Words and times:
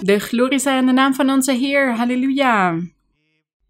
De 0.00 0.18
glorie 0.18 0.58
zij 0.58 0.78
in 0.78 0.86
de 0.86 0.92
naam 0.92 1.14
van 1.14 1.30
onze 1.30 1.52
Heer. 1.52 1.96
Halleluja. 1.96 2.74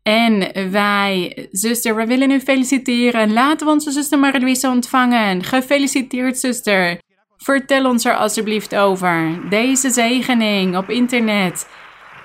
En 0.03 0.53
wij, 0.71 1.49
zuster, 1.51 1.97
we 1.97 2.07
willen 2.07 2.31
u 2.31 2.41
feliciteren. 2.41 3.33
Laten 3.33 3.67
we 3.67 3.73
onze 3.73 3.91
zuster 3.91 4.19
Marie-Louise 4.19 4.69
ontvangen. 4.69 5.45
Gefeliciteerd, 5.45 6.39
zuster. 6.39 6.99
Vertel 7.37 7.89
ons 7.89 8.05
er 8.05 8.17
alsjeblieft 8.17 8.77
over. 8.77 9.49
Deze 9.49 9.91
zegening 9.91 10.77
op 10.77 10.91
internet. 10.91 11.69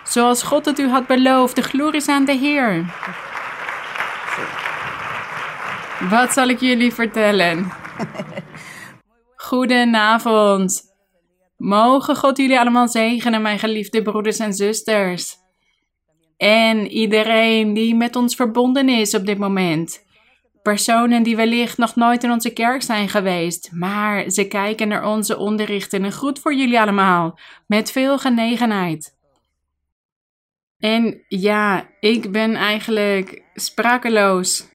Zoals 0.04 0.44
God 0.44 0.66
het 0.66 0.80
u 0.80 0.88
had 0.88 1.08
beloofd. 1.08 1.56
De 1.56 1.62
glorie 1.62 2.00
is 2.00 2.08
aan 2.08 2.26
de 2.26 2.38
Heer. 2.38 2.86
Wat 6.10 6.34
zal 6.34 6.48
ik 6.48 6.60
jullie 6.60 6.94
vertellen? 6.94 7.72
Goedenavond. 9.36 10.93
Mogen 11.58 12.16
God 12.16 12.38
jullie 12.38 12.60
allemaal 12.60 12.88
zegenen, 12.88 13.42
mijn 13.42 13.60
geliefde 13.60 14.02
broeders 14.02 14.40
en 14.40 14.54
zusters. 14.54 15.36
En 16.38 16.88
iedereen 16.88 17.74
die 17.74 17.96
met 17.96 18.16
ons 18.16 18.36
verbonden 18.36 18.90
is 18.90 19.16
op 19.16 19.26
dit 19.26 19.38
moment. 19.38 20.04
Personen 20.62 21.24
die 21.24 21.36
wellicht 21.36 21.78
nog 21.78 21.96
nooit 21.96 22.24
in 22.24 22.32
onze 22.32 22.54
kerk 22.54 22.82
zijn 22.82 23.10
geweest, 23.10 23.70
maar 23.72 24.30
ze 24.30 24.48
kijken 24.48 24.88
naar 24.88 25.08
onze 25.08 25.38
onderrichten. 25.38 26.04
Een 26.04 26.12
groet 26.12 26.40
voor 26.40 26.54
jullie 26.54 26.80
allemaal, 26.80 27.40
met 27.68 27.92
veel 27.92 28.18
genegenheid. 28.18 29.18
En 30.80 31.24
ja, 31.28 31.90
ik 32.00 32.32
ben 32.32 32.56
eigenlijk 32.56 33.44
sprakeloos. 33.54 34.72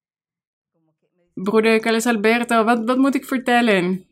Broeder 1.34 1.80
Carlos 1.80 2.06
Alberto, 2.06 2.64
wat, 2.64 2.84
wat 2.84 2.98
moet 2.98 3.14
ik 3.14 3.24
vertellen? 3.24 4.08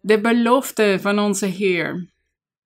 De 0.00 0.20
belofte 0.20 0.98
van 1.00 1.18
onze 1.18 1.46
Heer. 1.46 2.08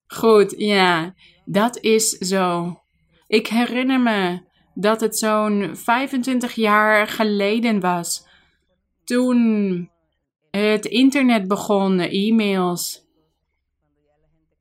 Goed, 0.06 0.54
ja, 0.56 1.14
dat 1.44 1.78
is 1.80 2.08
zo. 2.08 2.78
Ik 3.26 3.46
herinner 3.46 4.00
me 4.00 4.40
dat 4.74 5.00
het 5.00 5.18
zo'n 5.18 5.70
25 5.72 6.52
jaar 6.52 7.06
geleden 7.06 7.80
was. 7.80 8.26
Toen 9.04 9.90
het 10.50 10.84
internet 10.84 11.48
begon, 11.48 12.00
e-mails. 12.00 13.02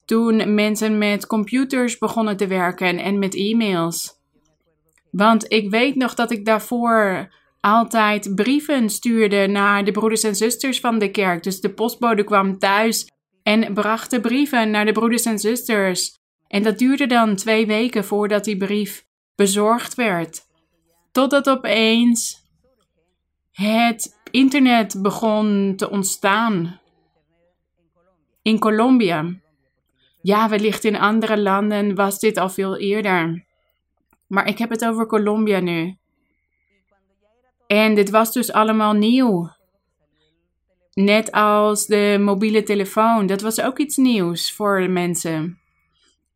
Toen 0.05 0.53
mensen 0.53 0.97
met 0.97 1.27
computers 1.27 1.97
begonnen 1.97 2.37
te 2.37 2.47
werken 2.47 2.97
en 2.97 3.19
met 3.19 3.35
e-mails. 3.35 4.21
Want 5.11 5.51
ik 5.51 5.69
weet 5.69 5.95
nog 5.95 6.13
dat 6.13 6.31
ik 6.31 6.45
daarvoor 6.45 7.33
altijd 7.63 8.35
brieven 8.35 8.89
stuurde 8.89 9.47
naar 9.47 9.85
de 9.85 9.91
broeders 9.91 10.23
en 10.23 10.35
zusters 10.35 10.79
van 10.79 10.99
de 10.99 11.11
kerk. 11.11 11.43
Dus 11.43 11.61
de 11.61 11.73
postbode 11.73 12.23
kwam 12.23 12.59
thuis 12.59 13.11
en 13.43 13.73
bracht 13.73 14.11
de 14.11 14.21
brieven 14.21 14.71
naar 14.71 14.85
de 14.85 14.91
broeders 14.91 15.25
en 15.25 15.39
zusters. 15.39 16.17
En 16.47 16.63
dat 16.63 16.77
duurde 16.77 17.07
dan 17.07 17.35
twee 17.35 17.65
weken 17.65 18.05
voordat 18.05 18.43
die 18.43 18.57
brief 18.57 19.05
bezorgd 19.35 19.95
werd. 19.95 20.41
Totdat 21.11 21.49
opeens 21.49 22.41
het 23.51 24.19
internet 24.31 25.01
begon 25.01 25.73
te 25.75 25.89
ontstaan. 25.89 26.79
In 28.41 28.59
Colombia. 28.59 29.35
Ja, 30.21 30.49
wellicht 30.49 30.83
in 30.83 30.99
andere 30.99 31.37
landen 31.37 31.95
was 31.95 32.19
dit 32.19 32.37
al 32.37 32.49
veel 32.49 32.77
eerder. 32.77 33.45
Maar 34.27 34.47
ik 34.47 34.57
heb 34.57 34.69
het 34.69 34.85
over 34.85 35.05
Colombia 35.05 35.59
nu. 35.59 35.97
En 37.67 37.95
dit 37.95 38.09
was 38.09 38.33
dus 38.33 38.51
allemaal 38.51 38.93
nieuw. 38.93 39.49
Net 40.93 41.31
als 41.31 41.85
de 41.85 42.17
mobiele 42.19 42.63
telefoon, 42.63 43.25
dat 43.25 43.41
was 43.41 43.61
ook 43.61 43.77
iets 43.77 43.97
nieuws 43.97 44.51
voor 44.51 44.81
de 44.81 44.87
mensen. 44.87 45.59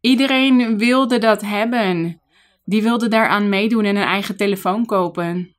Iedereen 0.02 0.78
wilde 0.78 1.18
dat 1.18 1.42
hebben. 1.42 2.22
Die 2.66 2.82
wilde 2.82 3.08
daaraan 3.08 3.50
meedoen 3.50 3.86
en 3.86 3.96
een 3.96 4.04
eigen 4.04 4.38
telefoon 4.38 4.86
kopen. 4.86 5.56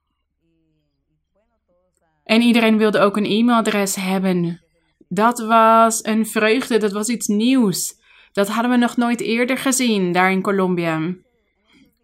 En 2.25 2.41
iedereen 2.41 2.79
wilde 2.79 2.99
ook 2.99 3.17
een 3.17 3.25
e-mailadres 3.25 3.95
hebben. 3.95 4.61
Dat 5.09 5.39
was 5.39 6.05
een 6.05 6.27
vreugde, 6.27 6.79
dat 6.79 6.93
was 6.93 7.09
iets 7.09 7.27
nieuws. 7.27 7.95
Dat 8.33 8.49
hadden 8.49 8.71
we 8.71 8.77
nog 8.77 8.97
nooit 8.97 9.21
eerder 9.21 9.59
gezien 9.59 10.13
daar 10.13 10.31
in 10.31 10.43
Colombia. 10.43 11.15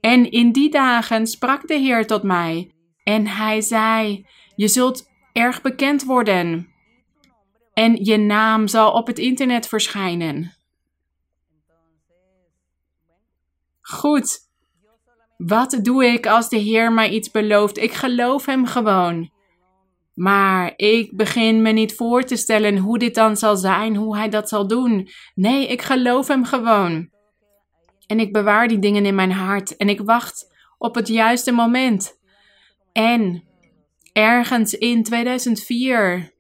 En 0.00 0.31
in 0.31 0.52
die 0.52 0.70
dagen 0.70 1.26
sprak 1.26 1.66
de 1.66 1.75
Heer 1.75 2.06
tot 2.06 2.22
mij 2.22 2.73
en 3.04 3.26
hij 3.26 3.60
zei: 3.60 4.26
Je 4.54 4.69
zult 4.69 5.10
erg 5.32 5.62
bekend 5.62 6.04
worden. 6.04 6.69
En 7.72 8.04
je 8.04 8.16
naam 8.16 8.69
zal 8.69 8.92
op 8.92 9.06
het 9.06 9.19
internet 9.19 9.69
verschijnen. 9.69 10.53
Goed. 13.81 14.43
Wat 15.37 15.78
doe 15.82 16.04
ik 16.04 16.26
als 16.26 16.48
de 16.48 16.56
Heer 16.56 16.93
mij 16.93 17.10
iets 17.10 17.31
belooft? 17.31 17.78
Ik 17.78 17.93
geloof 17.93 18.47
Hem 18.47 18.66
gewoon. 18.66 19.32
Maar 20.14 20.72
ik 20.76 21.16
begin 21.16 21.62
me 21.62 21.70
niet 21.70 21.94
voor 21.94 22.22
te 22.22 22.37
stellen 22.37 22.76
hoe 22.76 22.98
dit 22.98 23.14
dan 23.14 23.37
zal 23.37 23.56
zijn, 23.56 23.97
hoe 23.97 24.16
Hij 24.16 24.28
dat 24.28 24.48
zal 24.48 24.66
doen. 24.66 25.09
Nee, 25.34 25.69
ik 25.69 25.82
geloof 25.82 26.28
Hem 26.28 26.44
gewoon. 26.44 27.10
En 28.06 28.20
ik 28.20 28.32
bewaar 28.32 28.69
die 28.69 28.78
dingen 28.78 29.06
in 29.06 29.14
mijn 29.14 29.32
hart 29.32 29.76
en 29.76 29.88
ik 29.88 30.00
wacht 30.00 30.54
op 30.78 30.94
het 30.94 31.09
juiste 31.09 31.53
moment. 31.53 32.19
En 32.94 33.44
ergens 34.12 34.72
in 34.72 35.03
2004 35.03 36.32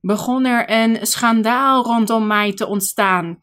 begon 0.00 0.44
er 0.44 0.70
een 0.70 1.06
schandaal 1.06 1.84
rondom 1.84 2.26
mij 2.26 2.52
te 2.52 2.66
ontstaan. 2.66 3.38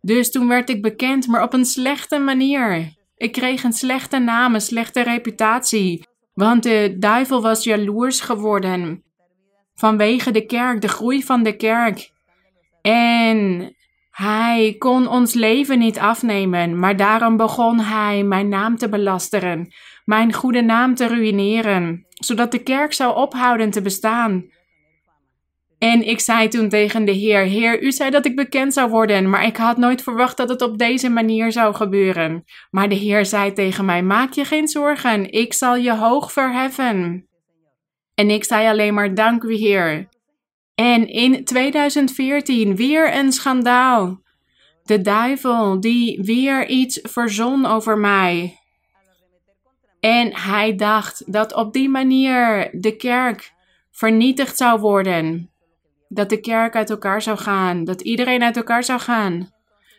Dus 0.00 0.30
toen 0.30 0.48
werd 0.48 0.70
ik 0.70 0.82
bekend, 0.82 1.26
maar 1.26 1.42
op 1.42 1.52
een 1.52 1.64
slechte 1.64 2.18
manier. 2.18 2.96
Ik 3.16 3.32
kreeg 3.32 3.62
een 3.62 3.72
slechte 3.72 4.18
naam, 4.18 4.54
een 4.54 4.60
slechte 4.60 5.02
reputatie. 5.02 6.06
Want 6.34 6.62
de 6.62 6.96
duivel 6.98 7.42
was 7.42 7.64
jaloers 7.64 8.20
geworden. 8.20 9.02
Vanwege 9.74 10.30
de 10.30 10.46
kerk, 10.46 10.80
de 10.80 10.88
groei 10.88 11.22
van 11.22 11.42
de 11.42 11.56
kerk. 11.56 12.10
En 12.82 13.72
hij 14.10 14.74
kon 14.78 15.08
ons 15.08 15.34
leven 15.34 15.78
niet 15.78 15.98
afnemen, 15.98 16.78
maar 16.78 16.96
daarom 16.96 17.36
begon 17.36 17.80
hij 17.80 18.22
mijn 18.22 18.48
naam 18.48 18.76
te 18.76 18.88
belasteren 18.88 19.72
mijn 20.08 20.32
goede 20.32 20.60
naam 20.60 20.94
te 20.94 21.06
ruïneren, 21.06 22.06
zodat 22.08 22.52
de 22.52 22.62
kerk 22.62 22.92
zou 22.92 23.16
ophouden 23.16 23.70
te 23.70 23.82
bestaan. 23.82 24.44
En 25.78 26.08
ik 26.08 26.20
zei 26.20 26.48
toen 26.48 26.68
tegen 26.68 27.04
de 27.04 27.12
Heer: 27.12 27.40
Heer, 27.40 27.82
u 27.82 27.92
zei 27.92 28.10
dat 28.10 28.26
ik 28.26 28.36
bekend 28.36 28.72
zou 28.72 28.90
worden, 28.90 29.30
maar 29.30 29.44
ik 29.44 29.56
had 29.56 29.76
nooit 29.76 30.02
verwacht 30.02 30.36
dat 30.36 30.48
het 30.48 30.62
op 30.62 30.78
deze 30.78 31.08
manier 31.08 31.52
zou 31.52 31.74
gebeuren. 31.74 32.44
Maar 32.70 32.88
de 32.88 32.94
Heer 32.94 33.26
zei 33.26 33.52
tegen 33.52 33.84
mij: 33.84 34.02
Maak 34.02 34.32
je 34.32 34.44
geen 34.44 34.68
zorgen, 34.68 35.32
ik 35.32 35.52
zal 35.52 35.76
je 35.76 35.96
hoog 35.96 36.32
verheffen. 36.32 37.28
En 38.14 38.30
ik 38.30 38.44
zei 38.44 38.68
alleen 38.68 38.94
maar: 38.94 39.14
Dank 39.14 39.42
u, 39.42 39.54
Heer. 39.54 40.08
En 40.74 41.08
in 41.08 41.44
2014 41.44 42.76
weer 42.76 43.16
een 43.16 43.32
schandaal. 43.32 44.22
De 44.82 45.00
duivel 45.00 45.80
die 45.80 46.22
weer 46.22 46.68
iets 46.68 47.00
verzon 47.02 47.66
over 47.66 47.98
mij. 47.98 48.57
En 50.00 50.36
hij 50.36 50.76
dacht 50.76 51.32
dat 51.32 51.54
op 51.54 51.72
die 51.72 51.88
manier 51.88 52.70
de 52.72 52.96
kerk 52.96 53.52
vernietigd 53.90 54.56
zou 54.56 54.80
worden. 54.80 55.50
Dat 56.08 56.28
de 56.28 56.40
kerk 56.40 56.76
uit 56.76 56.90
elkaar 56.90 57.22
zou 57.22 57.38
gaan, 57.38 57.84
dat 57.84 58.00
iedereen 58.00 58.42
uit 58.42 58.56
elkaar 58.56 58.84
zou 58.84 59.00
gaan. 59.00 59.52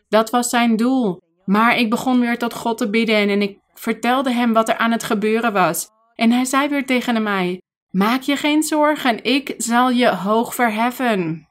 Dat 0.09 0.29
was 0.29 0.49
zijn 0.49 0.75
doel. 0.75 1.21
Maar 1.45 1.77
ik 1.77 1.89
begon 1.89 2.19
weer 2.19 2.37
tot 2.37 2.53
God 2.53 2.77
te 2.77 2.89
bidden 2.89 3.29
en 3.29 3.41
ik 3.41 3.59
vertelde 3.73 4.31
hem 4.31 4.53
wat 4.53 4.69
er 4.69 4.77
aan 4.77 4.91
het 4.91 5.03
gebeuren 5.03 5.53
was. 5.53 5.89
En 6.15 6.31
hij 6.31 6.45
zei 6.45 6.67
weer 6.67 6.85
tegen 6.85 7.23
mij: 7.23 7.61
Maak 7.91 8.21
je 8.21 8.35
geen 8.35 8.63
zorgen, 8.63 9.23
ik 9.23 9.53
zal 9.57 9.89
je 9.89 10.07
hoog 10.07 10.55
verheffen. 10.55 11.47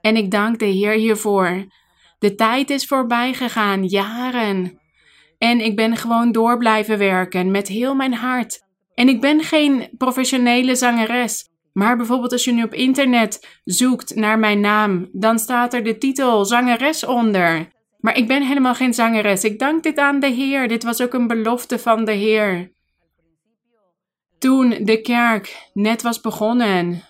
En 0.00 0.16
ik 0.16 0.30
dank 0.30 0.58
de 0.58 0.64
Heer 0.64 0.92
hiervoor. 0.92 1.66
De 2.18 2.34
tijd 2.34 2.70
is 2.70 2.86
voorbij 2.86 3.34
gegaan, 3.34 3.84
jaren. 3.84 4.79
En 5.40 5.60
ik 5.60 5.76
ben 5.76 5.96
gewoon 5.96 6.32
door 6.32 6.58
blijven 6.58 6.98
werken 6.98 7.50
met 7.50 7.68
heel 7.68 7.94
mijn 7.94 8.14
hart. 8.14 8.60
En 8.94 9.08
ik 9.08 9.20
ben 9.20 9.42
geen 9.42 9.88
professionele 9.98 10.74
zangeres. 10.74 11.48
Maar 11.72 11.96
bijvoorbeeld 11.96 12.32
als 12.32 12.44
je 12.44 12.52
nu 12.52 12.62
op 12.62 12.74
internet 12.74 13.60
zoekt 13.64 14.14
naar 14.14 14.38
mijn 14.38 14.60
naam, 14.60 15.08
dan 15.12 15.38
staat 15.38 15.74
er 15.74 15.84
de 15.84 15.98
titel 15.98 16.44
zangeres 16.44 17.04
onder. 17.04 17.68
Maar 17.98 18.16
ik 18.16 18.28
ben 18.28 18.46
helemaal 18.46 18.74
geen 18.74 18.94
zangeres. 18.94 19.44
Ik 19.44 19.58
dank 19.58 19.82
dit 19.82 19.98
aan 19.98 20.20
de 20.20 20.26
Heer. 20.26 20.68
Dit 20.68 20.82
was 20.82 21.02
ook 21.02 21.14
een 21.14 21.26
belofte 21.26 21.78
van 21.78 22.04
de 22.04 22.12
Heer. 22.12 22.72
Toen 24.38 24.74
de 24.80 25.00
kerk 25.00 25.70
net 25.72 26.02
was 26.02 26.20
begonnen, 26.20 27.02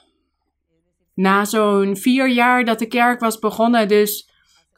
na 1.15 1.45
zo'n 1.45 1.97
vier 1.97 2.29
jaar 2.29 2.65
dat 2.65 2.79
de 2.79 2.87
kerk 2.87 3.21
was 3.21 3.39
begonnen, 3.39 3.89
dus 3.89 4.30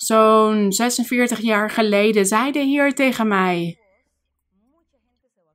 Zo'n 0.02 0.72
46 0.72 1.40
jaar 1.40 1.70
geleden 1.70 2.26
zei 2.26 2.52
de 2.52 2.58
Heer 2.58 2.94
tegen 2.94 3.28
mij: 3.28 3.78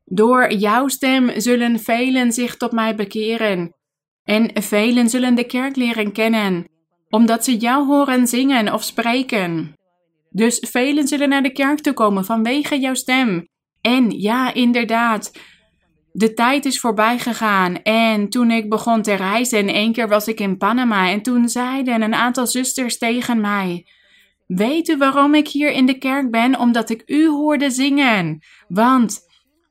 Door 0.06 0.54
jouw 0.54 0.88
stem 0.88 1.40
zullen 1.40 1.80
velen 1.80 2.32
zich 2.32 2.58
tot 2.58 2.72
mij 2.72 2.96
bekeren, 2.96 3.76
en 4.24 4.62
velen 4.62 5.10
zullen 5.10 5.36
de 5.36 5.44
kerk 5.44 5.76
leren 5.76 6.12
kennen. 6.12 6.66
omdat 7.10 7.44
ze 7.44 7.58
jou 7.58 7.86
horen 7.86 8.28
zingen 8.28 8.74
of 8.74 8.84
spreken. 8.84 9.74
Dus 10.30 10.66
velen 10.70 11.08
zullen 11.08 11.30
naar 11.30 11.44
de 11.44 11.52
kerk 11.52 11.80
toe 11.80 11.94
komen 11.94 12.26
vanwege 12.26 12.80
jouw 12.80 12.94
stem. 12.94 13.48
En 13.82 14.10
ja, 14.10 14.54
inderdaad, 14.54 15.32
de 16.12 16.34
tijd 16.34 16.66
is 16.66 16.80
voorbij 16.80 17.20
gegaan. 17.20 17.82
En 17.82 18.30
toen 18.30 18.52
ik 18.52 18.70
begon 18.70 19.02
te 19.02 19.14
reizen, 19.14 19.60
en 19.60 19.68
één 19.68 19.94
keer 19.94 20.08
was 20.08 20.28
ik 20.28 20.40
in 20.40 20.58
Panama, 20.58 21.10
en 21.10 21.22
toen 21.22 21.50
zeiden 21.50 22.02
een 22.02 22.16
aantal 22.16 22.48
zusters 22.48 22.98
tegen 22.98 23.42
mij: 23.42 23.86
Weet 24.48 24.88
u 24.88 24.98
waarom 24.98 25.36
ik 25.36 25.48
hier 25.48 25.72
in 25.72 25.86
de 25.86 25.98
kerk 25.98 26.32
ben? 26.32 26.60
Omdat 26.60 26.90
ik 26.90 27.04
u 27.06 27.28
hoorde 27.28 27.70
zingen. 27.70 28.40
Want 28.68 29.20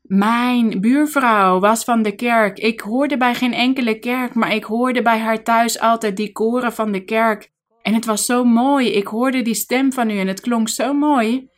mijn 0.02 0.80
buurvrouw 0.80 1.60
was 1.60 1.84
van 1.84 2.02
de 2.02 2.14
kerk. 2.14 2.58
Ik 2.58 2.80
hoorde 2.80 3.16
bij 3.16 3.34
geen 3.34 3.52
enkele 3.52 3.98
kerk, 3.98 4.34
maar 4.34 4.54
ik 4.54 4.64
hoorde 4.64 5.02
bij 5.02 5.18
haar 5.18 5.42
thuis 5.42 5.80
altijd 5.80 6.16
die 6.16 6.32
koren 6.32 6.72
van 6.72 6.92
de 6.92 7.04
kerk. 7.04 7.50
En 7.82 7.94
het 7.94 8.04
was 8.04 8.24
zo 8.24 8.44
mooi. 8.44 8.92
Ik 8.92 9.06
hoorde 9.06 9.42
die 9.42 9.54
stem 9.54 9.92
van 9.92 10.10
u 10.10 10.18
en 10.18 10.26
het 10.26 10.40
klonk 10.40 10.68
zo 10.68 10.92
mooi. 10.92 11.48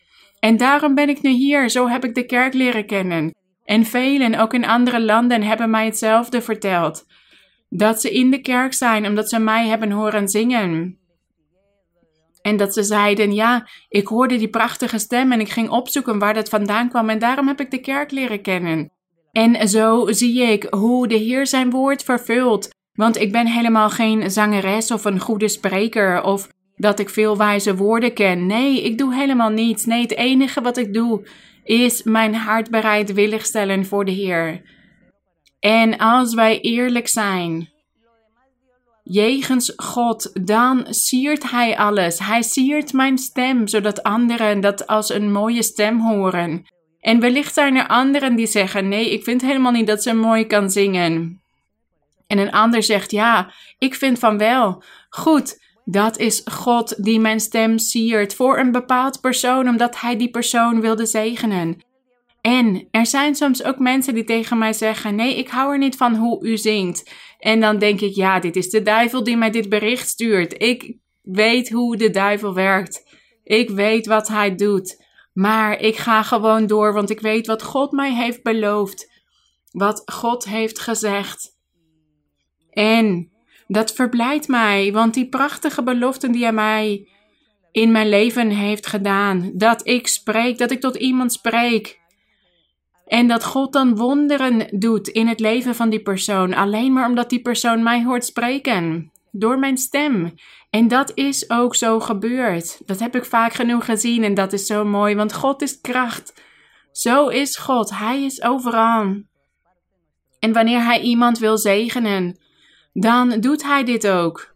En 0.41 0.57
daarom 0.57 0.95
ben 0.95 1.09
ik 1.09 1.23
nu 1.23 1.31
hier. 1.31 1.71
Zo 1.71 1.89
heb 1.89 2.05
ik 2.05 2.15
de 2.15 2.27
kerk 2.27 2.55
leren 2.55 2.87
kennen. 2.87 3.35
En 3.65 3.85
velen, 3.85 4.35
ook 4.35 4.55
in 4.55 4.67
andere 4.67 5.01
landen, 5.01 5.43
hebben 5.43 5.71
mij 5.71 5.85
hetzelfde 5.85 6.43
verteld. 6.43 7.07
Dat 7.69 8.01
ze 8.01 8.11
in 8.11 8.31
de 8.31 8.41
kerk 8.41 8.73
zijn 8.73 9.07
omdat 9.07 9.29
ze 9.29 9.39
mij 9.39 9.67
hebben 9.67 9.91
horen 9.91 10.29
zingen. 10.29 10.99
En 12.43 12.57
dat 12.57 12.75
ze 12.75 12.83
zeiden: 12.83 13.35
Ja, 13.35 13.69
ik 13.89 14.07
hoorde 14.07 14.37
die 14.37 14.49
prachtige 14.49 14.99
stem 14.99 15.33
en 15.33 15.41
ik 15.41 15.49
ging 15.49 15.71
opzoeken 15.71 16.19
waar 16.19 16.35
dat 16.35 16.49
vandaan 16.49 16.89
kwam. 16.89 17.09
En 17.09 17.19
daarom 17.19 17.47
heb 17.47 17.61
ik 17.61 17.71
de 17.71 17.81
kerk 17.81 18.11
leren 18.11 18.43
kennen. 18.43 18.93
En 19.33 19.69
zo 19.69 20.13
zie 20.13 20.43
ik 20.43 20.67
hoe 20.71 21.09
de 21.09 21.17
Heer 21.17 21.47
zijn 21.47 21.71
woord 21.71 22.03
vervult. 22.03 22.69
Want 22.93 23.21
ik 23.21 23.33
ben 23.33 23.47
helemaal 23.47 23.91
geen 23.91 24.31
zangeres 24.31 24.91
of 24.91 25.05
een 25.05 25.21
goede 25.21 25.49
spreker 25.49 26.23
of 26.23 26.49
dat 26.77 26.99
ik 26.99 27.11
veel 27.11 27.37
wijze 27.37 27.77
woorden 27.77 28.13
ken. 28.13 28.47
Nee, 28.47 28.83
ik 28.83 28.99
doe 28.99 29.15
helemaal 29.15 29.51
niets. 29.51 29.85
Nee, 29.85 30.03
het 30.03 30.17
enige 30.17 30.61
wat 30.61 30.77
ik 30.77 30.95
doe 30.95 31.29
is 31.65 32.03
mijn 32.03 32.35
hart 32.35 32.71
bereidwillig 32.71 33.45
stellen 33.47 33.87
voor 33.87 34.05
de 34.05 34.11
Heer. 34.11 34.63
En 35.61 35.97
als 35.97 36.35
wij 36.35 36.61
eerlijk 36.61 37.09
zijn, 37.09 37.69
jegens 39.09 39.73
God, 39.77 40.47
dan 40.47 40.87
siert 40.89 41.51
Hij 41.51 41.79
alles. 41.79 42.19
Hij 42.19 42.43
siert 42.43 42.93
mijn 42.93 43.19
stem, 43.19 43.67
zodat 43.67 44.03
anderen 44.03 44.61
dat 44.61 44.87
als 44.87 45.11
een 45.11 45.33
mooie 45.33 45.63
stem 45.63 46.01
horen. 46.01 46.67
En 47.01 47.21
wellicht 47.21 47.55
zijn 47.55 47.77
er 47.77 47.87
anderen 47.87 48.37
die 48.37 48.47
zeggen: 48.47 48.89
Nee, 48.89 49.13
ik 49.13 49.25
vind 49.25 49.41
helemaal 49.41 49.73
niet 49.73 49.87
dat 49.87 50.03
ze 50.03 50.15
mooi 50.15 50.47
kan 50.47 50.71
zingen. 50.71 51.41
En 52.27 52.39
een 52.39 52.53
ander 52.53 52.83
zegt: 52.83 53.11
Ja, 53.11 53.53
ik 53.79 53.95
vind 53.95 54.19
van 54.19 54.39
wel. 54.39 54.83
Goed, 55.09 55.59
dat 55.85 56.19
is 56.19 56.43
God 56.45 57.05
die 57.05 57.21
mijn 57.21 57.41
stem 57.41 57.79
siert 57.79 58.35
voor 58.35 58.59
een 58.59 58.73
bepaald 58.73 59.21
persoon, 59.21 59.69
omdat 59.69 60.01
Hij 60.01 60.17
die 60.17 60.31
persoon 60.31 60.81
wilde 60.81 61.07
zegenen. 61.07 61.87
En 62.41 62.89
er 62.91 63.07
zijn 63.07 63.35
soms 63.35 63.65
ook 63.65 63.79
mensen 63.79 64.15
die 64.15 64.25
tegen 64.25 64.59
mij 64.59 64.73
zeggen: 64.73 65.15
Nee, 65.15 65.37
ik 65.37 65.49
hou 65.49 65.73
er 65.73 65.79
niet 65.79 65.97
van 65.97 66.15
hoe 66.15 66.47
u 66.47 66.57
zingt. 66.57 67.11
En 67.39 67.61
dan 67.61 67.79
denk 67.79 68.01
ik: 68.01 68.15
Ja, 68.15 68.41
dit 68.41 68.57
is 68.57 68.71
de 68.71 68.83
duivel 68.83 69.25
die 69.25 69.37
mij 69.37 69.51
dit 69.51 69.69
bericht 69.69 70.09
stuurt. 70.09 70.63
Ik 70.63 70.97
weet 71.23 71.71
hoe 71.71 71.97
de 71.97 72.11
duivel 72.11 72.55
werkt. 72.55 73.17
Ik 73.45 73.71
weet 73.71 74.07
wat 74.07 74.29
hij 74.29 74.55
doet. 74.55 75.07
Maar 75.33 75.81
ik 75.81 75.97
ga 75.97 76.23
gewoon 76.23 76.67
door, 76.67 76.93
want 76.93 77.11
ik 77.11 77.21
weet 77.21 77.47
wat 77.47 77.63
God 77.63 77.93
mij 77.93 78.15
heeft 78.15 78.43
beloofd. 78.43 79.11
Wat 79.71 80.03
God 80.05 80.45
heeft 80.45 80.79
gezegd. 80.79 81.57
En 82.71 83.31
dat 83.67 83.93
verblijdt 83.93 84.49
mij, 84.49 84.93
want 84.93 85.15
die 85.15 85.29
prachtige 85.29 85.83
beloften 85.83 86.33
die 86.33 86.43
hij 86.43 86.53
mij 86.53 87.09
in 87.73 87.93
mijn 87.93 88.09
leven 88.09 88.51
heeft 88.51 88.87
gedaan, 88.87 89.51
dat 89.55 89.87
ik 89.87 90.07
spreek, 90.07 90.59
dat 90.59 90.71
ik 90.71 90.81
tot 90.81 90.97
iemand 90.97 91.33
spreek. 91.33 92.01
En 93.09 93.27
dat 93.29 93.45
God 93.45 93.73
dan 93.73 93.97
wonderen 93.97 94.79
doet 94.79 95.09
in 95.09 95.27
het 95.27 95.41
leven 95.41 95.75
van 95.75 95.91
die 95.91 96.03
persoon, 96.03 96.55
alleen 96.55 96.93
maar 96.93 97.09
omdat 97.09 97.31
die 97.31 97.41
persoon 97.41 97.83
mij 97.83 98.05
hoort 98.05 98.25
spreken, 98.25 99.13
door 99.31 99.59
mijn 99.59 99.77
stem. 99.77 100.35
En 100.71 100.89
dat 100.89 101.13
is 101.15 101.51
ook 101.51 101.75
zo 101.75 102.01
gebeurd. 102.01 102.81
Dat 102.87 102.99
heb 102.99 103.17
ik 103.17 103.25
vaak 103.25 103.53
genoeg 103.53 103.85
gezien 103.85 104.25
en 104.25 104.35
dat 104.35 104.53
is 104.53 104.67
zo 104.67 104.85
mooi, 104.85 105.15
want 105.15 105.35
God 105.35 105.63
is 105.63 105.81
kracht. 105.81 106.43
Zo 106.93 107.29
is 107.29 107.57
God, 107.57 107.91
Hij 107.91 108.23
is 108.23 108.43
overal. 108.43 109.23
En 110.39 110.53
wanneer 110.53 110.85
Hij 110.85 111.01
iemand 111.01 111.39
wil 111.39 111.59
zegenen, 111.59 112.39
dan 112.93 113.41
doet 113.41 113.63
hij 113.63 113.85
dit 113.85 114.09
ook. 114.09 114.55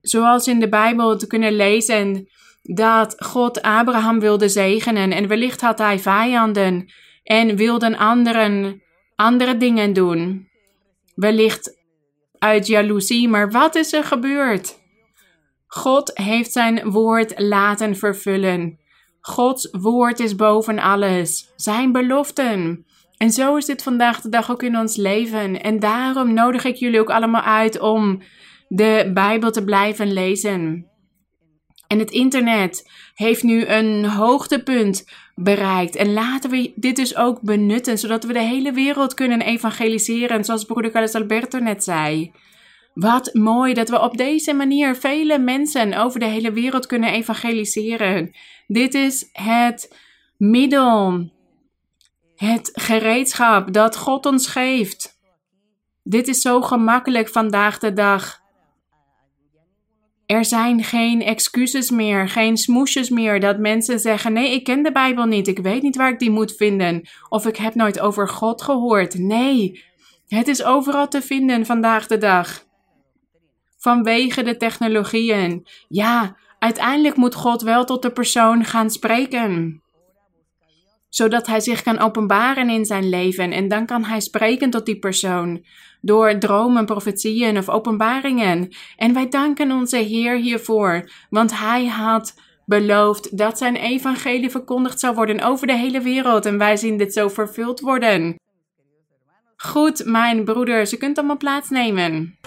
Zoals 0.00 0.46
in 0.46 0.60
de 0.60 0.68
Bijbel 0.68 1.16
te 1.16 1.26
kunnen 1.26 1.52
lezen 1.52 2.28
dat 2.62 3.14
God 3.18 3.62
Abraham 3.62 4.20
wilde 4.20 4.48
zegenen 4.48 5.12
en 5.12 5.28
wellicht 5.28 5.60
had 5.60 5.78
hij 5.78 5.98
vijanden 5.98 6.92
en 7.22 7.56
wilden 7.56 7.96
anderen 7.96 8.82
andere 9.20 9.56
dingen 9.56 9.92
doen. 9.92 10.48
Wellicht 11.14 11.78
uit 12.38 12.66
jaloezie, 12.66 13.28
maar 13.28 13.50
wat 13.50 13.74
is 13.74 13.92
er 13.92 14.04
gebeurd? 14.04 14.78
God 15.66 16.10
heeft 16.18 16.52
zijn 16.52 16.90
woord 16.90 17.40
laten 17.40 17.96
vervullen. 17.96 18.78
Gods 19.20 19.68
woord 19.70 20.20
is 20.20 20.34
boven 20.34 20.78
alles. 20.78 21.52
Zijn 21.56 21.92
beloften. 21.92 22.86
En 23.16 23.30
zo 23.30 23.56
is 23.56 23.64
dit 23.64 23.82
vandaag 23.82 24.20
de 24.20 24.28
dag 24.28 24.50
ook 24.50 24.62
in 24.62 24.78
ons 24.78 24.96
leven. 24.96 25.62
En 25.62 25.78
daarom 25.78 26.34
nodig 26.34 26.64
ik 26.64 26.74
jullie 26.74 27.00
ook 27.00 27.10
allemaal 27.10 27.42
uit 27.42 27.80
om 27.80 28.22
de 28.68 29.10
Bijbel 29.14 29.50
te 29.50 29.64
blijven 29.64 30.12
lezen. 30.12 30.90
En 31.86 31.98
het 31.98 32.10
internet 32.10 32.90
heeft 33.14 33.42
nu 33.42 33.66
een 33.66 34.04
hoogtepunt 34.04 35.04
bereikt. 35.42 35.96
En 35.96 36.12
laten 36.12 36.50
we 36.50 36.72
dit 36.74 36.96
dus 36.96 37.16
ook 37.16 37.40
benutten, 37.40 37.98
zodat 37.98 38.24
we 38.24 38.32
de 38.32 38.42
hele 38.42 38.72
wereld 38.72 39.14
kunnen 39.14 39.40
evangeliseren, 39.40 40.44
zoals 40.44 40.64
broeder 40.64 40.90
Carlos 40.90 41.14
Alberto 41.14 41.58
net 41.58 41.84
zei. 41.84 42.32
Wat 42.94 43.34
mooi 43.34 43.74
dat 43.74 43.88
we 43.88 44.00
op 44.00 44.16
deze 44.16 44.52
manier 44.52 44.96
vele 44.96 45.38
mensen 45.38 45.94
over 45.94 46.20
de 46.20 46.26
hele 46.26 46.52
wereld 46.52 46.86
kunnen 46.86 47.12
evangeliseren. 47.12 48.30
Dit 48.66 48.94
is 48.94 49.28
het 49.32 49.96
middel 50.36 51.30
het 52.36 52.70
gereedschap 52.72 53.72
dat 53.72 53.96
God 53.96 54.26
ons 54.26 54.46
geeft. 54.46 55.18
Dit 56.02 56.28
is 56.28 56.40
zo 56.40 56.60
gemakkelijk 56.60 57.28
vandaag 57.28 57.78
de 57.78 57.92
dag. 57.92 58.39
Er 60.30 60.44
zijn 60.44 60.84
geen 60.84 61.22
excuses 61.22 61.90
meer, 61.90 62.28
geen 62.28 62.56
smoesjes 62.56 63.08
meer 63.08 63.40
dat 63.40 63.58
mensen 63.58 63.98
zeggen: 63.98 64.32
Nee, 64.32 64.54
ik 64.54 64.64
ken 64.64 64.82
de 64.82 64.92
Bijbel 64.92 65.24
niet, 65.24 65.48
ik 65.48 65.58
weet 65.58 65.82
niet 65.82 65.96
waar 65.96 66.10
ik 66.10 66.18
die 66.18 66.30
moet 66.30 66.56
vinden. 66.56 67.08
Of 67.28 67.46
ik 67.46 67.56
heb 67.56 67.74
nooit 67.74 68.00
over 68.00 68.28
God 68.28 68.62
gehoord. 68.62 69.18
Nee, 69.18 69.84
het 70.28 70.48
is 70.48 70.64
overal 70.64 71.08
te 71.08 71.22
vinden 71.22 71.66
vandaag 71.66 72.06
de 72.06 72.18
dag. 72.18 72.64
Vanwege 73.78 74.42
de 74.42 74.56
technologieën. 74.56 75.66
Ja, 75.88 76.36
uiteindelijk 76.58 77.16
moet 77.16 77.34
God 77.34 77.62
wel 77.62 77.84
tot 77.84 78.02
de 78.02 78.10
persoon 78.10 78.64
gaan 78.64 78.90
spreken 78.90 79.82
zodat 81.10 81.46
hij 81.46 81.60
zich 81.60 81.82
kan 81.82 81.98
openbaren 81.98 82.70
in 82.70 82.84
zijn 82.84 83.08
leven 83.08 83.52
en 83.52 83.68
dan 83.68 83.86
kan 83.86 84.04
hij 84.04 84.20
spreken 84.20 84.70
tot 84.70 84.86
die 84.86 84.98
persoon 84.98 85.64
door 86.00 86.38
dromen, 86.38 86.86
profetieën 86.86 87.58
of 87.58 87.68
openbaringen. 87.68 88.68
En 88.96 89.14
wij 89.14 89.28
danken 89.28 89.70
onze 89.70 89.96
Heer 89.96 90.36
hiervoor, 90.36 91.10
want 91.30 91.58
hij 91.58 91.86
had 91.86 92.34
beloofd 92.64 93.38
dat 93.38 93.58
zijn 93.58 93.76
evangelie 93.76 94.50
verkondigd 94.50 95.00
zou 95.00 95.14
worden 95.14 95.40
over 95.40 95.66
de 95.66 95.76
hele 95.76 96.00
wereld 96.00 96.46
en 96.46 96.58
wij 96.58 96.76
zien 96.76 96.96
dit 96.96 97.12
zo 97.12 97.28
vervuld 97.28 97.80
worden. 97.80 98.38
Goed, 99.56 100.04
mijn 100.04 100.44
broeders, 100.44 100.90
je 100.90 100.96
kunt 100.96 101.18
allemaal 101.18 101.36
plaatsnemen. 101.36 102.38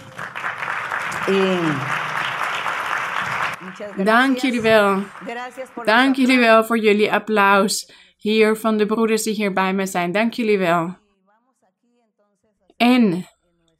Dank 4.03 4.37
jullie 4.37 4.61
wel. 4.61 5.03
Dank 5.85 6.15
jullie 6.15 6.39
wel 6.39 6.65
voor 6.65 6.77
jullie 6.77 7.13
applaus 7.13 7.91
hier 8.23 8.55
van 8.55 8.77
de 8.77 8.85
broeders 8.85 9.23
die 9.23 9.33
hier 9.33 9.53
bij 9.53 9.73
me 9.73 9.85
zijn. 9.85 10.11
Dank 10.11 10.33
jullie 10.33 10.57
wel. 10.57 10.95
En 12.77 13.27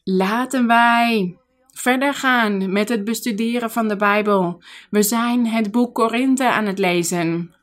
laten 0.04 0.68
wij 0.68 1.38
verder 1.74 2.14
gaan 2.14 2.72
met 2.72 2.90
het 2.90 3.04
bestuderen 3.04 3.72
van 3.72 3.88
de 3.88 3.96
Bijbel. 3.96 4.64
We 4.90 5.04
zijn 5.04 5.48
het 5.48 5.72
boek 5.72 5.96
Korinthe 5.96 6.50
aan 6.50 6.66
het 6.66 6.80
lezen. 6.80 7.56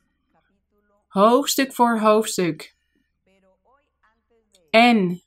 Hoofdstuk 1.09 1.75
voor 1.75 1.99
hoofdstuk. 1.99 2.75
En 4.71 5.23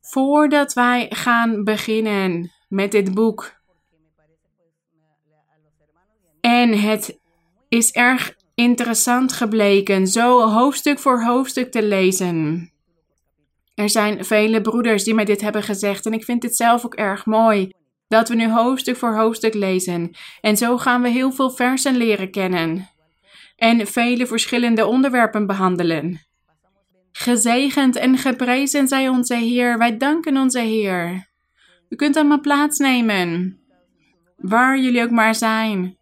voordat 0.00 0.72
wij 0.72 1.06
gaan 1.08 1.64
beginnen 1.64 2.52
met 2.68 2.90
dit 2.90 3.14
boek. 3.14 3.54
En 6.40 6.78
het 6.78 7.18
is 7.68 7.90
erg 7.90 8.35
interessant 8.56 9.32
gebleken 9.32 10.06
zo 10.06 10.48
hoofdstuk 10.48 10.98
voor 10.98 11.22
hoofdstuk 11.22 11.70
te 11.70 11.82
lezen. 11.82 12.70
Er 13.74 13.90
zijn 13.90 14.24
vele 14.24 14.60
broeders 14.60 15.04
die 15.04 15.14
mij 15.14 15.24
dit 15.24 15.40
hebben 15.40 15.62
gezegd 15.62 16.06
en 16.06 16.12
ik 16.12 16.24
vind 16.24 16.42
dit 16.42 16.56
zelf 16.56 16.84
ook 16.84 16.94
erg 16.94 17.26
mooi. 17.26 17.70
dat 18.08 18.28
we 18.28 18.34
nu 18.34 18.50
hoofdstuk 18.50 18.96
voor 18.96 19.16
hoofdstuk 19.16 19.54
lezen. 19.54 20.10
En 20.40 20.56
zo 20.56 20.78
gaan 20.78 21.02
we 21.02 21.08
heel 21.08 21.32
veel 21.32 21.50
versen 21.50 21.96
leren 21.96 22.30
kennen. 22.30 22.88
En 23.56 23.86
vele 23.86 24.26
verschillende 24.26 24.86
onderwerpen 24.86 25.46
behandelen. 25.46 26.26
Gezegend 27.12 27.96
en 27.96 28.18
geprezen 28.18 28.88
zij 28.88 29.08
onze 29.08 29.34
Heer. 29.34 29.78
Wij 29.78 29.96
danken 29.96 30.36
onze 30.36 30.60
Heer. 30.60 31.28
U 31.88 31.96
kunt 31.96 32.16
allemaal 32.16 32.40
plaatsnemen. 32.40 33.60
Waar 34.36 34.78
jullie 34.78 35.02
ook 35.02 35.10
maar 35.10 35.34
zijn. 35.34 35.96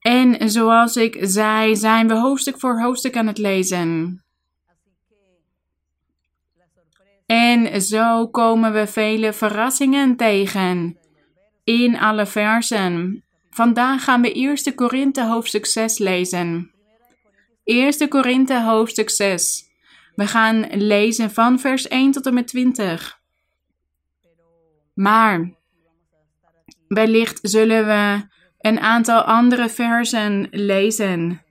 En 0.00 0.50
zoals 0.50 0.96
ik 0.96 1.16
zei, 1.20 1.76
zijn 1.76 2.08
we 2.08 2.14
hoofdstuk 2.14 2.60
voor 2.60 2.80
hoofdstuk 2.80 3.16
aan 3.16 3.26
het 3.26 3.38
lezen. 3.38 4.22
En 7.26 7.82
zo 7.82 8.28
komen 8.28 8.72
we 8.72 8.86
vele 8.86 9.32
verrassingen 9.32 10.16
tegen 10.16 10.98
in 11.64 11.98
alle 11.98 12.26
versen. 12.26 13.24
Vandaag 13.50 14.04
gaan 14.04 14.22
we 14.22 14.32
1 14.32 14.74
Korinthe 14.74 15.24
hoofdstuk 15.24 15.66
6 15.66 15.98
lezen. 15.98 16.70
1 17.64 18.08
Korinthe 18.08 18.62
hoofdstuk 18.62 19.10
6. 19.10 19.68
We 20.14 20.26
gaan 20.26 20.66
lezen 20.70 21.30
van 21.30 21.58
vers 21.58 21.88
1 21.88 22.12
tot 22.12 22.26
en 22.26 22.34
met 22.34 22.46
20. 22.46 23.20
Maar 24.94 25.54
wellicht 26.88 27.38
zullen 27.42 27.86
we 27.86 28.28
een 28.60 28.80
aantal 28.80 29.20
andere 29.20 29.68
versen 29.68 30.48
lezen, 30.50 31.42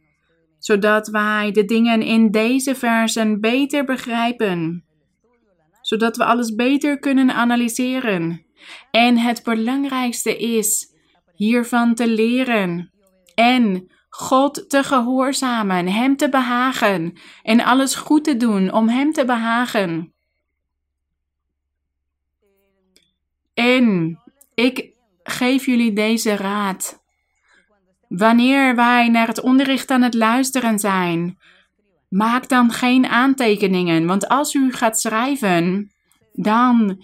zodat 0.59 1.07
wij 1.07 1.51
de 1.51 1.65
dingen 1.65 2.01
in 2.01 2.31
deze 2.31 2.75
versen 2.75 3.41
beter 3.41 3.85
begrijpen, 3.85 4.85
zodat 5.81 6.17
we 6.17 6.23
alles 6.23 6.55
beter 6.55 6.99
kunnen 6.99 7.31
analyseren. 7.31 8.45
En 8.91 9.17
het 9.17 9.43
belangrijkste 9.43 10.37
is 10.37 10.95
hiervan 11.35 11.95
te 11.95 12.07
leren 12.07 12.91
en 13.35 13.91
God 14.09 14.69
te 14.69 14.83
gehoorzamen, 14.83 15.87
Hem 15.87 16.17
te 16.17 16.29
behagen 16.29 17.13
en 17.43 17.63
alles 17.63 17.95
goed 17.95 18.23
te 18.23 18.37
doen 18.37 18.71
om 18.71 18.89
Hem 18.89 19.11
te 19.11 19.25
behagen. 19.25 20.13
En 23.53 24.19
ik 24.53 24.88
geef 25.29 25.65
jullie 25.65 25.93
deze 25.93 26.35
raad. 26.35 27.03
Wanneer 28.07 28.75
wij 28.75 29.07
naar 29.07 29.27
het 29.27 29.41
onderricht 29.41 29.89
aan 29.89 30.01
het 30.01 30.13
luisteren 30.13 30.79
zijn, 30.79 31.37
maak 32.09 32.49
dan 32.49 32.71
geen 32.71 33.05
aantekeningen, 33.05 34.05
want 34.05 34.27
als 34.27 34.53
u 34.53 34.73
gaat 34.73 34.99
schrijven, 34.99 35.91
dan 36.33 37.03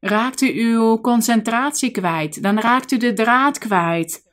raakt 0.00 0.40
u 0.40 0.60
uw 0.60 1.00
concentratie 1.00 1.90
kwijt, 1.90 2.42
dan 2.42 2.58
raakt 2.58 2.92
u 2.92 2.96
de 2.96 3.12
draad 3.12 3.58
kwijt. 3.58 4.24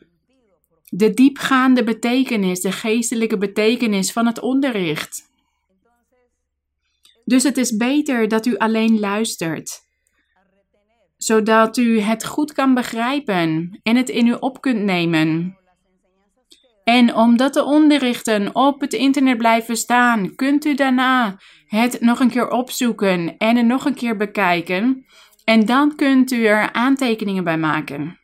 De 0.89 1.13
diepgaande 1.13 1.83
betekenis, 1.83 2.61
de 2.61 2.71
geestelijke 2.71 3.37
betekenis 3.37 4.11
van 4.11 4.25
het 4.25 4.39
onderricht. 4.39 5.31
Dus 7.25 7.43
het 7.43 7.57
is 7.57 7.75
beter 7.75 8.27
dat 8.27 8.45
u 8.45 8.57
alleen 8.57 8.99
luistert 8.99 9.81
zodat 11.23 11.77
u 11.77 11.99
het 11.99 12.25
goed 12.25 12.53
kan 12.53 12.73
begrijpen 12.73 13.79
en 13.83 13.95
het 13.95 14.09
in 14.09 14.27
u 14.27 14.35
op 14.39 14.61
kunt 14.61 14.83
nemen. 14.83 15.57
En 16.83 17.15
omdat 17.15 17.53
de 17.53 17.63
onderrichten 17.63 18.55
op 18.55 18.81
het 18.81 18.93
internet 18.93 19.37
blijven 19.37 19.77
staan, 19.77 20.35
kunt 20.35 20.65
u 20.65 20.75
daarna 20.75 21.37
het 21.67 22.01
nog 22.01 22.19
een 22.19 22.29
keer 22.29 22.49
opzoeken 22.49 23.37
en 23.37 23.55
het 23.55 23.65
nog 23.65 23.85
een 23.85 23.95
keer 23.95 24.17
bekijken. 24.17 25.05
En 25.43 25.65
dan 25.65 25.95
kunt 25.95 26.31
u 26.31 26.45
er 26.45 26.73
aantekeningen 26.73 27.43
bij 27.43 27.57
maken. 27.57 28.19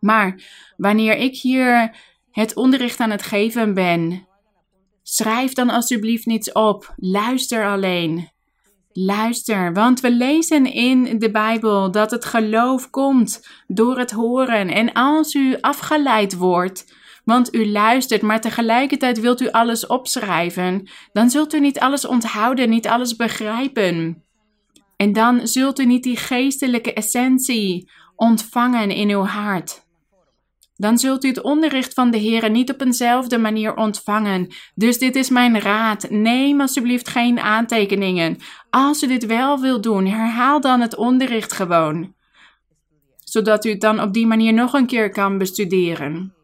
Maar 0.00 0.42
wanneer 0.76 1.16
ik 1.16 1.36
hier 1.36 1.96
het 2.30 2.56
onderricht 2.56 3.00
aan 3.00 3.10
het 3.10 3.22
geven 3.22 3.74
ben, 3.74 4.26
schrijf 5.02 5.52
dan 5.52 5.70
alsjeblieft 5.70 6.26
niets 6.26 6.52
op. 6.52 6.92
Luister 6.96 7.66
alleen. 7.66 8.28
Luister, 9.00 9.72
want 9.72 10.00
we 10.00 10.10
lezen 10.10 10.72
in 10.72 11.18
de 11.18 11.30
Bijbel 11.30 11.90
dat 11.90 12.10
het 12.10 12.24
geloof 12.24 12.90
komt 12.90 13.48
door 13.66 13.98
het 13.98 14.10
horen. 14.10 14.68
En 14.68 14.92
als 14.92 15.34
u 15.34 15.56
afgeleid 15.60 16.36
wordt, 16.36 16.94
want 17.24 17.54
u 17.54 17.70
luistert, 17.70 18.22
maar 18.22 18.40
tegelijkertijd 18.40 19.20
wilt 19.20 19.40
u 19.40 19.50
alles 19.50 19.86
opschrijven, 19.86 20.90
dan 21.12 21.30
zult 21.30 21.54
u 21.54 21.60
niet 21.60 21.80
alles 21.80 22.06
onthouden, 22.06 22.68
niet 22.68 22.88
alles 22.88 23.16
begrijpen. 23.16 24.24
En 24.96 25.12
dan 25.12 25.46
zult 25.46 25.78
u 25.78 25.86
niet 25.86 26.02
die 26.02 26.16
geestelijke 26.16 26.92
essentie 26.92 27.90
ontvangen 28.16 28.90
in 28.90 29.10
uw 29.10 29.24
hart 29.24 29.86
dan 30.78 30.98
zult 30.98 31.24
u 31.24 31.28
het 31.28 31.42
onderricht 31.42 31.94
van 31.94 32.10
de 32.10 32.18
Heer 32.18 32.50
niet 32.50 32.70
op 32.70 32.80
eenzelfde 32.80 33.38
manier 33.38 33.76
ontvangen. 33.76 34.48
Dus 34.74 34.98
dit 34.98 35.16
is 35.16 35.28
mijn 35.28 35.60
raad. 35.60 36.10
Neem 36.10 36.60
alsjeblieft 36.60 37.08
geen 37.08 37.40
aantekeningen. 37.40 38.38
Als 38.70 39.02
u 39.02 39.06
dit 39.06 39.26
wel 39.26 39.60
wilt 39.60 39.82
doen, 39.82 40.06
herhaal 40.06 40.60
dan 40.60 40.80
het 40.80 40.96
onderricht 40.96 41.52
gewoon. 41.52 42.14
Zodat 43.24 43.64
u 43.64 43.70
het 43.70 43.80
dan 43.80 44.00
op 44.00 44.12
die 44.12 44.26
manier 44.26 44.52
nog 44.52 44.72
een 44.72 44.86
keer 44.86 45.10
kan 45.10 45.38
bestuderen. 45.38 46.34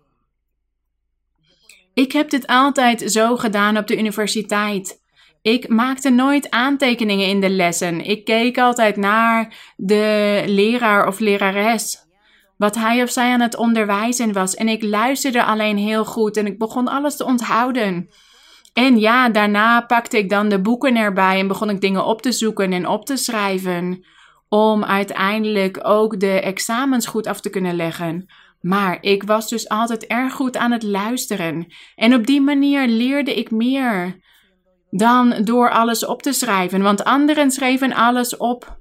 Ik 1.95 2.13
heb 2.13 2.31
dit 2.31 2.47
altijd 2.47 3.13
zo 3.13 3.37
gedaan 3.37 3.77
op 3.77 3.87
de 3.87 3.99
universiteit. 3.99 5.03
Ik 5.43 5.69
maakte 5.69 6.11
nooit 6.11 6.51
aantekeningen 6.51 7.29
in 7.29 7.41
de 7.41 7.51
lessen. 7.51 8.01
Ik 8.01 8.25
keek 8.25 8.59
altijd 8.59 8.97
naar 8.97 9.73
de 9.77 10.43
leraar 10.47 11.07
of 11.07 11.19
lerares 11.19 12.04
wat 12.57 12.75
hij 12.75 13.03
of 13.03 13.11
zij 13.11 13.33
aan 13.33 13.41
het 13.41 13.57
onderwijzen 13.57 14.33
was. 14.33 14.55
En 14.55 14.69
ik 14.69 14.83
luisterde 14.83 15.45
alleen 15.45 15.77
heel 15.77 16.05
goed 16.05 16.37
en 16.37 16.47
ik 16.47 16.59
begon 16.59 16.89
alles 16.89 17.17
te 17.17 17.25
onthouden. 17.25 18.09
En 18.73 18.99
ja, 18.99 19.29
daarna 19.29 19.81
pakte 19.81 20.19
ik 20.19 20.29
dan 20.29 20.49
de 20.49 20.61
boeken 20.61 20.97
erbij 20.97 21.39
en 21.39 21.49
begon 21.49 21.71
ik 21.71 21.81
dingen 21.81 22.05
op 22.05 22.23
te 22.23 22.33
zoeken 22.33 22.73
en 22.73 22.89
op 22.89 23.07
te 23.07 23.17
schrijven. 23.17 24.05
Om 24.49 24.85
uiteindelijk 24.85 25.79
ook 25.83 26.21
de 26.21 26.41
examens 26.41 27.07
goed 27.07 27.27
af 27.27 27.41
te 27.41 27.51
kunnen 27.51 27.77
leggen. 27.77 28.29
Maar 28.61 28.99
ik 29.01 29.23
was 29.23 29.49
dus 29.49 29.69
altijd 29.69 30.07
erg 30.07 30.33
goed 30.33 30.57
aan 30.57 30.71
het 30.73 30.83
luisteren. 30.83 31.73
En 31.95 32.15
op 32.15 32.27
die 32.27 32.41
manier 32.41 32.87
leerde 32.87 33.35
ik 33.35 33.51
meer 33.51 34.21
dan 34.91 35.45
door 35.45 35.71
alles 35.71 36.07
op 36.07 36.23
te 36.23 36.33
schrijven. 36.33 36.83
Want 36.83 37.05
anderen 37.05 37.51
schreven 37.51 37.93
alles 37.93 38.37
op. 38.37 38.79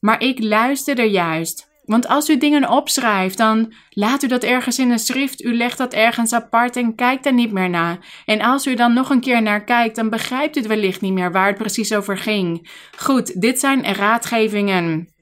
Maar 0.00 0.22
ik 0.22 0.42
luisterde 0.42 1.10
juist. 1.10 1.67
Want 1.88 2.08
als 2.08 2.28
u 2.28 2.38
dingen 2.38 2.70
opschrijft, 2.70 3.36
dan 3.38 3.72
laat 3.90 4.22
u 4.22 4.26
dat 4.26 4.42
ergens 4.42 4.78
in 4.78 4.90
een 4.90 4.98
schrift, 4.98 5.42
u 5.42 5.56
legt 5.56 5.78
dat 5.78 5.92
ergens 5.92 6.32
apart 6.32 6.76
en 6.76 6.94
kijkt 6.94 7.26
er 7.26 7.32
niet 7.32 7.52
meer 7.52 7.70
naar. 7.70 8.22
En 8.24 8.40
als 8.40 8.66
u 8.66 8.74
dan 8.74 8.92
nog 8.92 9.10
een 9.10 9.20
keer 9.20 9.42
naar 9.42 9.64
kijkt, 9.64 9.96
dan 9.96 10.10
begrijpt 10.10 10.56
u 10.56 10.60
het 10.60 10.68
wellicht 10.68 11.00
niet 11.00 11.12
meer 11.12 11.32
waar 11.32 11.46
het 11.46 11.58
precies 11.58 11.94
over 11.94 12.18
ging. 12.18 12.70
Goed, 12.96 13.40
dit 13.40 13.60
zijn 13.60 13.94
raadgevingen 13.94 15.12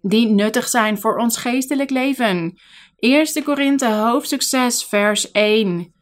die 0.00 0.28
nuttig 0.28 0.68
zijn 0.68 0.98
voor 0.98 1.16
ons 1.16 1.36
geestelijk 1.36 1.90
leven. 1.90 2.58
1 2.98 3.44
Korinthe 3.44 3.86
hoofdstuk 3.86 4.42
6 4.42 4.84
vers 4.84 5.30
1. 5.30 5.92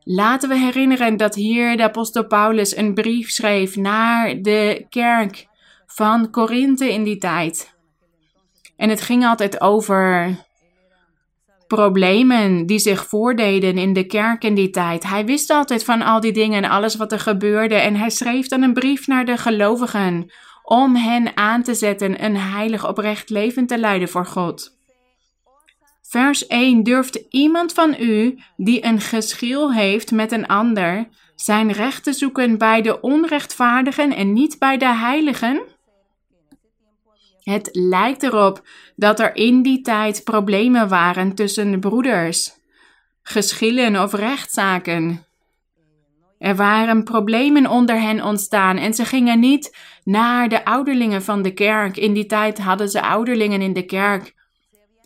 Laten 0.00 0.48
we 0.48 0.58
herinneren 0.58 1.16
dat 1.16 1.34
hier 1.34 1.76
de 1.76 1.82
apostel 1.82 2.26
Paulus 2.26 2.76
een 2.76 2.94
brief 2.94 3.30
schreef 3.30 3.76
naar 3.76 4.42
de 4.42 4.86
kerk 4.88 5.46
van 5.86 6.30
Korinthe 6.30 6.92
in 6.92 7.04
die 7.04 7.18
tijd. 7.18 7.73
En 8.76 8.88
het 8.88 9.00
ging 9.00 9.26
altijd 9.26 9.60
over 9.60 10.36
problemen 11.66 12.66
die 12.66 12.78
zich 12.78 13.06
voordeden 13.06 13.78
in 13.78 13.92
de 13.92 14.06
kerk 14.06 14.44
in 14.44 14.54
die 14.54 14.70
tijd. 14.70 15.08
Hij 15.08 15.24
wist 15.24 15.50
altijd 15.50 15.84
van 15.84 16.02
al 16.02 16.20
die 16.20 16.32
dingen 16.32 16.64
en 16.64 16.70
alles 16.70 16.96
wat 16.96 17.12
er 17.12 17.20
gebeurde. 17.20 17.74
En 17.74 17.96
hij 17.96 18.10
schreef 18.10 18.48
dan 18.48 18.62
een 18.62 18.72
brief 18.72 19.06
naar 19.06 19.24
de 19.24 19.36
gelovigen 19.36 20.30
om 20.62 20.96
hen 20.96 21.36
aan 21.36 21.62
te 21.62 21.74
zetten 21.74 22.24
een 22.24 22.36
heilig 22.36 22.88
oprecht 22.88 23.30
leven 23.30 23.66
te 23.66 23.78
leiden 23.78 24.08
voor 24.08 24.26
God. 24.26 24.76
Vers 26.02 26.46
1. 26.46 26.82
Durft 26.82 27.24
iemand 27.30 27.72
van 27.72 27.96
u 28.00 28.38
die 28.56 28.84
een 28.84 29.00
geschil 29.00 29.72
heeft 29.72 30.10
met 30.10 30.32
een 30.32 30.46
ander 30.46 31.08
zijn 31.34 31.72
recht 31.72 32.04
te 32.04 32.12
zoeken 32.12 32.58
bij 32.58 32.82
de 32.82 33.00
onrechtvaardigen 33.00 34.16
en 34.16 34.32
niet 34.32 34.58
bij 34.58 34.78
de 34.78 34.94
heiligen? 34.94 35.62
Het 37.44 37.68
lijkt 37.72 38.22
erop 38.22 38.62
dat 38.96 39.20
er 39.20 39.36
in 39.36 39.62
die 39.62 39.80
tijd 39.80 40.24
problemen 40.24 40.88
waren 40.88 41.34
tussen 41.34 41.80
broeders, 41.80 42.52
geschillen 43.22 44.02
of 44.02 44.12
rechtszaken. 44.12 45.26
Er 46.38 46.56
waren 46.56 47.04
problemen 47.04 47.66
onder 47.66 48.00
hen 48.00 48.22
ontstaan 48.22 48.76
en 48.76 48.94
ze 48.94 49.04
gingen 49.04 49.40
niet 49.40 49.76
naar 50.04 50.48
de 50.48 50.64
ouderlingen 50.64 51.22
van 51.22 51.42
de 51.42 51.54
kerk. 51.54 51.96
In 51.96 52.12
die 52.12 52.26
tijd 52.26 52.58
hadden 52.58 52.88
ze 52.88 53.02
ouderlingen 53.02 53.62
in 53.62 53.72
de 53.72 53.84
kerk. 53.84 54.34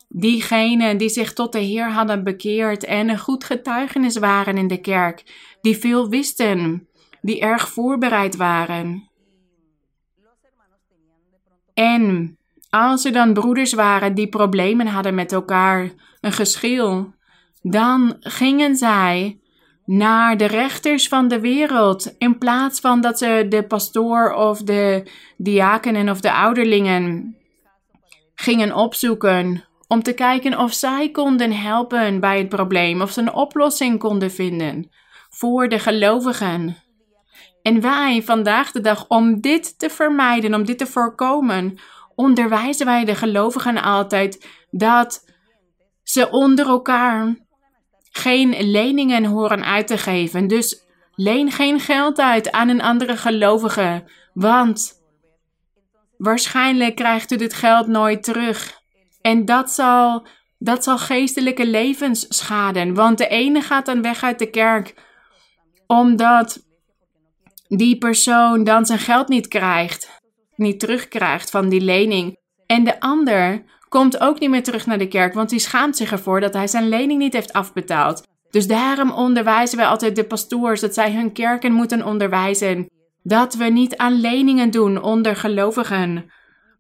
Diegenen 0.09 0.97
die 0.97 1.09
zich 1.09 1.33
tot 1.33 1.53
de 1.53 1.59
Heer 1.59 1.91
hadden 1.91 2.25
bekeerd 2.25 2.85
en 2.85 3.09
een 3.09 3.19
goed 3.19 3.45
getuigenis 3.45 4.17
waren 4.17 4.57
in 4.57 4.69
de 4.69 4.81
kerk, 4.81 5.23
die 5.61 5.77
veel 5.77 6.09
wisten, 6.09 6.89
die 7.21 7.41
erg 7.41 7.69
voorbereid 7.69 8.37
waren. 8.37 9.08
En 11.79 12.37
als 12.71 13.05
er 13.05 13.13
dan 13.13 13.33
broeders 13.33 13.73
waren 13.73 14.15
die 14.15 14.29
problemen 14.29 14.87
hadden 14.87 15.15
met 15.15 15.33
elkaar, 15.33 15.91
een 16.21 16.33
geschil, 16.33 17.13
dan 17.63 18.17
gingen 18.21 18.77
zij 18.77 19.41
naar 19.85 20.37
de 20.37 20.45
rechters 20.45 21.09
van 21.09 21.29
de 21.29 21.41
wereld. 21.41 22.15
In 22.19 22.39
plaats 22.39 22.81
van 22.81 23.01
dat 23.01 23.19
ze 23.19 23.47
de 23.49 23.63
pastoor 23.63 24.35
of 24.35 24.63
de 24.63 25.11
diakenen 25.37 26.09
of 26.09 26.21
de 26.21 26.33
ouderlingen 26.33 27.37
gingen 28.35 28.75
opzoeken. 28.75 29.65
Om 29.89 30.03
te 30.03 30.13
kijken 30.13 30.59
of 30.59 30.73
zij 30.73 31.11
konden 31.11 31.53
helpen 31.53 32.21
bij 32.21 32.39
het 32.39 32.49
probleem. 32.49 33.01
Of 33.03 33.11
ze 33.11 33.21
een 33.21 33.33
oplossing 33.33 33.99
konden 33.99 34.31
vinden 34.31 34.91
voor 35.31 35.69
de 35.69 35.79
gelovigen. 35.79 36.77
En 37.69 37.81
wij 37.81 38.23
vandaag 38.23 38.73
de 38.73 38.81
dag, 38.81 39.09
om 39.09 39.41
dit 39.41 39.79
te 39.79 39.91
vermijden, 39.91 40.55
om 40.55 40.65
dit 40.65 40.79
te 40.79 40.87
voorkomen, 40.87 41.79
onderwijzen 42.15 42.87
wij 42.87 43.05
de 43.05 43.15
gelovigen 43.15 43.83
altijd 43.83 44.47
dat 44.71 45.25
ze 46.03 46.31
onder 46.31 46.67
elkaar 46.67 47.37
geen 48.11 48.71
leningen 48.71 49.25
horen 49.25 49.65
uit 49.65 49.87
te 49.87 49.99
geven. 49.99 50.47
Dus 50.47 50.85
leen 51.15 51.51
geen 51.51 51.81
geld 51.81 52.19
uit 52.19 52.53
aan 52.53 52.69
een 52.69 52.83
andere 52.83 53.17
gelovige, 53.17 54.05
want 54.33 55.03
waarschijnlijk 56.17 56.97
krijgt 56.97 57.33
u 57.33 57.37
dit 57.37 57.55
geld 57.55 57.87
nooit 57.87 58.23
terug. 58.23 58.81
En 59.21 59.45
dat 59.45 59.71
zal, 59.71 60.27
dat 60.59 60.85
zal 60.85 60.99
geestelijke 60.99 61.67
levens 61.67 62.27
schaden, 62.29 62.95
want 62.95 63.19
de 63.19 63.29
ene 63.29 63.61
gaat 63.61 63.87
dan 63.87 64.03
weg 64.03 64.23
uit 64.23 64.39
de 64.39 64.51
kerk 64.51 64.95
omdat 65.87 66.68
die 67.69 67.99
persoon 67.99 68.65
dan 68.65 68.87
zijn 68.87 68.99
geld 68.99 69.29
niet 69.29 69.49
krijgt, 69.49 70.21
niet 70.57 70.81
terugkrijgt 70.81 71.51
van 71.51 71.69
die 71.69 71.81
lening. 71.81 72.37
En 72.67 72.85
de 72.85 73.01
ander 73.01 73.63
komt 73.89 74.21
ook 74.21 74.41
niet 74.41 74.51
meer 74.51 74.63
terug 74.63 74.87
naar 74.87 74.99
de 74.99 75.09
kerk, 75.09 75.35
want 75.35 75.51
die 75.51 75.59
schaamt 75.59 75.97
zich 75.97 76.13
ervoor 76.13 76.41
dat 76.41 76.55
hij 76.55 76.67
zijn 76.67 76.89
lening 76.89 77.19
niet 77.19 77.33
heeft 77.33 77.53
afbetaald. 77.53 78.27
Dus 78.51 78.67
daarom 78.67 79.11
onderwijzen 79.11 79.79
wij 79.79 79.87
altijd 79.87 80.17
de 80.17 80.25
pastoors 80.25 80.81
dat 80.81 80.95
zij 80.95 81.13
hun 81.13 81.33
kerken 81.33 81.73
moeten 81.73 82.05
onderwijzen. 82.05 82.89
Dat 83.23 83.55
we 83.55 83.65
niet 83.65 83.97
aan 83.97 84.21
leningen 84.21 84.71
doen 84.71 85.03
onder 85.03 85.37
gelovigen. 85.37 86.31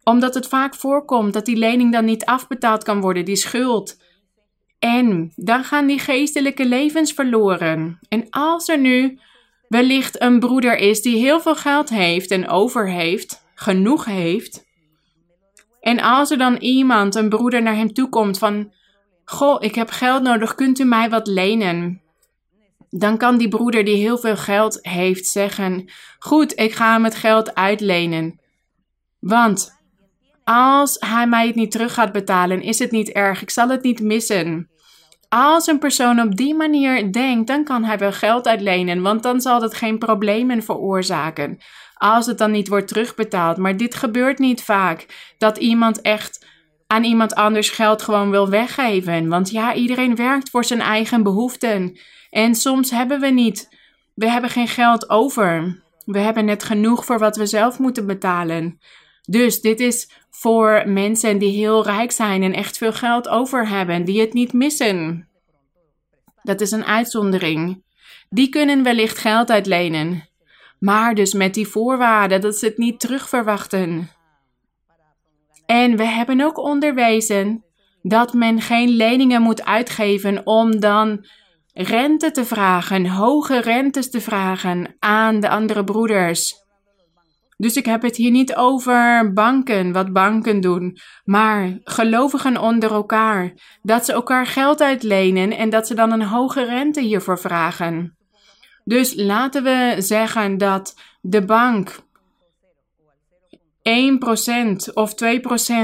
Omdat 0.04 0.34
het 0.34 0.48
vaak 0.48 0.74
voorkomt 0.74 1.32
dat 1.32 1.44
die 1.44 1.56
lening 1.56 1.92
dan 1.92 2.04
niet 2.04 2.24
afbetaald 2.24 2.84
kan 2.84 3.00
worden, 3.00 3.24
die 3.24 3.36
schuld. 3.36 3.96
En 4.78 5.32
dan 5.34 5.64
gaan 5.64 5.86
die 5.86 5.98
geestelijke 5.98 6.66
levens 6.66 7.12
verloren. 7.12 7.98
En 8.08 8.26
als 8.30 8.68
er 8.68 8.78
nu 8.78 9.18
wellicht 9.68 10.22
een 10.22 10.38
broeder 10.40 10.76
is 10.76 11.02
die 11.02 11.16
heel 11.16 11.40
veel 11.40 11.56
geld 11.56 11.88
heeft 11.88 12.30
en 12.30 12.48
over 12.48 12.90
heeft, 12.90 13.44
genoeg 13.54 14.04
heeft, 14.04 14.66
en 15.80 16.00
als 16.00 16.30
er 16.30 16.38
dan 16.38 16.56
iemand, 16.56 17.14
een 17.14 17.28
broeder, 17.28 17.62
naar 17.62 17.74
hem 17.74 17.92
toe 17.92 18.08
komt 18.08 18.38
van: 18.38 18.72
Goh, 19.24 19.62
ik 19.62 19.74
heb 19.74 19.90
geld 19.90 20.22
nodig, 20.22 20.54
kunt 20.54 20.78
u 20.78 20.84
mij 20.84 21.10
wat 21.10 21.26
lenen? 21.26 22.02
Dan 22.90 23.16
kan 23.16 23.38
die 23.38 23.48
broeder 23.48 23.84
die 23.84 23.96
heel 23.96 24.18
veel 24.18 24.36
geld 24.36 24.78
heeft 24.82 25.26
zeggen: 25.26 25.90
Goed, 26.18 26.58
ik 26.58 26.72
ga 26.72 26.92
hem 26.92 27.04
het 27.04 27.14
geld 27.14 27.54
uitlenen. 27.54 28.40
Want 29.18 29.80
als 30.44 30.96
hij 30.98 31.26
mij 31.26 31.46
het 31.46 31.54
niet 31.54 31.70
terug 31.70 31.94
gaat 31.94 32.12
betalen, 32.12 32.62
is 32.62 32.78
het 32.78 32.90
niet 32.90 33.08
erg, 33.08 33.42
ik 33.42 33.50
zal 33.50 33.68
het 33.68 33.82
niet 33.82 34.00
missen. 34.00 34.70
Als 35.28 35.66
een 35.66 35.78
persoon 35.78 36.20
op 36.20 36.36
die 36.36 36.54
manier 36.54 37.12
denkt, 37.12 37.46
dan 37.46 37.64
kan 37.64 37.84
hij 37.84 37.98
wel 37.98 38.12
geld 38.12 38.46
uitlenen, 38.46 39.02
want 39.02 39.22
dan 39.22 39.40
zal 39.40 39.62
het 39.62 39.74
geen 39.74 39.98
problemen 39.98 40.62
veroorzaken 40.62 41.58
als 41.98 42.26
het 42.26 42.38
dan 42.38 42.50
niet 42.50 42.68
wordt 42.68 42.88
terugbetaald. 42.88 43.56
Maar 43.56 43.76
dit 43.76 43.94
gebeurt 43.94 44.38
niet 44.38 44.62
vaak. 44.62 45.32
Dat 45.38 45.58
iemand 45.58 46.00
echt 46.00 46.46
aan 46.86 47.04
iemand 47.04 47.34
anders 47.34 47.70
geld 47.70 48.02
gewoon 48.02 48.30
wil 48.30 48.48
weggeven. 48.48 49.28
Want 49.28 49.50
ja, 49.50 49.74
iedereen 49.74 50.16
werkt 50.16 50.50
voor 50.50 50.64
zijn 50.64 50.80
eigen 50.80 51.22
behoeften. 51.22 51.98
En 52.30 52.54
soms 52.54 52.90
hebben 52.90 53.20
we 53.20 53.26
niet. 53.26 53.68
We 54.14 54.30
hebben 54.30 54.50
geen 54.50 54.68
geld 54.68 55.10
over. 55.10 55.82
We 56.04 56.18
hebben 56.18 56.44
net 56.44 56.64
genoeg 56.64 57.04
voor 57.04 57.18
wat 57.18 57.36
we 57.36 57.46
zelf 57.46 57.78
moeten 57.78 58.06
betalen. 58.06 58.80
Dus 59.30 59.60
dit 59.60 59.80
is 59.80 60.10
voor 60.30 60.82
mensen 60.86 61.38
die 61.38 61.56
heel 61.56 61.84
rijk 61.84 62.10
zijn 62.10 62.42
en 62.42 62.52
echt 62.52 62.78
veel 62.78 62.92
geld 62.92 63.28
over 63.28 63.68
hebben, 63.68 64.04
die 64.04 64.20
het 64.20 64.32
niet 64.32 64.52
missen. 64.52 65.28
Dat 66.42 66.60
is 66.60 66.70
een 66.70 66.84
uitzondering. 66.84 67.82
Die 68.28 68.48
kunnen 68.48 68.82
wellicht 68.82 69.18
geld 69.18 69.50
uitlenen. 69.50 70.28
Maar 70.78 71.14
dus 71.14 71.32
met 71.32 71.54
die 71.54 71.66
voorwaarde 71.66 72.38
dat 72.38 72.56
ze 72.56 72.66
het 72.66 72.78
niet 72.78 73.00
terugverwachten. 73.00 74.10
En 75.66 75.96
we 75.96 76.04
hebben 76.04 76.40
ook 76.40 76.58
onderwezen 76.58 77.64
dat 78.02 78.32
men 78.32 78.60
geen 78.60 78.88
leningen 78.88 79.42
moet 79.42 79.64
uitgeven 79.64 80.46
om 80.46 80.80
dan 80.80 81.26
rente 81.72 82.30
te 82.30 82.44
vragen, 82.44 83.06
hoge 83.06 83.60
rentes 83.60 84.10
te 84.10 84.20
vragen 84.20 84.96
aan 84.98 85.40
de 85.40 85.48
andere 85.48 85.84
broeders. 85.84 86.66
Dus 87.58 87.76
ik 87.76 87.84
heb 87.84 88.02
het 88.02 88.16
hier 88.16 88.30
niet 88.30 88.54
over 88.54 89.32
banken, 89.32 89.92
wat 89.92 90.12
banken 90.12 90.60
doen, 90.60 90.98
maar 91.24 91.78
gelovigen 91.84 92.56
onder 92.56 92.92
elkaar. 92.92 93.52
Dat 93.82 94.04
ze 94.04 94.12
elkaar 94.12 94.46
geld 94.46 94.80
uitlenen 94.80 95.56
en 95.56 95.70
dat 95.70 95.86
ze 95.86 95.94
dan 95.94 96.12
een 96.12 96.22
hoge 96.22 96.64
rente 96.64 97.00
hiervoor 97.00 97.38
vragen. 97.38 98.16
Dus 98.84 99.14
laten 99.14 99.62
we 99.62 99.94
zeggen 99.98 100.58
dat 100.58 100.94
de 101.20 101.44
bank 101.44 101.96
1% 103.82 104.92
of 104.92 105.14
2% 105.14 105.24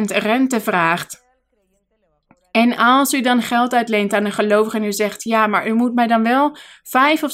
rente 0.07 0.61
vraagt. 0.61 1.24
En 2.55 2.77
als 2.77 3.13
u 3.13 3.21
dan 3.21 3.43
geld 3.43 3.75
uitleent 3.75 4.13
aan 4.13 4.25
een 4.25 4.33
gelovige 4.33 4.77
en 4.77 4.85
u 4.85 4.93
zegt: 4.93 5.23
Ja, 5.23 5.47
maar 5.47 5.69
u 5.69 5.73
moet 5.73 5.95
mij 5.95 6.07
dan 6.07 6.23
wel 6.23 6.57
5 6.83 7.23
of 7.23 7.33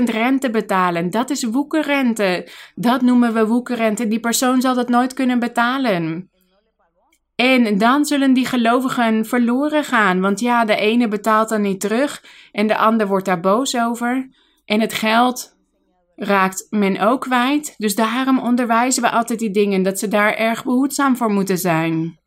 6% 0.00 0.04
rente 0.04 0.50
betalen. 0.50 1.10
Dat 1.10 1.30
is 1.30 1.44
woekerrente. 1.44 2.48
Dat 2.74 3.02
noemen 3.02 3.34
we 3.34 3.46
woekerrente. 3.46 4.08
Die 4.08 4.20
persoon 4.20 4.60
zal 4.60 4.74
dat 4.74 4.88
nooit 4.88 5.14
kunnen 5.14 5.38
betalen. 5.38 6.30
En 7.34 7.78
dan 7.78 8.04
zullen 8.04 8.32
die 8.32 8.46
gelovigen 8.46 9.26
verloren 9.26 9.84
gaan. 9.84 10.20
Want 10.20 10.40
ja, 10.40 10.64
de 10.64 10.76
ene 10.76 11.08
betaalt 11.08 11.48
dan 11.48 11.62
niet 11.62 11.80
terug 11.80 12.24
en 12.52 12.66
de 12.66 12.76
ander 12.76 13.06
wordt 13.06 13.26
daar 13.26 13.40
boos 13.40 13.76
over. 13.76 14.30
En 14.64 14.80
het 14.80 14.92
geld 14.92 15.56
raakt 16.16 16.66
men 16.70 17.00
ook 17.00 17.20
kwijt. 17.20 17.74
Dus 17.76 17.94
daarom 17.94 18.38
onderwijzen 18.38 19.02
we 19.02 19.10
altijd 19.10 19.38
die 19.38 19.50
dingen, 19.50 19.82
dat 19.82 19.98
ze 19.98 20.08
daar 20.08 20.34
erg 20.34 20.64
behoedzaam 20.64 21.16
voor 21.16 21.30
moeten 21.30 21.58
zijn. 21.58 22.19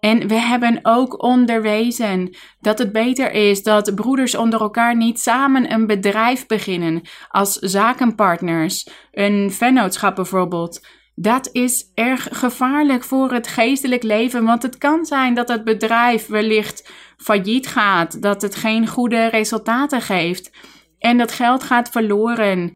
En 0.00 0.28
we 0.28 0.34
hebben 0.34 0.78
ook 0.82 1.22
onderwezen 1.22 2.36
dat 2.60 2.78
het 2.78 2.92
beter 2.92 3.32
is 3.32 3.62
dat 3.62 3.94
broeders 3.94 4.34
onder 4.34 4.60
elkaar 4.60 4.96
niet 4.96 5.20
samen 5.20 5.72
een 5.72 5.86
bedrijf 5.86 6.46
beginnen 6.46 7.02
als 7.28 7.52
zakenpartners, 7.52 8.88
een 9.12 9.52
vennootschap 9.52 10.14
bijvoorbeeld. 10.14 10.86
Dat 11.14 11.48
is 11.52 11.90
erg 11.94 12.28
gevaarlijk 12.30 13.04
voor 13.04 13.32
het 13.32 13.46
geestelijk 13.46 14.02
leven, 14.02 14.44
want 14.44 14.62
het 14.62 14.78
kan 14.78 15.04
zijn 15.04 15.34
dat 15.34 15.48
het 15.48 15.64
bedrijf 15.64 16.26
wellicht 16.26 16.90
failliet 17.16 17.66
gaat, 17.66 18.22
dat 18.22 18.42
het 18.42 18.54
geen 18.54 18.86
goede 18.86 19.26
resultaten 19.26 20.00
geeft. 20.00 20.50
En 20.98 21.18
dat 21.18 21.32
geld 21.32 21.62
gaat 21.62 21.90
verloren. 21.90 22.72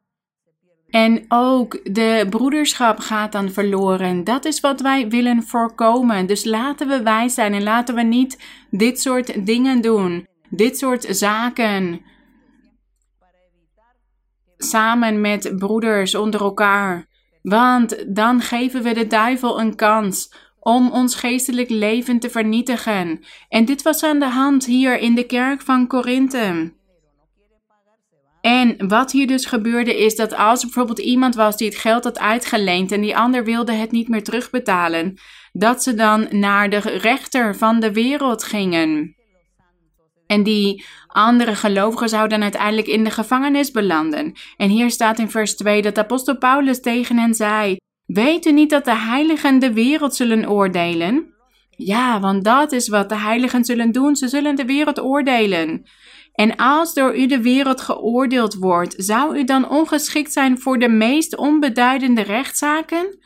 En 0.94 1.24
ook 1.28 1.94
de 1.94 2.26
broederschap 2.30 2.98
gaat 2.98 3.32
dan 3.32 3.50
verloren. 3.50 4.24
Dat 4.24 4.44
is 4.44 4.60
wat 4.60 4.80
wij 4.80 5.08
willen 5.08 5.42
voorkomen. 5.42 6.26
Dus 6.26 6.44
laten 6.44 6.88
we 6.88 7.02
wijs 7.02 7.34
zijn 7.34 7.54
en 7.54 7.62
laten 7.62 7.94
we 7.94 8.02
niet 8.02 8.42
dit 8.70 9.00
soort 9.00 9.46
dingen 9.46 9.80
doen. 9.80 10.26
Dit 10.48 10.78
soort 10.78 11.06
zaken. 11.08 12.00
Samen 14.56 15.20
met 15.20 15.52
broeders 15.58 16.14
onder 16.14 16.40
elkaar. 16.40 17.06
Want 17.42 18.04
dan 18.16 18.40
geven 18.40 18.82
we 18.82 18.94
de 18.94 19.06
duivel 19.06 19.60
een 19.60 19.76
kans 19.76 20.34
om 20.60 20.90
ons 20.90 21.14
geestelijk 21.14 21.70
leven 21.70 22.18
te 22.18 22.30
vernietigen. 22.30 23.24
En 23.48 23.64
dit 23.64 23.82
was 23.82 24.02
aan 24.02 24.18
de 24.18 24.28
hand 24.28 24.64
hier 24.64 24.98
in 24.98 25.14
de 25.14 25.26
kerk 25.26 25.60
van 25.60 25.86
Korinthe. 25.86 26.72
En 28.44 28.88
wat 28.88 29.12
hier 29.12 29.26
dus 29.26 29.46
gebeurde 29.46 30.04
is 30.04 30.16
dat 30.16 30.36
als 30.36 30.60
er 30.60 30.66
bijvoorbeeld 30.66 30.98
iemand 30.98 31.34
was 31.34 31.56
die 31.56 31.68
het 31.68 31.76
geld 31.76 32.04
had 32.04 32.18
uitgeleend 32.18 32.92
en 32.92 33.00
die 33.00 33.16
ander 33.16 33.44
wilde 33.44 33.72
het 33.72 33.90
niet 33.90 34.08
meer 34.08 34.22
terugbetalen, 34.22 35.18
dat 35.52 35.82
ze 35.82 35.94
dan 35.94 36.26
naar 36.30 36.70
de 36.70 36.78
rechter 36.78 37.56
van 37.56 37.80
de 37.80 37.92
wereld 37.92 38.44
gingen. 38.44 39.16
En 40.26 40.42
die 40.42 40.84
andere 41.06 41.54
gelovigen 41.54 42.08
zouden 42.08 42.42
uiteindelijk 42.42 42.86
in 42.86 43.04
de 43.04 43.10
gevangenis 43.10 43.70
belanden. 43.70 44.32
En 44.56 44.68
hier 44.68 44.90
staat 44.90 45.18
in 45.18 45.30
vers 45.30 45.56
2 45.56 45.82
dat 45.82 45.98
apostel 45.98 46.38
Paulus 46.38 46.80
tegen 46.80 47.18
hen 47.18 47.34
zei: 47.34 47.76
Weet 48.06 48.46
u 48.46 48.52
niet 48.52 48.70
dat 48.70 48.84
de 48.84 48.96
heiligen 48.96 49.58
de 49.58 49.72
wereld 49.72 50.14
zullen 50.14 50.50
oordelen? 50.50 51.34
Ja, 51.76 52.20
want 52.20 52.44
dat 52.44 52.72
is 52.72 52.88
wat 52.88 53.08
de 53.08 53.18
heiligen 53.18 53.64
zullen 53.64 53.92
doen. 53.92 54.16
Ze 54.16 54.28
zullen 54.28 54.56
de 54.56 54.64
wereld 54.64 55.00
oordelen. 55.00 55.86
En 56.34 56.56
als 56.56 56.94
door 56.94 57.16
u 57.16 57.26
de 57.26 57.42
wereld 57.42 57.80
geoordeeld 57.80 58.54
wordt, 58.54 58.94
zou 58.96 59.38
u 59.38 59.44
dan 59.44 59.68
ongeschikt 59.68 60.32
zijn 60.32 60.58
voor 60.58 60.78
de 60.78 60.88
meest 60.88 61.36
onbeduidende 61.36 62.22
rechtszaken? 62.22 63.18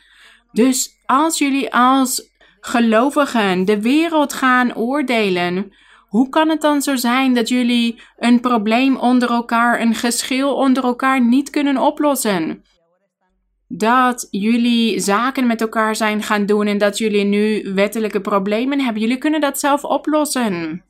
Dus 0.53 0.90
als 1.07 1.38
jullie 1.38 1.75
als 1.75 2.31
gelovigen 2.61 3.64
de 3.64 3.81
wereld 3.81 4.33
gaan 4.33 4.77
oordelen, 4.77 5.73
hoe 6.09 6.29
kan 6.29 6.49
het 6.49 6.61
dan 6.61 6.83
zo 6.83 6.97
zijn 6.97 7.35
dat 7.35 7.49
jullie 7.49 8.01
een 8.16 8.40
probleem 8.40 8.97
onder 8.97 9.31
elkaar, 9.31 9.81
een 9.81 9.94
geschil 9.94 10.55
onder 10.55 10.85
elkaar 10.85 11.25
niet 11.25 11.51
kunnen 11.51 11.79
oplossen? 11.79 12.64
Dat 13.68 14.29
jullie 14.31 15.01
zaken 15.01 15.47
met 15.47 15.61
elkaar 15.61 15.97
zijn 15.97 16.23
gaan 16.23 16.47
doen 16.47 16.66
en 16.66 16.79
dat 16.79 16.99
jullie 16.99 17.25
nu 17.25 17.73
wettelijke 17.75 18.21
problemen 18.21 18.81
hebben. 18.81 19.03
Jullie 19.03 19.18
kunnen 19.18 19.40
dat 19.40 19.59
zelf 19.59 19.85
oplossen. 19.85 20.83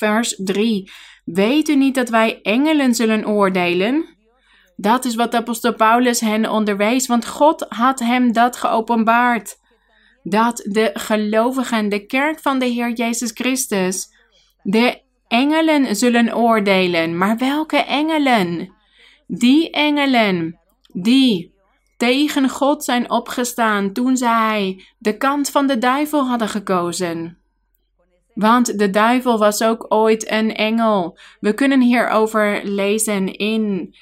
Vers 0.00 0.40
3. 0.44 0.90
Weet 1.24 1.68
u 1.68 1.76
niet 1.76 1.94
dat 1.94 2.08
wij 2.08 2.40
engelen 2.42 2.94
zullen 2.94 3.26
oordelen? 3.26 4.16
Dat 4.76 5.04
is 5.04 5.14
wat 5.14 5.34
apostel 5.34 5.74
Paulus 5.74 6.20
hen 6.20 6.50
onderwees, 6.50 7.06
want 7.06 7.26
God 7.26 7.66
had 7.68 7.98
hem 7.98 8.32
dat 8.32 8.56
geopenbaard. 8.56 9.56
Dat 10.22 10.56
de 10.56 10.90
gelovigen, 10.94 11.88
de 11.88 12.06
kerk 12.06 12.40
van 12.40 12.58
de 12.58 12.66
Heer 12.66 12.92
Jezus 12.92 13.30
Christus, 13.34 14.08
de 14.62 15.00
engelen 15.28 15.96
zullen 15.96 16.36
oordelen. 16.36 17.18
Maar 17.18 17.36
welke 17.36 17.76
engelen? 17.76 18.72
Die 19.26 19.70
engelen 19.70 20.60
die 20.92 21.54
tegen 21.96 22.48
God 22.48 22.84
zijn 22.84 23.10
opgestaan 23.10 23.92
toen 23.92 24.16
zij 24.16 24.84
de 24.98 25.16
kant 25.16 25.50
van 25.50 25.66
de 25.66 25.78
duivel 25.78 26.26
hadden 26.26 26.48
gekozen. 26.48 27.39
Want 28.34 28.78
de 28.78 28.90
duivel 28.90 29.38
was 29.38 29.62
ook 29.62 29.86
ooit 29.88 30.30
een 30.30 30.54
engel. 30.54 31.18
We 31.40 31.54
kunnen 31.54 31.80
hierover 31.80 32.60
lezen 32.64 33.36
in 33.36 33.94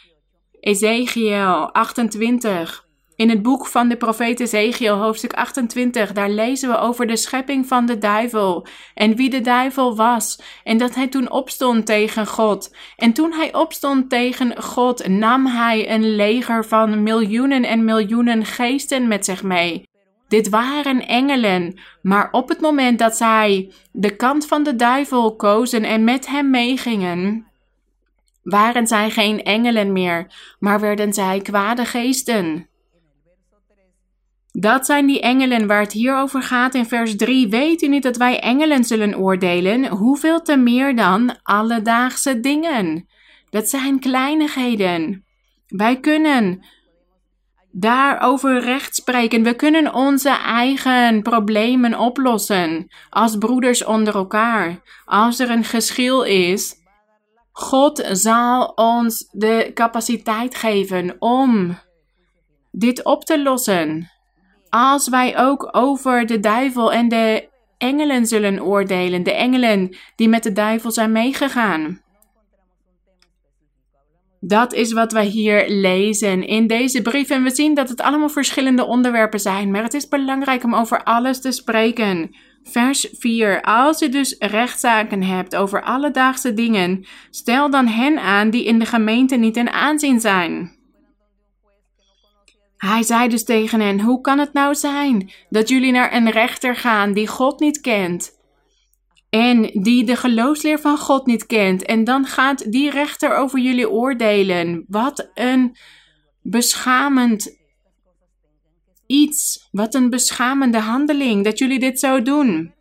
Ezekiel 0.61 1.73
28. 1.73 2.87
In 3.19 3.29
het 3.29 3.43
boek 3.43 3.67
van 3.67 3.89
de 3.89 3.97
profeet 3.97 4.41
Ezekiel, 4.41 4.97
hoofdstuk 4.97 5.33
28, 5.33 6.13
daar 6.13 6.31
lezen 6.31 6.69
we 6.69 6.79
over 6.79 7.07
de 7.07 7.17
schepping 7.17 7.67
van 7.67 7.87
de 7.87 7.99
duivel 7.99 8.67
en 8.95 9.17
wie 9.17 9.31
de 9.31 9.41
duivel 9.41 9.97
was. 9.97 10.41
En 10.65 10.79
dat 10.79 10.95
hij 10.95 11.09
toen 11.09 11.31
opstond 11.31 11.87
tegen 11.87 12.27
God. 12.27 12.75
En 12.97 13.13
toen 13.13 13.33
hij 13.33 13.55
opstond 13.55 14.11
tegen 14.11 14.63
God, 14.63 15.09
nam 15.09 15.47
hij 15.47 15.91
een 15.91 16.15
leger 16.15 16.65
van 16.65 17.03
miljoenen 17.03 17.65
en 17.65 17.85
miljoenen 17.85 18.45
geesten 18.45 19.09
met 19.09 19.25
zich 19.25 19.43
mee. 19.43 19.88
Dit 20.29 20.49
waren 20.49 21.07
engelen, 21.07 21.81
maar 22.03 22.29
op 22.31 22.49
het 22.49 22.61
moment 22.61 22.99
dat 22.99 23.17
zij 23.17 23.73
de 23.93 24.17
kant 24.17 24.47
van 24.47 24.63
de 24.63 24.77
duivel 24.77 25.37
kozen 25.37 25.85
en 25.85 26.05
met 26.05 26.27
hem 26.27 26.51
meegingen, 26.51 27.47
waren 28.43 28.87
zij 28.87 29.11
geen 29.11 29.43
engelen 29.43 29.93
meer, 29.93 30.33
maar 30.59 30.81
werden 30.81 31.13
zij 31.13 31.41
kwade 31.41 31.85
geesten. 31.85 32.69
Dat 34.53 34.87
zijn 34.87 35.07
die 35.07 35.21
engelen 35.21 35.67
waar 35.67 35.81
het 35.81 35.93
hier 35.93 36.17
over 36.17 36.43
gaat 36.43 36.75
in 36.75 36.87
vers 36.87 37.17
3. 37.17 37.49
Weet 37.49 37.83
u 37.83 37.89
niet 37.89 38.03
dat 38.03 38.17
wij 38.17 38.41
engelen 38.41 38.85
zullen 38.85 39.19
oordelen? 39.19 39.87
Hoeveel 39.87 40.43
te 40.43 40.57
meer 40.57 40.97
dan 40.97 41.39
alledaagse 41.43 42.41
dingen? 42.41 43.09
Dat 43.51 43.69
zijn 43.69 44.01
kleinigheden. 44.01 45.25
Wij 45.67 46.01
kunnen 46.01 46.65
daarover 47.79 48.61
recht 48.61 48.95
spreken. 48.95 49.43
We 49.43 49.55
kunnen 49.55 49.95
onze 49.95 50.31
eigen 50.31 51.23
problemen 51.23 51.99
oplossen 51.99 52.87
als 53.11 53.37
broeders 53.37 53.85
onder 53.85 54.15
elkaar. 54.15 54.81
Als 55.05 55.39
er 55.39 55.51
een 55.51 55.65
geschil 55.65 56.23
is, 56.23 56.75
God 57.53 58.09
zal 58.13 58.73
ons 58.75 59.29
de 59.31 59.71
capaciteit 59.75 60.55
geven 60.55 61.17
om 61.19 61.79
dit 62.71 63.05
op 63.05 63.25
te 63.25 63.43
lossen. 63.43 64.11
Als 64.69 65.09
wij 65.09 65.39
ook 65.39 65.69
over 65.73 66.27
de 66.27 66.41
duivel 66.41 66.93
en 66.93 67.09
de 67.09 67.49
engelen 67.79 68.27
zullen 68.27 68.63
oordelen, 68.63 69.23
de 69.23 69.35
engelen 69.35 69.97
die 70.17 70.29
met 70.29 70.43
de 70.43 70.53
duivel 70.53 70.91
zijn 70.91 71.13
meegegaan. 71.13 72.01
Dat 74.41 74.73
is 74.73 74.93
wat 74.93 75.13
wij 75.13 75.27
hier 75.27 75.69
lezen 75.69 76.47
in 76.47 76.67
deze 76.67 77.03
brief. 77.03 77.31
En 77.31 77.43
we 77.43 77.51
zien 77.51 77.75
dat 77.75 77.89
het 77.89 78.01
allemaal 78.01 78.29
verschillende 78.29 78.85
onderwerpen 78.85 79.41
zijn. 79.41 79.71
Maar 79.71 79.83
het 79.83 79.95
is 79.95 80.09
belangrijk 80.09 80.65
om 80.65 80.75
over 80.75 81.03
alles 81.03 81.41
te 81.41 81.53
spreken. 81.53 82.37
Vers 82.63 83.09
4. 83.13 83.63
Als 83.63 84.03
u 84.03 84.09
dus 84.09 84.37
rechtszaken 84.39 85.23
hebt 85.23 85.57
over 85.57 85.83
alledaagse 85.83 86.55
dingen, 86.55 87.07
stel 87.31 87.71
dan 87.71 87.87
hen 87.87 88.19
aan 88.19 88.51
die 88.51 88.65
in 88.65 88.79
de 88.79 88.87
gemeente 88.87 89.37
niet 89.37 89.57
in 89.57 89.71
aanzien 89.71 90.21
zijn. 90.21 90.77
Hij 92.77 93.03
zei 93.03 93.29
dus 93.29 93.45
tegen 93.45 93.81
hen: 93.81 94.01
Hoe 94.01 94.21
kan 94.21 94.39
het 94.39 94.53
nou 94.53 94.75
zijn 94.75 95.31
dat 95.51 95.69
jullie 95.69 95.93
naar 95.93 96.15
een 96.15 96.31
rechter 96.31 96.77
gaan 96.77 97.13
die 97.13 97.27
God 97.27 97.61
niet 97.61 97.81
kent? 97.81 98.38
En 99.31 99.63
die 99.63 100.05
de 100.05 100.17
geloofsleer 100.17 100.79
van 100.79 100.99
God 100.99 101.27
niet 101.27 101.47
kent. 101.47 101.85
En 101.85 102.05
dan 102.05 102.27
gaat 102.27 102.73
die 102.73 102.91
rechter 102.91 103.37
over 103.37 103.59
jullie 103.59 103.91
oordelen. 103.91 104.85
Wat 104.89 105.31
een 105.35 105.77
beschamend 106.43 107.57
iets. 109.07 109.69
Wat 109.73 109.95
een 109.95 110.11
beschamende 110.11 110.79
handeling 110.79 111.45
dat 111.45 111.59
jullie 111.59 111.79
dit 111.79 111.99
zo 111.99 112.23
doen. 112.23 112.75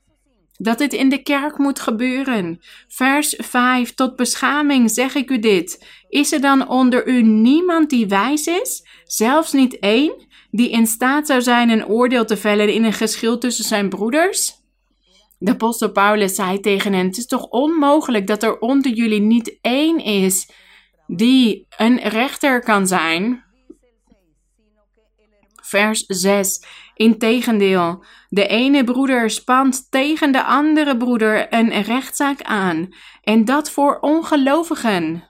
Dat 0.58 0.78
dit 0.78 0.94
in 0.94 1.10
de 1.10 1.24
kerk 1.24 1.58
moet 1.58 1.80
gebeuren. 1.80 2.60
Vers 2.88 3.34
5. 3.38 3.94
Tot 3.94 4.16
beschaming 4.16 4.92
zeg 4.92 5.16
ik 5.16 5.30
u 5.30 5.40
dit. 5.40 5.86
Is 6.10 6.32
er 6.32 6.42
dan 6.42 6.70
onder 6.70 7.08
u 7.08 7.22
niemand 7.22 7.90
die 7.90 8.08
wijs 8.08 8.48
is? 8.48 8.88
Zelfs 9.04 9.52
niet 9.54 9.80
één 9.80 10.28
die 10.52 10.70
in 10.70 10.88
staat 10.88 11.28
zou 11.28 11.42
zijn 11.42 11.70
een 11.70 11.88
oordeel 11.88 12.26
te 12.26 12.38
vellen 12.38 12.74
in 12.74 12.84
een 12.84 12.94
geschil 12.94 13.38
tussen 13.38 13.66
zijn 13.66 13.90
broeders? 13.90 14.66
De 15.40 15.52
apostel 15.52 15.92
Paulus 15.92 16.36
zei 16.36 16.60
tegen 16.60 16.94
hen: 16.94 17.06
Het 17.06 17.18
is 17.18 17.26
toch 17.26 17.44
onmogelijk 17.44 18.28
dat 18.28 18.44
er 18.44 18.60
onder 18.60 18.92
jullie 18.92 19.22
niet 19.22 19.58
één 19.62 20.00
is 20.00 20.50
die 21.08 21.68
een 21.78 22.00
rechter 22.00 22.62
kan 22.62 22.88
zijn? 22.88 23.46
Vers 25.62 26.06
6. 26.06 26.66
Integendeel, 26.96 28.04
de 28.30 28.48
ene 28.48 28.84
broeder 28.84 29.30
spant 29.30 29.92
tegen 29.92 30.32
de 30.32 30.44
andere 30.44 30.98
broeder 30.98 31.54
een 31.54 31.82
rechtszaak 31.82 32.42
aan, 32.42 32.90
en 33.22 33.46
dat 33.46 33.72
voor 33.72 34.00
ongelovigen. 34.00 35.30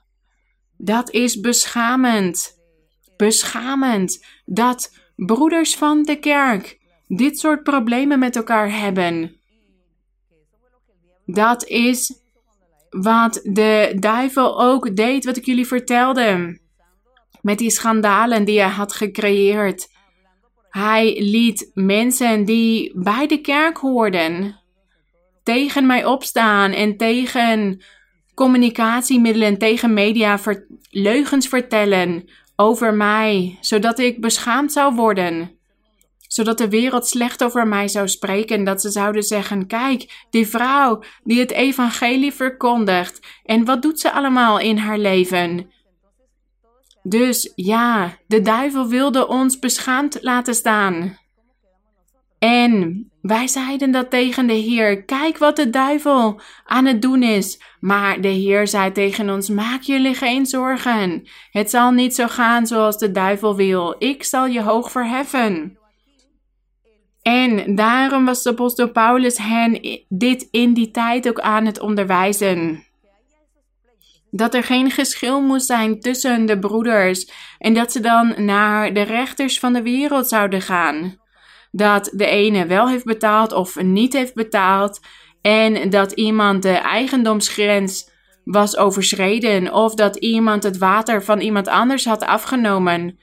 Dat 0.76 1.10
is 1.10 1.40
beschamend. 1.40 2.56
Beschamend 3.16 4.26
dat 4.44 4.98
broeders 5.16 5.76
van 5.76 6.02
de 6.02 6.18
kerk 6.18 6.78
dit 7.06 7.38
soort 7.38 7.62
problemen 7.62 8.18
met 8.18 8.36
elkaar 8.36 8.78
hebben. 8.80 9.37
Dat 11.30 11.64
is 11.66 12.20
wat 12.90 13.40
de 13.42 13.96
duivel 13.98 14.60
ook 14.60 14.96
deed, 14.96 15.24
wat 15.24 15.36
ik 15.36 15.44
jullie 15.44 15.66
vertelde. 15.66 16.58
Met 17.40 17.58
die 17.58 17.70
schandalen 17.70 18.44
die 18.44 18.60
hij 18.60 18.68
had 18.70 18.92
gecreëerd. 18.92 19.88
Hij 20.70 21.22
liet 21.22 21.70
mensen 21.74 22.44
die 22.44 22.92
bij 22.98 23.26
de 23.26 23.40
kerk 23.40 23.76
hoorden 23.76 24.60
tegen 25.42 25.86
mij 25.86 26.04
opstaan 26.04 26.72
en 26.72 26.96
tegen 26.96 27.82
communicatiemiddelen, 28.34 29.58
tegen 29.58 29.94
media 29.94 30.38
leugens 30.90 31.48
vertellen 31.48 32.30
over 32.56 32.94
mij, 32.94 33.58
zodat 33.60 33.98
ik 33.98 34.20
beschaamd 34.20 34.72
zou 34.72 34.94
worden 34.94 35.57
zodat 36.28 36.58
de 36.58 36.68
wereld 36.68 37.06
slecht 37.06 37.44
over 37.44 37.66
mij 37.66 37.88
zou 37.88 38.08
spreken 38.08 38.56
en 38.56 38.64
dat 38.64 38.80
ze 38.80 38.90
zouden 38.90 39.22
zeggen: 39.22 39.66
Kijk, 39.66 40.26
die 40.30 40.46
vrouw 40.46 41.02
die 41.24 41.40
het 41.40 41.50
evangelie 41.50 42.32
verkondigt. 42.32 43.26
En 43.44 43.64
wat 43.64 43.82
doet 43.82 44.00
ze 44.00 44.12
allemaal 44.12 44.58
in 44.58 44.76
haar 44.76 44.98
leven? 44.98 45.70
Dus 47.02 47.52
ja, 47.54 48.16
de 48.26 48.40
duivel 48.40 48.88
wilde 48.88 49.28
ons 49.28 49.58
beschaamd 49.58 50.18
laten 50.20 50.54
staan. 50.54 51.18
En 52.38 53.10
wij 53.22 53.46
zeiden 53.46 53.90
dat 53.90 54.10
tegen 54.10 54.46
de 54.46 54.52
Heer: 54.52 55.04
Kijk 55.04 55.38
wat 55.38 55.56
de 55.56 55.70
duivel 55.70 56.40
aan 56.64 56.86
het 56.86 57.02
doen 57.02 57.22
is. 57.22 57.60
Maar 57.80 58.20
de 58.20 58.28
Heer 58.28 58.68
zei 58.68 58.92
tegen 58.92 59.30
ons: 59.30 59.48
Maak 59.48 59.82
jullie 59.82 60.14
geen 60.14 60.46
zorgen. 60.46 61.28
Het 61.50 61.70
zal 61.70 61.90
niet 61.90 62.14
zo 62.14 62.26
gaan 62.26 62.66
zoals 62.66 62.98
de 62.98 63.10
duivel 63.10 63.56
wil. 63.56 63.94
Ik 63.98 64.24
zal 64.24 64.46
je 64.46 64.62
hoog 64.62 64.90
verheffen. 64.90 65.78
En 67.28 67.74
daarom 67.74 68.24
was 68.24 68.42
de 68.42 68.50
apostel 68.50 68.90
Paulus 68.90 69.38
hen 69.38 69.80
dit 70.08 70.48
in 70.50 70.74
die 70.74 70.90
tijd 70.90 71.28
ook 71.28 71.40
aan 71.40 71.66
het 71.66 71.80
onderwijzen. 71.80 72.84
Dat 74.30 74.54
er 74.54 74.62
geen 74.62 74.90
geschil 74.90 75.40
moest 75.40 75.66
zijn 75.66 76.00
tussen 76.00 76.46
de 76.46 76.58
broeders 76.58 77.30
en 77.58 77.74
dat 77.74 77.92
ze 77.92 78.00
dan 78.00 78.44
naar 78.44 78.92
de 78.92 79.02
rechters 79.02 79.58
van 79.58 79.72
de 79.72 79.82
wereld 79.82 80.28
zouden 80.28 80.62
gaan. 80.62 81.16
Dat 81.70 82.10
de 82.14 82.26
ene 82.26 82.66
wel 82.66 82.88
heeft 82.88 83.04
betaald 83.04 83.52
of 83.52 83.80
niet 83.80 84.12
heeft 84.12 84.34
betaald 84.34 85.00
en 85.40 85.90
dat 85.90 86.12
iemand 86.12 86.62
de 86.62 86.76
eigendomsgrens 86.76 88.10
was 88.44 88.76
overschreden 88.76 89.72
of 89.72 89.94
dat 89.94 90.16
iemand 90.16 90.62
het 90.62 90.78
water 90.78 91.24
van 91.24 91.40
iemand 91.40 91.68
anders 91.68 92.04
had 92.04 92.24
afgenomen 92.24 93.18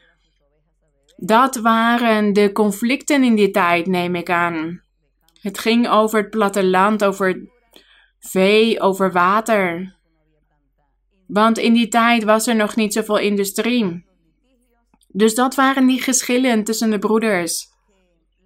dat 1.15 1.55
waren 1.55 2.33
de 2.33 2.51
conflicten 2.51 3.23
in 3.23 3.35
die 3.35 3.51
tijd, 3.51 3.87
neem 3.87 4.15
ik 4.15 4.29
aan. 4.29 4.81
Het 5.41 5.59
ging 5.59 5.89
over 5.89 6.19
het 6.19 6.29
platteland, 6.29 7.03
over 7.03 7.49
vee, 8.19 8.79
over 8.79 9.11
water. 9.11 9.95
Want 11.27 11.57
in 11.57 11.73
die 11.73 11.87
tijd 11.87 12.23
was 12.23 12.47
er 12.47 12.55
nog 12.55 12.75
niet 12.75 12.93
zoveel 12.93 13.17
industrie. 13.17 14.05
Dus 15.07 15.35
dat 15.35 15.55
waren 15.55 15.87
die 15.87 16.01
geschillen 16.01 16.63
tussen 16.63 16.89
de 16.89 16.99
broeders. 16.99 17.73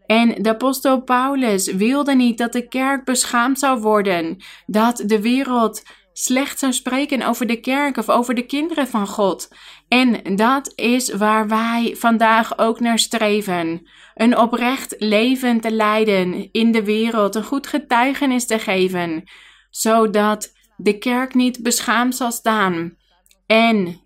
En 0.06 0.42
de 0.42 0.50
apostel 0.50 1.02
Paulus 1.02 1.72
wilde 1.74 2.16
niet 2.16 2.38
dat 2.38 2.54
de 2.54 2.68
kerk 2.68 3.06
beschaamd 3.06 3.60
zou 3.60 3.80
worden, 3.80 4.38
dat 4.66 5.04
de 5.06 5.22
wereld 5.22 5.84
slecht 6.20 6.60
zou 6.60 6.74
spreken 6.74 7.22
over 7.22 7.48
de 7.48 7.60
kerk 7.60 7.98
of 7.98 8.10
over 8.10 8.36
de 8.36 8.46
kinderen 8.46 8.88
van 8.88 9.08
God. 9.08 9.48
En 9.88 10.36
dat 10.36 10.72
is 10.76 11.14
waar 11.14 11.48
wij 11.48 11.96
vandaag 11.98 12.58
ook 12.58 12.80
naar 12.80 13.00
streven. 13.00 13.88
Een 14.16 14.38
oprecht 14.38 14.96
leven 14.98 15.60
te 15.60 15.72
leiden 15.72 16.52
in 16.52 16.72
de 16.72 16.84
wereld, 16.84 17.36
een 17.36 17.44
goed 17.44 17.68
getuigenis 17.68 18.46
te 18.46 18.60
geven, 18.60 19.24
zodat 19.70 20.54
de 20.78 20.98
kerk 20.98 21.34
niet 21.34 21.64
beschaamd 21.64 22.16
zal 22.16 22.32
staan. 22.32 22.98
En 23.46 24.02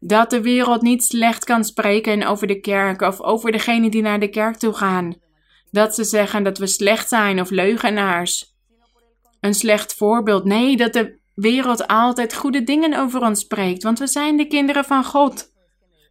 dat 0.00 0.30
de 0.30 0.40
wereld 0.40 0.82
niet 0.82 1.04
slecht 1.04 1.44
kan 1.44 1.64
spreken 1.64 2.22
over 2.22 2.46
de 2.46 2.60
kerk 2.60 3.00
of 3.00 3.20
over 3.20 3.52
degene 3.52 3.88
die 3.88 4.02
naar 4.02 4.20
de 4.20 4.28
kerk 4.28 4.56
toe 4.56 4.72
gaan. 4.72 5.16
Dat 5.70 5.94
ze 5.94 6.04
zeggen 6.04 6.42
dat 6.42 6.58
we 6.58 6.66
slecht 6.66 7.08
zijn 7.08 7.40
of 7.40 7.50
leugenaars. 7.50 8.55
Een 9.46 9.54
slecht 9.54 9.94
voorbeeld. 9.94 10.44
Nee, 10.44 10.76
dat 10.76 10.92
de 10.92 11.18
wereld 11.34 11.86
altijd 11.86 12.34
goede 12.34 12.64
dingen 12.64 12.98
over 12.98 13.20
ons 13.20 13.40
spreekt, 13.40 13.82
want 13.82 13.98
we 13.98 14.06
zijn 14.06 14.36
de 14.36 14.46
kinderen 14.46 14.84
van 14.84 15.04
God. 15.04 15.52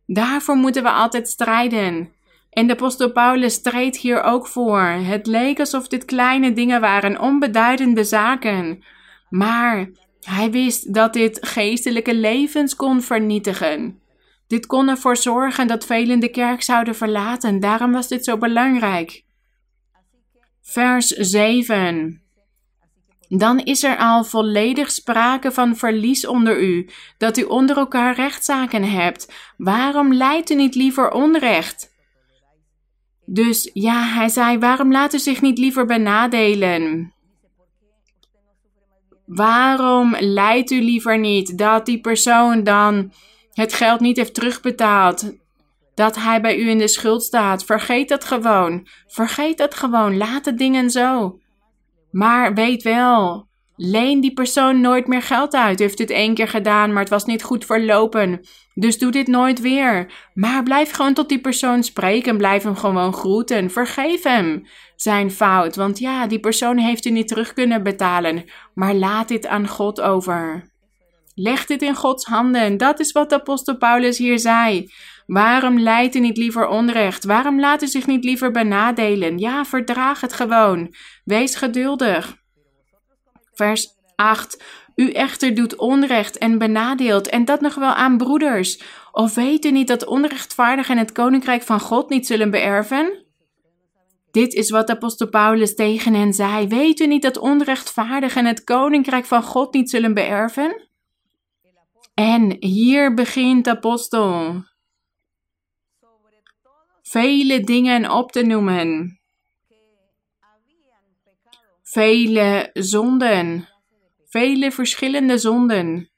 Daarvoor 0.06 0.56
moeten 0.56 0.84
we 0.84 0.90
altijd 0.92 1.28
strijden. 1.28 2.14
En 2.50 2.68
de 2.68 2.74
apostel 2.74 3.12
Paulus 3.12 3.54
streed 3.54 3.98
hier 3.98 4.24
ook 4.24 4.48
voor. 4.48 4.82
Het 4.82 5.28
leek 5.28 5.60
alsof 5.60 5.88
dit 5.88 6.06
kleine 6.06 6.54
dingen 6.54 6.82
waren, 6.82 7.20
onbeduidende 7.20 8.04
zaken. 8.04 8.84
Maar 9.30 9.90
hij 10.22 10.52
wist 10.52 10.94
dat 10.94 11.14
dit 11.14 11.38
geestelijke 11.42 12.16
levens 12.16 12.76
kon 12.76 13.02
vernietigen. 13.02 14.00
Dit 14.48 14.66
kon 14.66 14.90
ervoor 14.90 15.18
zorgen 15.18 15.68
dat 15.68 15.86
velen 15.86 16.20
de 16.20 16.30
kerk 16.30 16.62
zouden 16.62 16.96
verlaten. 16.96 17.60
Daarom 17.60 17.92
was 17.92 18.08
dit 18.08 18.24
zo 18.26 18.38
belangrijk. 18.38 19.24
Vers 20.62 21.08
7. 21.08 22.25
Dan 23.28 23.60
is 23.60 23.84
er 23.84 23.98
al 23.98 24.24
volledig 24.24 24.92
sprake 24.92 25.52
van 25.52 25.76
verlies 25.76 26.28
onder 26.28 26.62
u, 26.62 26.90
dat 27.18 27.38
u 27.38 27.44
onder 27.44 27.78
elkaar 27.78 28.16
rechtszaken 28.16 28.84
hebt. 28.84 29.34
Waarom 29.58 30.14
leidt 30.14 30.50
u 30.50 30.56
niet 30.56 30.76
liever 30.76 31.12
onrecht? 31.12 31.94
Dus 33.26 33.70
ja, 33.74 34.04
hij 34.04 34.30
zei: 34.30 34.58
waarom 34.58 34.92
laat 34.92 35.14
u 35.14 35.20
zich 35.20 35.42
niet 35.42 35.58
liever 35.58 35.86
benadelen? 35.86 37.14
Waarom 39.26 40.16
leidt 40.20 40.72
u 40.72 40.82
liever 40.82 41.20
niet 41.20 41.58
dat 41.58 41.86
die 41.86 42.02
persoon 42.02 42.64
dan 42.64 43.12
het 43.54 43.74
geld 43.74 44.00
niet 44.00 44.18
heeft 44.18 44.34
terugbetaald? 44.34 45.34
Dat 45.96 46.16
hij 46.16 46.42
bij 46.42 46.58
u 46.58 46.70
in 46.70 46.78
de 46.78 46.88
schuld 46.88 47.24
staat? 47.24 47.66
Vergeet 47.66 48.10
dat 48.10 48.26
gewoon. 48.26 48.88
Vergeet 49.08 49.58
dat 49.58 49.76
gewoon. 49.76 50.18
Laat 50.18 50.44
de 50.44 50.54
dingen 50.54 50.90
zo. 50.90 51.40
Maar 52.16 52.54
weet 52.54 52.84
wel, 52.84 53.48
leen 53.76 54.22
die 54.22 54.34
persoon 54.34 54.82
nooit 54.82 55.08
meer 55.08 55.22
geld 55.22 55.54
uit. 55.54 55.80
Heeft 55.80 56.00
het 56.00 56.10
één 56.10 56.34
keer 56.34 56.48
gedaan, 56.48 56.94
maar 56.94 57.02
het 57.02 57.12
was 57.12 57.26
niet 57.26 57.44
goed 57.44 57.66
verlopen. 57.66 58.42
Dus 58.74 58.98
doe 58.98 59.12
dit 59.12 59.28
nooit 59.28 59.62
weer. 59.62 60.14
Maar 60.34 60.64
blijf 60.64 60.92
gewoon 60.92 61.14
tot 61.14 61.30
die 61.30 61.42
persoon 61.42 61.84
spreken. 61.84 62.38
Blijf 62.38 62.64
hem 62.64 62.76
gewoon 62.76 63.14
groeten. 63.14 63.72
Vergeef 63.72 64.24
hem 64.24 64.68
zijn 64.96 65.32
fout. 65.32 65.76
Want 65.76 66.00
ja, 66.00 66.28
die 66.28 66.40
persoon 66.40 66.78
heeft 66.78 67.06
u 67.06 67.10
niet 67.10 67.28
terug 67.28 67.54
kunnen 67.54 67.84
betalen. 67.84 68.44
Maar 68.74 68.94
laat 68.94 69.28
dit 69.28 69.48
aan 69.48 69.68
God 69.68 70.02
over. 70.02 70.70
Leg 71.34 71.66
dit 71.66 71.82
in 71.82 71.96
Gods 71.96 72.26
handen. 72.26 72.78
Dat 72.78 73.00
is 73.00 73.12
wat 73.12 73.30
de 73.30 73.36
apostel 73.36 73.78
Paulus 73.78 74.18
hier 74.18 74.40
zei. 74.40 74.92
Waarom 75.26 75.80
leidt 75.80 76.16
u 76.16 76.20
niet 76.20 76.38
liever 76.38 76.68
onrecht? 76.68 77.24
Waarom 77.24 77.60
laat 77.60 77.82
u 77.82 77.88
zich 77.88 78.08
niet 78.08 78.24
liever 78.24 78.52
benadelen? 78.52 79.38
Ja, 79.38 79.66
verdraag 79.66 80.22
het 80.22 80.34
gewoon. 80.34 80.94
Wees 81.24 81.56
geduldig. 81.56 82.38
Vers 83.54 83.88
8. 84.16 84.64
U 84.96 85.12
echter 85.12 85.56
doet 85.56 85.76
onrecht 85.76 86.38
en 86.38 86.58
benadeelt, 86.58 87.30
en 87.30 87.46
dat 87.46 87.62
nog 87.62 87.76
wel 87.76 87.94
aan 87.94 88.18
broeders. 88.18 88.82
Of 89.12 89.36
weet 89.36 89.66
u 89.66 89.72
niet 89.72 89.88
dat 89.88 90.06
onrechtvaardigen 90.06 90.98
het 90.98 91.12
koninkrijk 91.12 91.62
van 91.62 91.80
God 91.80 92.10
niet 92.10 92.28
zullen 92.28 92.52
beërven? 92.52 93.26
Dit 94.32 94.54
is 94.54 94.70
wat 94.70 94.90
apostel 94.90 95.30
Paulus 95.30 95.76
tegen 95.76 96.14
hen 96.14 96.34
zei. 96.34 96.68
Weet 96.68 97.00
u 97.00 97.08
niet 97.08 97.22
dat 97.22 97.38
onrechtvaardigen 97.38 98.46
het 98.46 98.64
koninkrijk 98.64 99.26
van 99.26 99.44
God 99.44 99.74
niet 99.74 99.90
zullen 99.90 100.14
beërven? 100.14 100.90
En 102.14 102.56
hier 102.60 103.14
begint 103.14 103.68
apostel 103.68 104.64
vele 107.16 107.60
dingen 107.62 108.12
op 108.12 108.32
te 108.32 108.42
noemen. 108.42 109.20
Vele 111.84 112.70
zonden. 112.74 113.68
Vele 114.26 114.72
verschillende 114.72 115.38
zonden. 115.38 116.10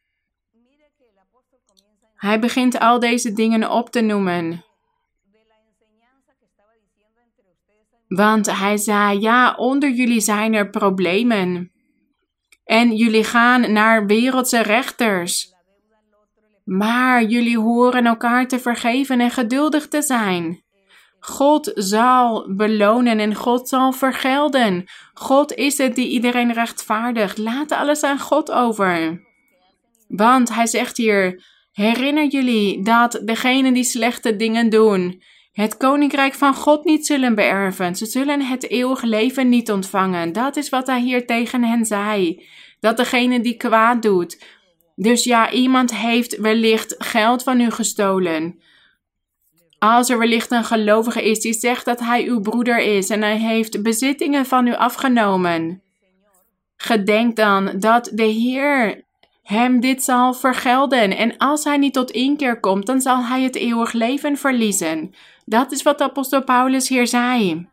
Hij 2.16 2.40
begint 2.40 2.80
al 2.80 3.00
deze 3.00 3.34
dingen 3.34 3.72
op 3.72 3.90
te 3.90 4.02
noemen. 4.02 4.66
Want 8.08 8.60
hij 8.60 8.78
zei: 8.78 9.20
Ja, 9.20 9.54
onder 9.56 9.90
jullie 9.90 10.22
zijn 10.22 10.54
er 10.54 10.70
problemen. 10.70 11.72
En 12.64 12.96
jullie 12.96 13.24
gaan 13.24 13.72
naar 13.72 14.06
wereldse 14.06 14.62
rechters. 14.62 15.54
Maar 16.64 17.24
jullie 17.24 17.60
horen 17.60 18.06
elkaar 18.06 18.48
te 18.48 18.60
vergeven 18.60 19.20
en 19.20 19.32
geduldig 19.32 19.88
te 19.88 20.02
zijn. 20.02 20.66
God 21.30 21.72
zal 21.76 22.56
belonen 22.56 23.20
en 23.20 23.36
God 23.36 23.70
zal 23.70 23.92
vergelden. 23.92 24.86
God 25.14 25.54
is 25.54 25.78
het 25.78 25.96
die 25.96 26.08
iedereen 26.08 26.54
rechtvaardigt. 26.54 27.38
Laat 27.38 27.72
alles 27.72 28.04
aan 28.04 28.20
God 28.20 28.52
over. 28.52 29.22
Want 30.08 30.54
hij 30.54 30.68
zegt 30.68 30.98
hier: 30.98 31.44
Herinner 31.72 32.26
jullie 32.26 32.84
dat 32.84 33.22
degenen 33.26 33.74
die 33.74 33.84
slechte 33.84 34.36
dingen 34.36 34.70
doen, 34.70 35.22
het 35.52 35.78
koninkrijk 35.78 36.34
van 36.34 36.56
God 36.56 36.86
niet 36.86 37.06
zullen 37.06 37.36
beërven. 37.36 37.96
Ze 37.96 38.06
zullen 38.06 38.42
het 38.42 38.70
eeuwige 38.70 39.08
leven 39.08 39.50
niet 39.50 39.72
ontvangen. 39.72 40.34
Dat 40.34 40.56
is 40.56 40.70
wat 40.70 40.88
hij 40.88 41.02
hier 41.02 41.26
tegen 41.26 41.64
hen 41.64 41.86
zei. 41.86 42.46
Dat 42.80 42.98
degene 42.98 43.42
die 43.42 43.58
kwaad 43.58 44.02
doet. 44.02 44.44
Dus 44.96 45.24
ja, 45.24 45.52
iemand 45.52 45.96
heeft 45.96 46.38
wellicht 46.38 46.96
geld 46.98 47.44
van 47.44 47.60
u 47.60 47.72
gestolen. 47.72 48.60
Als 49.80 50.10
er 50.10 50.18
wellicht 50.18 50.52
een 50.52 50.64
gelovige 50.64 51.30
is 51.30 51.40
die 51.40 51.54
zegt 51.54 51.86
dat 51.86 52.00
hij 52.00 52.28
uw 52.28 52.42
broeder 52.42 52.80
is 52.80 53.10
en 53.10 53.22
hij 53.22 53.38
heeft 53.38 53.84
bezittingen 53.84 54.46
van 54.46 54.68
u 54.68 54.76
afgenomen. 54.76 55.82
Gedenk 56.78 57.36
dan 57.36 57.72
dat 57.80 58.12
de 58.14 58.24
Heer 58.24 59.06
hem 59.44 59.80
dit 59.80 60.04
zal 60.04 60.34
vergelden. 60.34 61.18
En 61.18 61.38
als 61.38 61.64
hij 61.64 61.78
niet 61.78 61.94
tot 61.94 62.12
inkeer 62.12 62.60
komt, 62.60 62.86
dan 62.86 63.02
zal 63.02 63.24
hij 63.24 63.42
het 63.42 63.56
eeuwig 63.56 63.92
leven 63.92 64.38
verliezen. 64.38 65.16
Dat 65.46 65.72
is 65.72 65.84
wat 65.84 66.02
apostel 66.02 66.44
Paulus 66.44 66.88
hier 66.88 67.08
zei. 67.08 67.68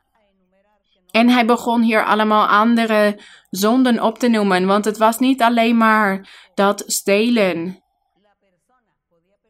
En 1.10 1.28
hij 1.28 1.46
begon 1.46 1.82
hier 1.82 2.04
allemaal 2.04 2.46
andere 2.46 3.18
zonden 3.50 4.02
op 4.02 4.18
te 4.18 4.28
noemen, 4.28 4.66
want 4.66 4.84
het 4.84 4.98
was 4.98 5.18
niet 5.18 5.42
alleen 5.42 5.76
maar 5.76 6.28
dat 6.54 6.82
stelen 6.86 7.82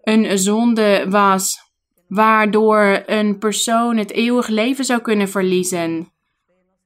een 0.02 0.38
zonde 0.38 1.06
was 1.08 1.63
waardoor 2.08 3.02
een 3.06 3.38
persoon 3.38 3.96
het 3.96 4.12
eeuwig 4.12 4.48
leven 4.48 4.84
zou 4.84 5.00
kunnen 5.00 5.28
verliezen. 5.28 6.12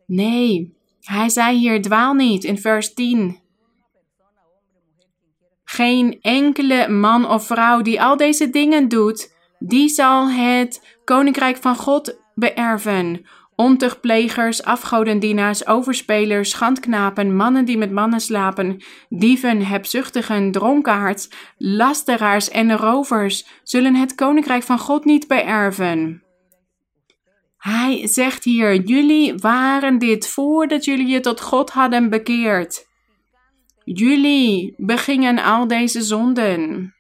Nee, 0.07 0.77
hij 1.01 1.29
zei 1.29 1.59
hier 1.59 1.83
dwaal 1.83 2.15
niet 2.15 2.45
in 2.45 2.59
vers 2.59 2.95
10. 2.95 3.41
Geen 5.65 6.19
enkele 6.21 6.89
man 6.89 7.29
of 7.29 7.47
vrouw 7.47 7.83
die 7.83 8.03
al 8.03 8.17
deze 8.17 8.51
dingen 8.51 8.89
doet, 8.89 9.35
die 9.59 9.89
zal 9.89 10.31
het 10.31 10.99
koninkrijk 11.05 11.57
van 11.57 11.77
God 11.77 12.21
beërven. 12.35 13.27
Ontuchtplegers, 13.61 14.63
afgodendienaars, 14.63 15.67
overspelers, 15.67 16.51
schandknapen, 16.51 17.37
mannen 17.37 17.65
die 17.65 17.79
met 17.79 17.91
mannen 17.91 18.21
slapen, 18.21 18.83
dieven, 19.09 19.67
hebzuchtigen, 19.67 20.51
dronkaards, 20.53 21.31
lasteraars 21.57 22.49
en 22.51 22.77
rovers 22.77 23.47
zullen 23.63 23.95
het 23.95 24.15
koninkrijk 24.15 24.63
van 24.63 24.79
God 24.79 25.05
niet 25.05 25.27
beërven. 25.27 26.23
Hij 27.57 28.07
zegt 28.07 28.45
hier: 28.45 28.75
Jullie 28.75 29.35
waren 29.35 29.99
dit 29.99 30.29
voordat 30.29 30.85
jullie 30.85 31.07
je 31.09 31.21
tot 31.21 31.41
God 31.41 31.71
hadden 31.71 32.11
bekeerd. 32.11 32.87
Jullie 33.85 34.75
begingen 34.77 35.39
al 35.39 35.67
deze 35.67 36.03
zonden. 36.03 36.95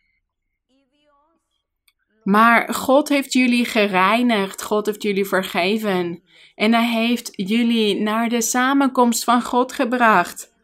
Maar 2.29 2.75
God 2.75 3.09
heeft 3.09 3.33
jullie 3.33 3.65
gereinigd, 3.65 4.63
God 4.63 4.87
heeft 4.87 5.03
jullie 5.03 5.25
vergeven. 5.25 6.23
En 6.55 6.73
hij 6.73 6.87
heeft 6.87 7.31
jullie 7.33 8.01
naar 8.01 8.29
de 8.29 8.41
samenkomst 8.41 9.25
van 9.25 9.43
God 9.43 9.73
gebracht. 9.73 10.55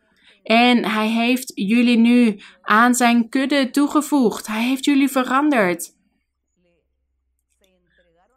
En 0.42 0.84
hij 0.84 1.08
heeft 1.08 1.52
jullie 1.54 1.96
nu 1.96 2.40
aan 2.62 2.94
zijn 2.94 3.28
kudde 3.28 3.70
toegevoegd. 3.70 4.46
Hij 4.46 4.62
heeft 4.62 4.84
jullie 4.84 5.08
veranderd 5.08 5.92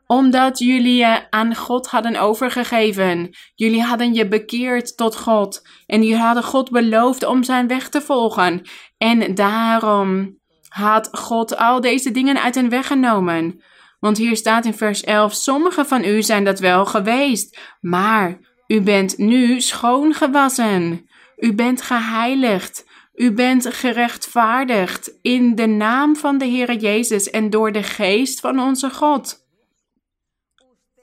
omdat 0.06 0.60
jullie 0.60 0.96
je 0.96 1.32
aan 1.32 1.56
God 1.56 1.88
hadden 1.88 2.20
overgegeven. 2.20 3.30
Jullie 3.56 3.82
hadden 3.82 4.14
je 4.14 4.28
bekeerd 4.28 4.98
tot 4.98 5.18
God. 5.18 5.68
En 5.86 6.04
jullie 6.04 6.22
hadden 6.22 6.44
God 6.44 6.72
beloofd 6.72 7.26
om 7.26 7.44
zijn 7.44 7.68
weg 7.68 7.90
te 7.90 8.02
volgen. 8.02 8.62
En 8.98 9.36
daarom 9.36 10.38
had 10.78 11.10
God 11.12 11.58
al 11.58 11.82
deze 11.82 12.12
dingen 12.12 12.42
uit 12.42 12.56
hen 12.56 12.70
weggenomen. 12.70 13.62
Want 14.00 14.18
hier 14.18 14.36
staat 14.36 14.66
in 14.66 14.74
vers 14.74 15.04
11: 15.04 15.34
Sommigen 15.34 15.86
van 15.86 16.04
u 16.04 16.22
zijn 16.22 16.44
dat 16.44 16.60
wel 16.60 16.86
geweest, 16.86 17.60
maar 17.82 18.40
u 18.68 18.82
bent 18.82 19.18
nu 19.18 19.62
schoongewassen. 19.62 21.10
U 21.38 21.54
bent 21.54 21.82
geheiligd. 21.82 22.86
U 23.16 23.32
bent 23.32 23.74
gerechtvaardigd 23.74 25.18
in 25.22 25.56
de 25.56 25.66
naam 25.66 26.16
van 26.16 26.38
de 26.38 26.46
Heer 26.46 26.76
Jezus 26.76 27.30
en 27.30 27.50
door 27.50 27.72
de 27.72 27.84
geest 27.84 28.40
van 28.40 28.60
onze 28.60 28.90
God. 28.90 29.46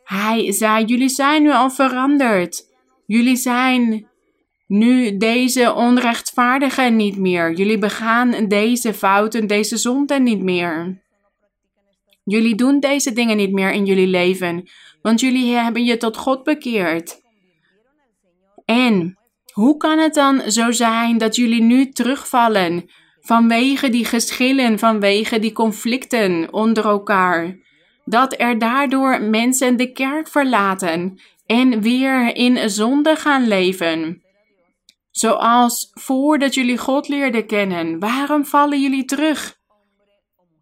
Hij 0.04 0.52
zei: 0.52 0.84
Jullie 0.84 1.08
zijn 1.08 1.42
nu 1.42 1.52
al 1.52 1.70
veranderd. 1.70 2.72
Jullie 3.06 3.36
zijn 3.36 4.08
nu 4.74 5.16
deze 5.16 5.74
onrechtvaardigen 5.74 6.96
niet 6.96 7.16
meer. 7.16 7.52
Jullie 7.52 7.78
begaan 7.78 8.48
deze 8.48 8.94
fouten, 8.94 9.46
deze 9.46 9.76
zonden 9.76 10.22
niet 10.22 10.42
meer. 10.42 11.02
Jullie 12.24 12.54
doen 12.54 12.80
deze 12.80 13.12
dingen 13.12 13.36
niet 13.36 13.52
meer 13.52 13.70
in 13.70 13.84
jullie 13.84 14.06
leven, 14.06 14.68
want 15.02 15.20
jullie 15.20 15.54
hebben 15.54 15.84
je 15.84 15.96
tot 15.96 16.16
God 16.16 16.42
bekeerd. 16.42 17.20
En 18.64 19.18
hoe 19.52 19.76
kan 19.76 19.98
het 19.98 20.14
dan 20.14 20.50
zo 20.50 20.70
zijn 20.70 21.18
dat 21.18 21.36
jullie 21.36 21.62
nu 21.62 21.88
terugvallen 21.88 22.90
vanwege 23.20 23.88
die 23.88 24.04
geschillen, 24.04 24.78
vanwege 24.78 25.38
die 25.38 25.52
conflicten 25.52 26.52
onder 26.52 26.84
elkaar? 26.84 27.62
dat 28.04 28.40
er 28.40 28.58
daardoor 28.58 29.22
mensen 29.22 29.76
de 29.76 29.92
kerk 29.92 30.28
verlaten 30.28 31.20
en 31.46 31.80
weer 31.80 32.36
in 32.36 32.70
zonde 32.70 33.16
gaan 33.16 33.48
leven. 33.48 34.23
Zoals 35.16 35.90
voordat 35.92 36.54
jullie 36.54 36.78
God 36.78 37.08
leerden 37.08 37.46
kennen, 37.46 37.98
waarom 37.98 38.44
vallen 38.44 38.80
jullie 38.80 39.04
terug? 39.04 39.58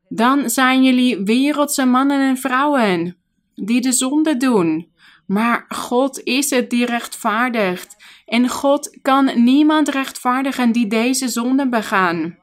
Dan 0.09 0.51
zijn 0.51 0.83
jullie 0.83 1.23
wereldse 1.25 1.85
mannen 1.85 2.21
en 2.21 2.37
vrouwen 2.37 3.17
die 3.55 3.81
de 3.81 3.93
zonde 3.93 4.37
doen. 4.37 4.93
Maar 5.27 5.65
God 5.69 6.21
is 6.23 6.51
het 6.51 6.71
die 6.71 6.87
rechtvaardigt. 6.87 7.97
En 8.27 8.49
God 8.49 8.99
kan 9.03 9.45
niemand 9.45 9.89
rechtvaardigen 9.89 10.73
die 10.73 10.87
deze 10.87 11.29
zonde 11.29 11.69
begaan. 11.69 12.39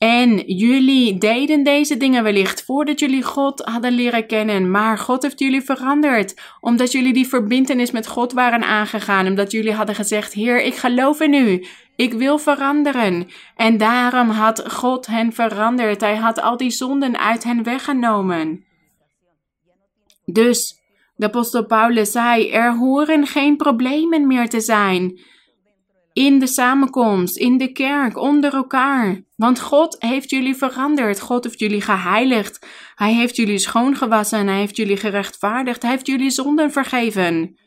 En 0.00 0.36
jullie 0.36 1.18
deden 1.18 1.62
deze 1.62 1.96
dingen 1.96 2.22
wellicht 2.22 2.64
voordat 2.64 3.00
jullie 3.00 3.22
God 3.22 3.60
hadden 3.60 3.92
leren 3.92 4.26
kennen, 4.26 4.70
maar 4.70 4.98
God 4.98 5.22
heeft 5.22 5.38
jullie 5.38 5.62
veranderd, 5.62 6.40
omdat 6.60 6.92
jullie 6.92 7.12
die 7.12 7.28
verbintenis 7.28 7.90
met 7.90 8.06
God 8.06 8.32
waren 8.32 8.62
aangegaan, 8.62 9.26
omdat 9.26 9.50
jullie 9.50 9.72
hadden 9.72 9.94
gezegd: 9.94 10.32
Heer, 10.32 10.62
ik 10.62 10.74
geloof 10.74 11.20
in 11.20 11.34
u, 11.34 11.66
ik 11.96 12.12
wil 12.12 12.38
veranderen. 12.38 13.28
En 13.56 13.76
daarom 13.76 14.28
had 14.28 14.72
God 14.72 15.06
hen 15.06 15.32
veranderd, 15.32 16.00
hij 16.00 16.16
had 16.16 16.40
al 16.40 16.56
die 16.56 16.70
zonden 16.70 17.18
uit 17.18 17.44
hen 17.44 17.62
weggenomen. 17.62 18.64
Dus 20.24 20.80
de 21.16 21.26
apostel 21.26 21.66
Paulus 21.66 22.12
zei: 22.12 22.50
Er 22.50 22.76
horen 22.76 23.26
geen 23.26 23.56
problemen 23.56 24.26
meer 24.26 24.48
te 24.48 24.60
zijn 24.60 25.18
in 26.20 26.38
de 26.38 26.46
samenkomst, 26.46 27.36
in 27.36 27.58
de 27.58 27.72
kerk, 27.72 28.18
onder 28.18 28.54
elkaar. 28.54 29.22
Want 29.36 29.60
God 29.60 29.96
heeft 29.98 30.30
jullie 30.30 30.54
veranderd. 30.54 31.20
God 31.20 31.44
heeft 31.44 31.58
jullie 31.58 31.80
geheiligd. 31.80 32.66
Hij 32.94 33.14
heeft 33.14 33.36
jullie 33.36 33.58
schoongewassen. 33.58 34.46
Hij 34.46 34.58
heeft 34.58 34.76
jullie 34.76 34.96
gerechtvaardigd. 34.96 35.82
Hij 35.82 35.90
heeft 35.90 36.06
jullie 36.06 36.30
zonden 36.30 36.72
vergeven. 36.72 37.58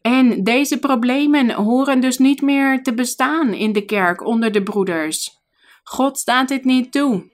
En 0.00 0.44
deze 0.44 0.78
problemen 0.78 1.50
horen 1.50 2.00
dus 2.00 2.18
niet 2.18 2.40
meer 2.40 2.82
te 2.82 2.94
bestaan 2.94 3.52
in 3.52 3.72
de 3.72 3.84
kerk 3.84 4.26
onder 4.26 4.52
de 4.52 4.62
broeders. 4.62 5.30
God 5.82 6.18
staat 6.18 6.48
dit 6.48 6.64
niet 6.64 6.92
toe. 6.92 7.30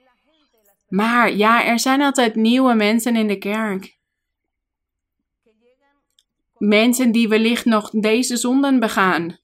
Maar 0.87 1.35
ja, 1.35 1.65
er 1.65 1.79
zijn 1.79 2.01
altijd 2.01 2.35
nieuwe 2.35 2.73
mensen 2.73 3.15
in 3.15 3.27
de 3.27 3.37
kerk. 3.37 3.97
Mensen 6.57 7.11
die 7.11 7.27
wellicht 7.27 7.65
nog 7.65 7.89
deze 7.89 8.37
zonden 8.37 8.79
begaan. 8.79 9.38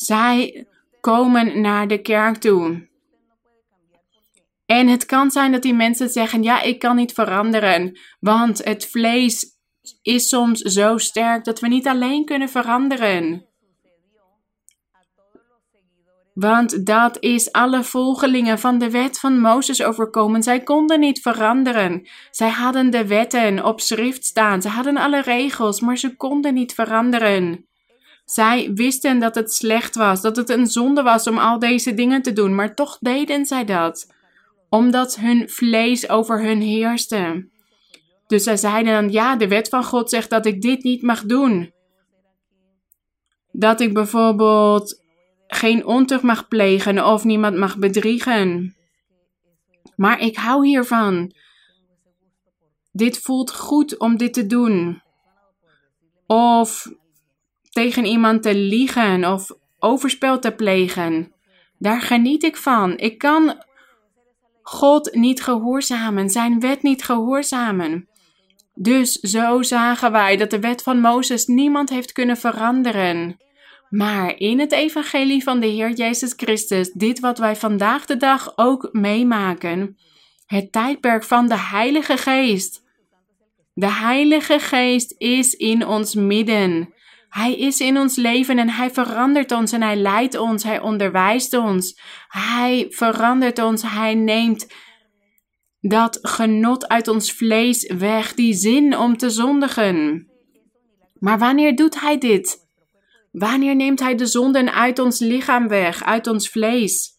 Zij 0.00 0.66
komen 1.00 1.60
naar 1.60 1.88
de 1.88 1.98
kerk 1.98 2.36
toe. 2.36 2.88
En 4.66 4.88
het 4.88 5.06
kan 5.06 5.30
zijn 5.30 5.52
dat 5.52 5.62
die 5.62 5.74
mensen 5.74 6.08
zeggen: 6.08 6.42
Ja, 6.42 6.62
ik 6.62 6.78
kan 6.78 6.96
niet 6.96 7.12
veranderen, 7.12 7.98
want 8.20 8.64
het 8.64 8.86
vlees 8.86 9.46
is 10.02 10.28
soms 10.28 10.60
zo 10.60 10.98
sterk 10.98 11.44
dat 11.44 11.60
we 11.60 11.68
niet 11.68 11.86
alleen 11.86 12.24
kunnen 12.24 12.48
veranderen. 12.48 13.46
Want 16.34 16.86
dat 16.86 17.16
is 17.22 17.52
alle 17.52 17.84
volgelingen 17.84 18.58
van 18.58 18.78
de 18.78 18.90
wet 18.90 19.18
van 19.18 19.40
Mozes 19.40 19.82
overkomen. 19.82 20.42
Zij 20.42 20.62
konden 20.62 21.00
niet 21.00 21.20
veranderen. 21.20 22.08
Zij 22.30 22.50
hadden 22.50 22.90
de 22.90 23.06
wetten 23.06 23.64
op 23.64 23.80
schrift 23.80 24.24
staan. 24.24 24.62
Ze 24.62 24.68
hadden 24.68 24.96
alle 24.96 25.22
regels, 25.22 25.80
maar 25.80 25.96
ze 25.96 26.16
konden 26.16 26.54
niet 26.54 26.74
veranderen. 26.74 27.69
Zij 28.30 28.70
wisten 28.74 29.18
dat 29.18 29.34
het 29.34 29.52
slecht 29.52 29.94
was, 29.96 30.20
dat 30.20 30.36
het 30.36 30.48
een 30.48 30.66
zonde 30.66 31.02
was 31.02 31.26
om 31.26 31.38
al 31.38 31.58
deze 31.58 31.94
dingen 31.94 32.22
te 32.22 32.32
doen, 32.32 32.54
maar 32.54 32.74
toch 32.74 32.98
deden 33.00 33.46
zij 33.46 33.64
dat, 33.64 34.14
omdat 34.68 35.16
hun 35.16 35.48
vlees 35.48 36.08
over 36.08 36.42
hun 36.42 36.60
heerste. 36.60 37.48
Dus 38.26 38.42
zij 38.42 38.56
zeiden 38.56 38.92
dan: 38.92 39.12
Ja, 39.12 39.36
de 39.36 39.48
wet 39.48 39.68
van 39.68 39.84
God 39.84 40.10
zegt 40.10 40.30
dat 40.30 40.46
ik 40.46 40.62
dit 40.62 40.82
niet 40.82 41.02
mag 41.02 41.22
doen. 41.22 41.72
Dat 43.52 43.80
ik 43.80 43.94
bijvoorbeeld 43.94 45.02
geen 45.46 45.86
ontucht 45.86 46.22
mag 46.22 46.48
plegen 46.48 47.06
of 47.06 47.24
niemand 47.24 47.56
mag 47.56 47.78
bedriegen. 47.78 48.76
Maar 49.96 50.20
ik 50.20 50.36
hou 50.36 50.66
hiervan. 50.66 51.34
Dit 52.92 53.18
voelt 53.18 53.54
goed 53.54 53.98
om 53.98 54.16
dit 54.16 54.32
te 54.32 54.46
doen. 54.46 55.02
Of 56.26 56.98
tegen 57.70 58.04
iemand 58.04 58.42
te 58.42 58.54
liegen 58.54 59.32
of 59.32 59.50
overspel 59.78 60.38
te 60.38 60.52
plegen. 60.52 61.32
Daar 61.78 62.00
geniet 62.00 62.42
ik 62.42 62.56
van. 62.56 62.98
Ik 62.98 63.18
kan 63.18 63.64
God 64.62 65.14
niet 65.14 65.42
gehoorzamen, 65.42 66.30
zijn 66.30 66.60
wet 66.60 66.82
niet 66.82 67.04
gehoorzamen. 67.04 68.08
Dus 68.74 69.12
zo 69.12 69.62
zagen 69.62 70.12
wij 70.12 70.36
dat 70.36 70.50
de 70.50 70.60
wet 70.60 70.82
van 70.82 71.00
Mozes 71.00 71.46
niemand 71.46 71.90
heeft 71.90 72.12
kunnen 72.12 72.36
veranderen. 72.36 73.36
Maar 73.90 74.38
in 74.38 74.60
het 74.60 74.72
evangelie 74.72 75.42
van 75.42 75.60
de 75.60 75.66
Heer 75.66 75.92
Jezus 75.92 76.32
Christus, 76.36 76.92
dit 76.92 77.20
wat 77.20 77.38
wij 77.38 77.56
vandaag 77.56 78.06
de 78.06 78.16
dag 78.16 78.52
ook 78.56 78.88
meemaken, 78.92 79.96
het 80.46 80.72
tijdperk 80.72 81.24
van 81.24 81.48
de 81.48 81.58
Heilige 81.58 82.16
Geest. 82.16 82.82
De 83.74 83.92
Heilige 83.92 84.58
Geest 84.58 85.14
is 85.18 85.54
in 85.54 85.86
ons 85.86 86.14
midden. 86.14 86.94
Hij 87.30 87.54
is 87.56 87.80
in 87.80 87.98
ons 87.98 88.16
leven 88.16 88.58
en 88.58 88.70
hij 88.70 88.90
verandert 88.90 89.52
ons 89.52 89.72
en 89.72 89.82
hij 89.82 89.96
leidt 89.96 90.38
ons, 90.38 90.62
hij 90.62 90.80
onderwijst 90.80 91.54
ons. 91.54 92.00
Hij 92.28 92.86
verandert 92.88 93.58
ons, 93.58 93.82
hij 93.82 94.14
neemt 94.14 94.66
dat 95.80 96.18
genot 96.22 96.88
uit 96.88 97.08
ons 97.08 97.32
vlees 97.32 97.92
weg, 97.98 98.34
die 98.34 98.54
zin 98.54 98.96
om 98.96 99.16
te 99.16 99.30
zondigen. 99.30 100.26
Maar 101.18 101.38
wanneer 101.38 101.76
doet 101.76 102.00
hij 102.00 102.18
dit? 102.18 102.68
Wanneer 103.32 103.76
neemt 103.76 104.00
hij 104.00 104.14
de 104.14 104.26
zonden 104.26 104.72
uit 104.72 104.98
ons 104.98 105.20
lichaam 105.20 105.68
weg, 105.68 106.04
uit 106.04 106.26
ons 106.26 106.48
vlees? 106.48 107.18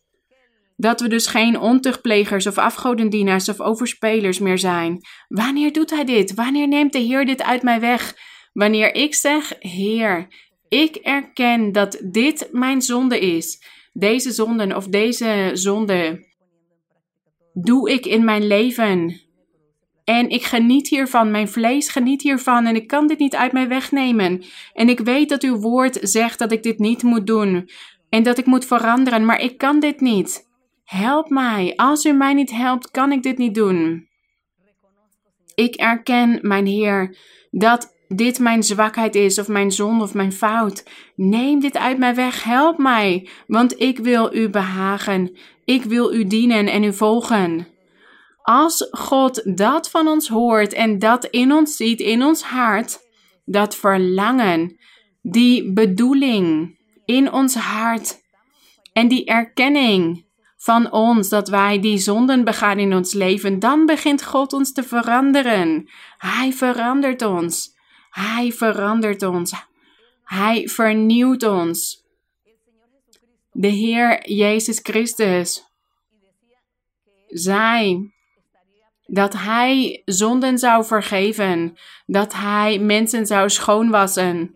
Dat 0.76 1.02
we 1.02 1.08
dus 1.08 1.28
geen 1.28 1.60
ontuchtplegers 1.60 2.48
of 2.48 2.58
afgodendienaars 2.58 3.50
of 3.50 3.60
overspelers 3.60 4.40
meer 4.40 4.58
zijn. 4.58 5.00
Wanneer 5.28 5.74
doet 5.74 5.90
hij 5.90 6.04
dit? 6.04 6.34
Wanneer 6.34 6.68
neemt 6.68 6.94
de 6.94 7.00
Heer 7.00 7.26
dit 7.26 7.44
uit 7.44 7.62
mij 7.64 7.80
weg? 7.80 8.16
Wanneer 8.54 8.96
ik 8.96 9.16
zeg, 9.16 9.54
Heer, 9.60 10.28
ik 10.68 10.96
erken 10.96 11.72
dat 11.72 12.02
dit 12.04 12.50
mijn 12.52 12.82
zonde 12.82 13.20
is, 13.20 13.64
deze 13.94 14.32
zonden 14.32 14.76
of 14.76 14.88
deze 14.88 15.50
zonde 15.54 16.30
doe 17.54 17.92
ik 17.92 18.06
in 18.06 18.26
mijn 18.26 18.48
leven. 18.48 19.22
En 20.04 20.30
ik 20.30 20.44
geniet 20.44 20.88
hiervan, 20.88 21.32
mijn 21.32 21.48
vlees 21.48 21.90
geniet 21.90 22.22
hiervan 22.22 22.66
en 22.66 22.76
ik 22.76 22.88
kan 22.88 23.08
dit 23.08 23.20
niet 23.20 23.36
uit 23.36 23.52
mij 23.52 23.68
wegnemen. 23.68 24.44
En 24.74 24.90
ik 24.90 25.00
weet 25.00 25.30
dat 25.30 25.44
uw 25.44 25.58
woord 25.58 25.98
zegt 26.02 26.40
dat 26.40 26.52
ik 26.52 26.64
dit 26.64 26.80
niet 26.80 27.04
moet 27.04 27.28
doen 27.28 27.70
en 28.10 28.24
dat 28.24 28.38
ik 28.38 28.46
moet 28.46 28.66
veranderen, 28.66 29.26
maar 29.26 29.42
ik 29.42 29.58
kan 29.58 29.80
dit 29.80 30.00
niet. 30.00 30.50
Help 30.84 31.30
mij. 31.30 31.74
Als 31.76 32.06
u 32.06 32.12
mij 32.12 32.34
niet 32.34 32.52
helpt, 32.52 32.92
kan 32.92 33.12
ik 33.12 33.24
dit 33.24 33.38
niet 33.38 33.56
doen. 33.56 34.08
Ik 35.56 35.76
erken, 35.76 36.40
mijn 36.42 36.66
Heer, 36.66 37.18
dat 37.52 37.91
dit 38.16 38.40
mijn 38.40 38.64
zwakheid 38.64 39.16
is, 39.16 39.40
of 39.40 39.48
mijn 39.48 39.72
zonde 39.72 40.04
of 40.04 40.14
mijn 40.14 40.32
fout. 40.32 40.84
Neem 41.16 41.60
dit 41.60 41.78
uit 41.78 41.98
mij 41.98 42.16
weg, 42.16 42.44
help 42.44 42.78
mij, 42.78 43.30
want 43.48 43.82
ik 43.82 43.98
wil 43.98 44.36
u 44.36 44.50
behagen. 44.50 45.38
Ik 45.66 45.84
wil 45.84 46.14
u 46.14 46.28
dienen 46.28 46.68
en 46.68 46.84
u 46.84 46.94
volgen. 46.94 47.68
Als 48.42 48.88
God 48.92 49.58
dat 49.58 49.90
van 49.90 50.08
ons 50.08 50.28
hoort 50.28 50.74
en 50.74 51.00
dat 51.00 51.26
in 51.26 51.52
ons 51.52 51.76
ziet, 51.76 52.00
in 52.00 52.24
ons 52.24 52.44
hart, 52.44 53.00
dat 53.46 53.76
verlangen, 53.76 54.78
die 55.22 55.74
bedoeling 55.74 56.78
in 57.06 57.32
ons 57.32 57.56
hart 57.56 58.22
en 58.94 59.08
die 59.08 59.26
erkenning 59.26 60.26
van 60.58 60.92
ons 60.92 61.30
dat 61.30 61.50
wij 61.50 61.80
die 61.80 61.98
zonden 61.98 62.44
begaan 62.44 62.80
in 62.80 62.94
ons 62.94 63.14
leven, 63.14 63.60
dan 63.60 63.86
begint 63.86 64.24
God 64.24 64.54
ons 64.54 64.74
te 64.74 64.84
veranderen. 64.84 65.90
Hij 66.18 66.54
verandert 66.54 67.22
ons. 67.22 67.71
Hij 68.12 68.52
verandert 68.52 69.24
ons. 69.24 69.54
Hij 70.24 70.68
vernieuwt 70.68 71.44
ons. 71.44 72.04
De 73.52 73.68
Heer 73.68 74.30
Jezus 74.30 74.80
Christus 74.84 75.64
zei 77.28 78.12
dat 79.06 79.34
Hij 79.34 80.02
zonden 80.06 80.58
zou 80.58 80.86
vergeven, 80.86 81.78
dat 82.06 82.34
Hij 82.34 82.80
mensen 82.80 83.26
zou 83.26 83.50
schoonwassen. 83.50 84.56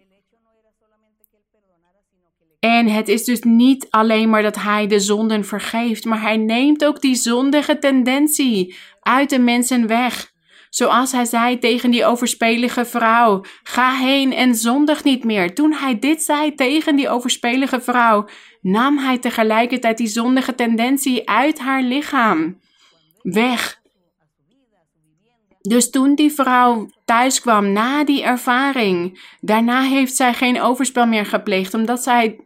En 2.60 2.88
het 2.88 3.08
is 3.08 3.24
dus 3.24 3.42
niet 3.42 3.88
alleen 3.90 4.30
maar 4.30 4.42
dat 4.42 4.56
Hij 4.56 4.88
de 4.88 5.00
zonden 5.00 5.46
vergeeft, 5.46 6.06
maar 6.06 6.22
Hij 6.22 6.38
neemt 6.38 6.86
ook 6.86 7.02
die 7.02 7.16
zondige 7.16 7.80
tendentie 7.80 8.76
uit 9.00 9.30
de 9.30 9.40
mensen 9.40 9.88
weg. 9.88 10.34
Zoals 10.76 11.12
hij 11.12 11.26
zei 11.26 11.60
tegen 11.60 11.92
die 11.92 12.06
overspelige 12.06 12.86
vrouw: 12.86 13.44
Ga 13.64 13.94
heen 13.94 14.34
en 14.34 14.56
zondig 14.56 15.04
niet 15.04 15.24
meer. 15.24 15.54
Toen 15.54 15.74
hij 15.74 16.00
dit 16.00 16.24
zei 16.24 16.56
tegen 16.56 16.96
die 16.96 17.10
overspelige 17.10 17.82
vrouw, 17.82 18.28
nam 18.62 18.98
hij 18.98 19.18
tegelijkertijd 19.18 19.98
die 19.98 20.08
zondige 20.08 20.56
tendentie 20.56 21.30
uit 21.30 21.60
haar 21.60 21.82
lichaam 21.82 22.60
weg. 23.22 23.82
Dus 25.62 25.90
toen 25.90 26.16
die 26.16 26.32
vrouw 26.32 26.90
thuis 27.06 27.42
kwam 27.42 27.72
na 27.72 28.04
die 28.04 28.24
ervaring, 28.24 29.22
daarna 29.42 29.82
heeft 29.82 30.16
zij 30.16 30.34
geen 30.34 30.62
overspel 30.62 31.08
meer 31.08 31.26
gepleegd, 31.26 31.74
omdat 31.74 32.04
zij 32.04 32.40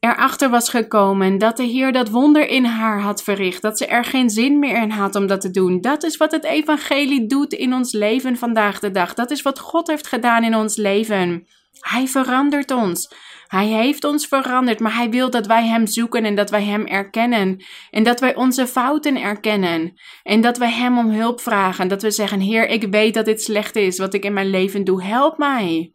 erachter 0.00 0.50
was 0.50 0.68
gekomen 0.68 1.38
dat 1.38 1.56
de 1.56 1.62
Heer 1.62 1.92
dat 1.92 2.08
wonder 2.08 2.48
in 2.48 2.64
haar 2.64 3.00
had 3.00 3.22
verricht, 3.22 3.62
dat 3.62 3.78
ze 3.78 3.86
er 3.86 4.04
geen 4.04 4.30
zin 4.30 4.58
meer 4.58 4.82
in 4.82 4.90
had 4.90 5.14
om 5.14 5.26
dat 5.26 5.40
te 5.40 5.50
doen. 5.50 5.80
Dat 5.80 6.02
is 6.02 6.16
wat 6.16 6.32
het 6.32 6.44
evangelie 6.44 7.26
doet 7.26 7.52
in 7.52 7.74
ons 7.74 7.92
leven 7.92 8.36
vandaag 8.36 8.78
de 8.78 8.90
dag. 8.90 9.14
Dat 9.14 9.30
is 9.30 9.42
wat 9.42 9.58
God 9.58 9.86
heeft 9.86 10.06
gedaan 10.06 10.44
in 10.44 10.54
ons 10.54 10.76
leven. 10.76 11.46
Hij 11.80 12.06
verandert 12.06 12.70
ons. 12.70 13.12
Hij 13.46 13.66
heeft 13.66 14.04
ons 14.04 14.26
veranderd, 14.26 14.80
maar 14.80 14.94
hij 14.94 15.10
wil 15.10 15.30
dat 15.30 15.46
wij 15.46 15.66
hem 15.66 15.86
zoeken 15.86 16.24
en 16.24 16.34
dat 16.34 16.50
wij 16.50 16.62
hem 16.62 16.86
erkennen. 16.86 17.64
En 17.90 18.02
dat 18.02 18.20
wij 18.20 18.34
onze 18.34 18.66
fouten 18.66 19.16
erkennen. 19.16 19.92
En 20.22 20.40
dat 20.40 20.58
wij 20.58 20.70
hem 20.70 20.98
om 20.98 21.10
hulp 21.10 21.40
vragen. 21.40 21.88
Dat 21.88 22.02
we 22.02 22.10
zeggen: 22.10 22.40
Heer, 22.40 22.68
ik 22.68 22.86
weet 22.90 23.14
dat 23.14 23.24
dit 23.24 23.42
slecht 23.42 23.76
is 23.76 23.98
wat 23.98 24.14
ik 24.14 24.24
in 24.24 24.32
mijn 24.32 24.50
leven 24.50 24.84
doe. 24.84 25.02
Help 25.02 25.38
mij. 25.38 25.92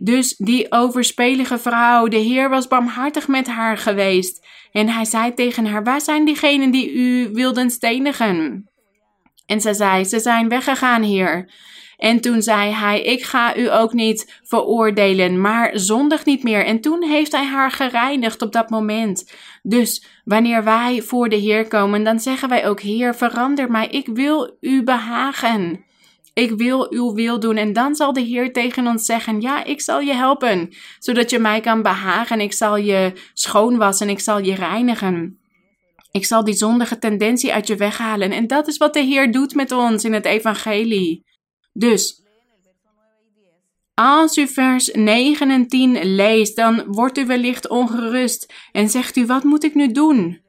Dus 0.00 0.36
die 0.36 0.72
overspelige 0.72 1.58
vrouw, 1.58 2.08
de 2.08 2.16
Heer 2.16 2.48
was 2.48 2.68
barmhartig 2.68 3.28
met 3.28 3.46
haar 3.46 3.76
geweest. 3.76 4.46
En 4.72 4.88
hij 4.88 5.04
zei 5.04 5.34
tegen 5.34 5.66
haar: 5.66 5.84
Waar 5.84 6.00
zijn 6.00 6.24
diegenen 6.24 6.70
die 6.70 6.92
u 6.92 7.30
wilden 7.32 7.70
stenigen? 7.70 8.68
En 9.46 9.60
ze 9.60 9.74
zei: 9.74 10.04
Ze 10.04 10.20
zijn 10.20 10.48
weggegaan, 10.48 11.02
Heer. 11.02 11.50
En 11.96 12.20
toen 12.20 12.42
zei 12.42 12.72
hij: 12.72 13.02
Ik 13.02 13.22
ga 13.22 13.56
u 13.56 13.72
ook 13.72 13.92
niet 13.92 14.40
veroordelen, 14.42 15.40
maar 15.40 15.70
zondig 15.78 16.24
niet 16.24 16.42
meer. 16.42 16.64
En 16.64 16.80
toen 16.80 17.02
heeft 17.02 17.32
hij 17.32 17.44
haar 17.44 17.70
gereinigd 17.70 18.42
op 18.42 18.52
dat 18.52 18.70
moment. 18.70 19.32
Dus 19.62 20.06
wanneer 20.24 20.64
wij 20.64 21.02
voor 21.02 21.28
de 21.28 21.36
Heer 21.36 21.68
komen, 21.68 22.04
dan 22.04 22.20
zeggen 22.20 22.48
wij 22.48 22.68
ook: 22.68 22.80
Heer, 22.80 23.14
verander 23.14 23.70
mij. 23.70 23.86
Ik 23.88 24.06
wil 24.06 24.56
u 24.60 24.82
behagen. 24.82 25.86
Ik 26.38 26.50
wil 26.50 26.92
uw 26.92 27.12
wil 27.12 27.40
doen. 27.40 27.56
En 27.56 27.72
dan 27.72 27.94
zal 27.94 28.12
de 28.12 28.20
Heer 28.20 28.52
tegen 28.52 28.86
ons 28.86 29.04
zeggen: 29.04 29.40
Ja, 29.40 29.64
ik 29.64 29.80
zal 29.80 30.00
je 30.00 30.14
helpen, 30.14 30.74
zodat 30.98 31.30
je 31.30 31.38
mij 31.38 31.60
kan 31.60 31.82
behagen. 31.82 32.40
Ik 32.40 32.52
zal 32.52 32.76
je 32.76 33.12
schoonwassen, 33.34 34.08
ik 34.08 34.20
zal 34.20 34.38
je 34.38 34.54
reinigen. 34.54 35.38
Ik 36.10 36.26
zal 36.26 36.44
die 36.44 36.54
zondige 36.54 36.98
tendentie 36.98 37.52
uit 37.52 37.66
je 37.66 37.76
weghalen. 37.76 38.30
En 38.30 38.46
dat 38.46 38.68
is 38.68 38.76
wat 38.76 38.94
de 38.94 39.00
Heer 39.00 39.32
doet 39.32 39.54
met 39.54 39.72
ons 39.72 40.04
in 40.04 40.12
het 40.12 40.24
Evangelie. 40.24 41.24
Dus, 41.72 42.22
als 43.94 44.36
u 44.36 44.46
vers 44.46 44.90
9 44.92 45.50
en 45.50 45.68
10 45.68 46.14
leest, 46.14 46.56
dan 46.56 46.84
wordt 46.86 47.18
u 47.18 47.26
wellicht 47.26 47.68
ongerust 47.68 48.52
en 48.72 48.88
zegt 48.88 49.16
u: 49.16 49.26
Wat 49.26 49.44
moet 49.44 49.64
ik 49.64 49.74
nu 49.74 49.92
doen? 49.92 50.46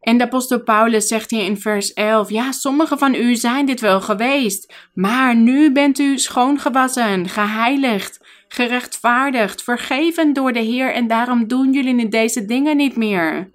En 0.00 0.18
de 0.18 0.24
apostel 0.24 0.62
Paulus 0.62 1.08
zegt 1.08 1.30
hier 1.30 1.44
in 1.44 1.56
vers 1.56 1.92
11: 1.92 2.30
Ja, 2.30 2.52
sommigen 2.52 2.98
van 2.98 3.14
u 3.14 3.34
zijn 3.36 3.66
dit 3.66 3.80
wel 3.80 4.00
geweest, 4.00 4.74
maar 4.94 5.36
nu 5.36 5.72
bent 5.72 5.98
u 5.98 6.18
schoongewassen, 6.18 7.28
geheiligd, 7.28 8.20
gerechtvaardigd, 8.48 9.62
vergeven 9.62 10.32
door 10.32 10.52
de 10.52 10.60
Heer 10.60 10.92
en 10.92 11.06
daarom 11.06 11.46
doen 11.46 11.72
jullie 11.72 12.08
deze 12.08 12.44
dingen 12.44 12.76
niet 12.76 12.96
meer. 12.96 13.50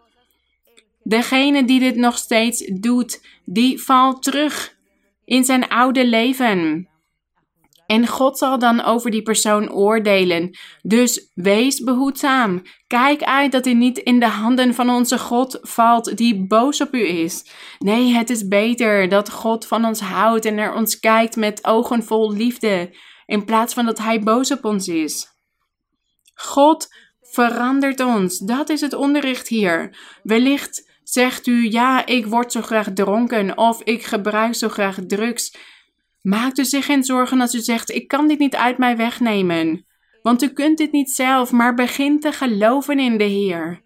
Degene 1.04 1.66
die 1.66 1.80
dit 1.80 1.96
nog 1.96 2.18
steeds 2.18 2.72
doet, 2.74 3.26
die 3.46 3.82
valt 3.82 4.24
terug 4.24 4.76
in 5.26 5.44
zijn 5.44 5.68
oude 5.68 6.08
leven. 6.08 6.88
En 7.86 8.08
God 8.08 8.38
zal 8.38 8.60
dan 8.60 8.84
over 8.84 9.12
die 9.12 9.22
persoon 9.22 9.72
oordelen. 9.72 10.58
Dus 10.82 11.32
wees 11.34 11.84
behoedzaam. 11.84 12.62
Kijk 12.88 13.24
uit 13.24 13.52
dat 13.52 13.66
u 13.66 13.74
niet 13.74 13.98
in 13.98 14.20
de 14.20 14.28
handen 14.28 14.74
van 14.74 14.90
onze 14.90 15.20
God 15.20 15.60
valt 15.62 16.18
die 16.18 16.48
boos 16.48 16.82
op 16.82 16.94
u 16.94 17.08
is. 17.08 17.46
Nee, 17.80 18.14
het 18.14 18.30
is 18.30 18.48
beter 18.48 19.10
dat 19.10 19.32
God 19.32 19.68
van 19.68 19.86
ons 19.86 20.00
houdt 20.00 20.46
en 20.46 20.56
naar 20.56 20.76
ons 20.76 21.00
kijkt 21.00 21.36
met 21.36 21.66
ogen 21.66 22.04
vol 22.04 22.34
liefde, 22.34 22.96
in 23.26 23.46
plaats 23.46 23.74
van 23.74 23.86
dat 23.86 23.98
Hij 23.98 24.20
boos 24.20 24.52
op 24.52 24.66
ons 24.66 24.88
is. 24.88 25.28
God 26.36 26.88
verandert 27.22 28.00
ons. 28.00 28.40
Dat 28.40 28.70
is 28.70 28.82
het 28.82 28.94
onderricht 28.94 29.48
hier. 29.48 29.98
Wellicht 30.24 30.92
zegt 31.04 31.48
u: 31.48 31.72
Ja, 31.72 32.06
ik 32.06 32.26
word 32.26 32.52
zo 32.52 32.62
graag 32.62 32.94
dronken 32.94 33.58
of 33.58 33.82
ik 33.82 34.04
gebruik 34.04 34.56
zo 34.56 34.70
graag 34.70 34.98
drugs. 35.08 35.56
Maakt 36.26 36.58
u 36.58 36.66
zich 36.66 36.86
geen 36.86 37.04
zorgen 37.04 37.42
als 37.42 37.54
u 37.54 37.60
zegt: 37.60 37.92
Ik 37.92 38.08
kan 38.08 38.28
dit 38.28 38.40
niet 38.40 38.56
uit 38.56 38.78
mij 38.78 38.98
wegnemen. 38.98 39.86
Want 40.22 40.44
u 40.44 40.48
kunt 40.48 40.78
dit 40.78 40.92
niet 40.92 41.12
zelf, 41.12 41.52
maar 41.52 41.74
begin 41.74 42.20
te 42.20 42.32
geloven 42.32 43.00
in 43.00 43.18
de 43.18 43.24
Heer. 43.24 43.82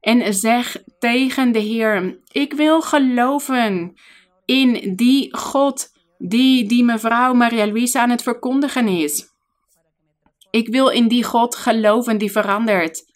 En 0.00 0.34
zeg 0.34 0.82
tegen 0.98 1.52
de 1.52 1.58
Heer: 1.58 2.18
Ik 2.30 2.52
wil 2.52 2.82
geloven 2.82 3.94
in 4.44 4.96
die 4.96 5.36
God 5.36 5.88
die 6.18 6.68
die 6.68 6.84
mevrouw 6.84 7.34
Maria 7.34 7.66
Luisa 7.66 8.00
aan 8.00 8.10
het 8.10 8.22
verkondigen 8.22 8.88
is. 8.88 9.26
Ik 10.50 10.68
wil 10.68 10.88
in 10.88 11.08
die 11.08 11.24
God 11.24 11.54
geloven 11.54 12.18
die 12.18 12.32
verandert 12.32 13.10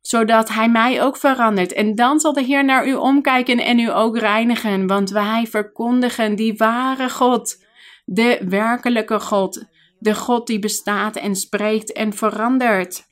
zodat 0.00 0.48
Hij 0.48 0.68
mij 0.68 1.02
ook 1.02 1.16
verandert. 1.16 1.72
En 1.72 1.94
dan 1.94 2.20
zal 2.20 2.32
de 2.32 2.42
Heer 2.42 2.64
naar 2.64 2.86
u 2.86 2.94
omkijken 2.94 3.58
en 3.58 3.78
u 3.78 3.90
ook 3.90 4.18
reinigen, 4.18 4.86
want 4.86 5.10
wij 5.10 5.46
verkondigen 5.46 6.34
die 6.34 6.54
ware 6.56 7.10
God 7.10 7.63
de 8.04 8.40
werkelijke 8.48 9.20
God, 9.20 9.64
de 9.98 10.14
God 10.14 10.46
die 10.46 10.58
bestaat 10.58 11.16
en 11.16 11.36
spreekt 11.36 11.92
en 11.92 12.12
verandert. 12.12 13.04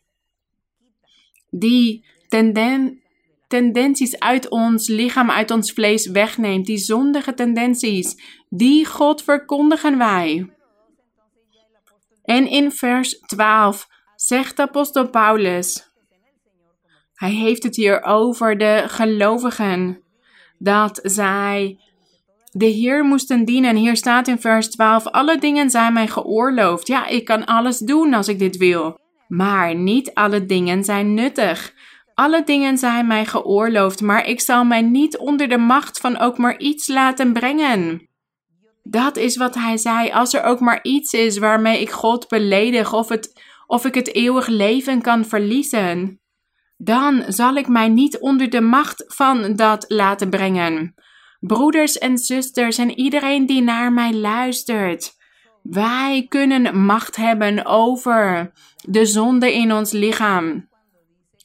Die 1.51 2.07
tenden, 2.29 3.03
tendenties 3.49 4.19
uit 4.19 4.49
ons 4.49 4.89
lichaam, 4.89 5.31
uit 5.31 5.51
ons 5.51 5.73
vlees 5.73 6.07
wegneemt, 6.07 6.67
die 6.67 6.79
zondige 6.79 7.35
tendenties, 7.35 8.17
die 8.49 8.87
God 8.87 9.23
verkondigen 9.23 9.99
wij. 9.99 10.53
En 12.25 12.49
in 12.49 12.73
vers 12.73 13.19
12 13.19 13.89
zegt 14.17 14.59
apostel 14.59 15.11
Paulus, 15.11 15.91
hij 17.15 17.31
heeft 17.31 17.63
het 17.63 17.77
hier 17.77 18.03
over 18.03 18.59
de 18.59 18.85
gelovigen, 18.87 20.03
dat 20.59 21.01
zij 21.03 21.79
de 22.55 22.67
Heer 22.67 23.05
moesten 23.05 23.45
dienen. 23.45 23.77
Hier 23.77 23.97
staat 23.97 24.29
in 24.29 24.41
vers 24.41 24.71
12: 24.71 25.07
Alle 25.07 25.39
dingen 25.39 25.71
zijn 25.71 25.93
mij 25.93 26.09
geoorloofd. 26.09 26.87
Ja, 26.87 27.07
ik 27.07 27.25
kan 27.25 27.45
alles 27.45 27.79
doen 27.79 28.15
als 28.15 28.29
ik 28.29 28.39
dit 28.39 28.57
wil. 28.57 28.99
Maar 29.29 29.75
niet 29.75 30.15
alle 30.15 30.47
dingen 30.47 30.85
zijn 30.85 31.15
nuttig. 31.15 31.75
Alle 32.15 32.45
dingen 32.45 32.79
zijn 32.79 33.07
mij 33.07 33.25
geoorloofd, 33.25 34.01
maar 34.01 34.27
ik 34.27 34.41
zal 34.41 34.65
mij 34.65 34.83
niet 34.83 35.19
onder 35.19 35.49
de 35.49 35.59
macht 35.59 36.01
van 36.01 36.19
ook 36.19 36.39
maar 36.39 36.59
iets 36.59 36.89
laten 36.89 37.33
brengen. 37.33 38.09
Dat 38.83 39.17
is 39.17 39.37
wat 39.37 39.55
hij 39.55 39.77
zei. 39.77 40.11
Als 40.11 40.35
er 40.35 40.43
ook 40.43 40.61
maar 40.61 40.79
iets 40.83 41.13
is 41.13 41.39
waarmee 41.39 41.81
ik 41.81 41.91
God 41.91 42.29
beledig 42.29 42.93
of, 42.93 43.09
het, 43.09 43.43
of 43.67 43.85
ik 43.85 43.95
het 43.95 44.15
eeuwig 44.15 44.47
leven 44.47 45.03
kan 45.03 45.25
verliezen, 45.25 46.21
dan 46.77 47.25
zal 47.29 47.55
ik 47.55 47.69
mij 47.69 47.89
niet 47.89 48.19
onder 48.19 48.51
de 48.51 48.61
macht 48.61 49.05
van 49.07 49.57
dat 49.57 49.85
laten 49.89 50.31
brengen. 50.31 50.95
Broeders 51.47 51.99
en 51.99 52.19
zusters 52.19 52.79
en 52.79 52.99
iedereen 52.99 53.47
die 53.47 53.63
naar 53.63 53.93
mij 53.93 54.15
luistert. 54.15 55.13
Wij 55.63 56.27
kunnen 56.29 56.85
macht 56.85 57.17
hebben 57.17 57.67
over 57.67 58.53
de 58.85 59.05
zonde 59.05 59.53
in 59.53 59.73
ons 59.73 59.93
lichaam, 59.93 60.69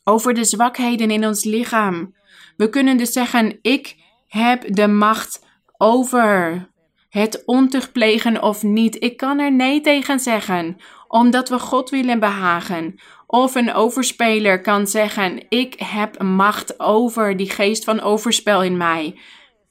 over 0.04 0.34
de 0.34 0.44
zwakheden 0.44 1.12
in 1.12 1.26
ons 1.26 1.44
lichaam. 1.44 2.16
We 2.58 2.70
kunnen 2.70 2.98
dus 2.98 3.12
zeggen: 3.12 3.60
Ik 3.62 3.96
heb 4.28 4.76
de 4.76 4.88
macht 4.88 5.46
over 5.78 6.68
het 7.10 7.44
ontucht 7.46 8.40
of 8.42 8.64
niet. 8.64 9.04
Ik 9.04 9.18
kan 9.18 9.40
er 9.40 9.52
nee 9.52 9.82
tegen 9.82 10.20
zeggen, 10.20 10.78
omdat 11.08 11.50
we 11.50 11.60
God 11.60 11.90
willen 11.90 12.20
behagen. 12.20 12.96
Of 13.28 13.56
een 13.56 13.74
overspeler 13.74 14.62
kan 14.62 14.88
zeggen: 14.88 15.46
Ik 15.50 15.74
heb 15.78 16.22
macht 16.22 16.80
over 16.80 17.38
die 17.38 17.50
geest 17.50 17.84
van 17.84 18.02
overspel 18.02 18.64
in 18.64 18.78
mij. 18.78 19.16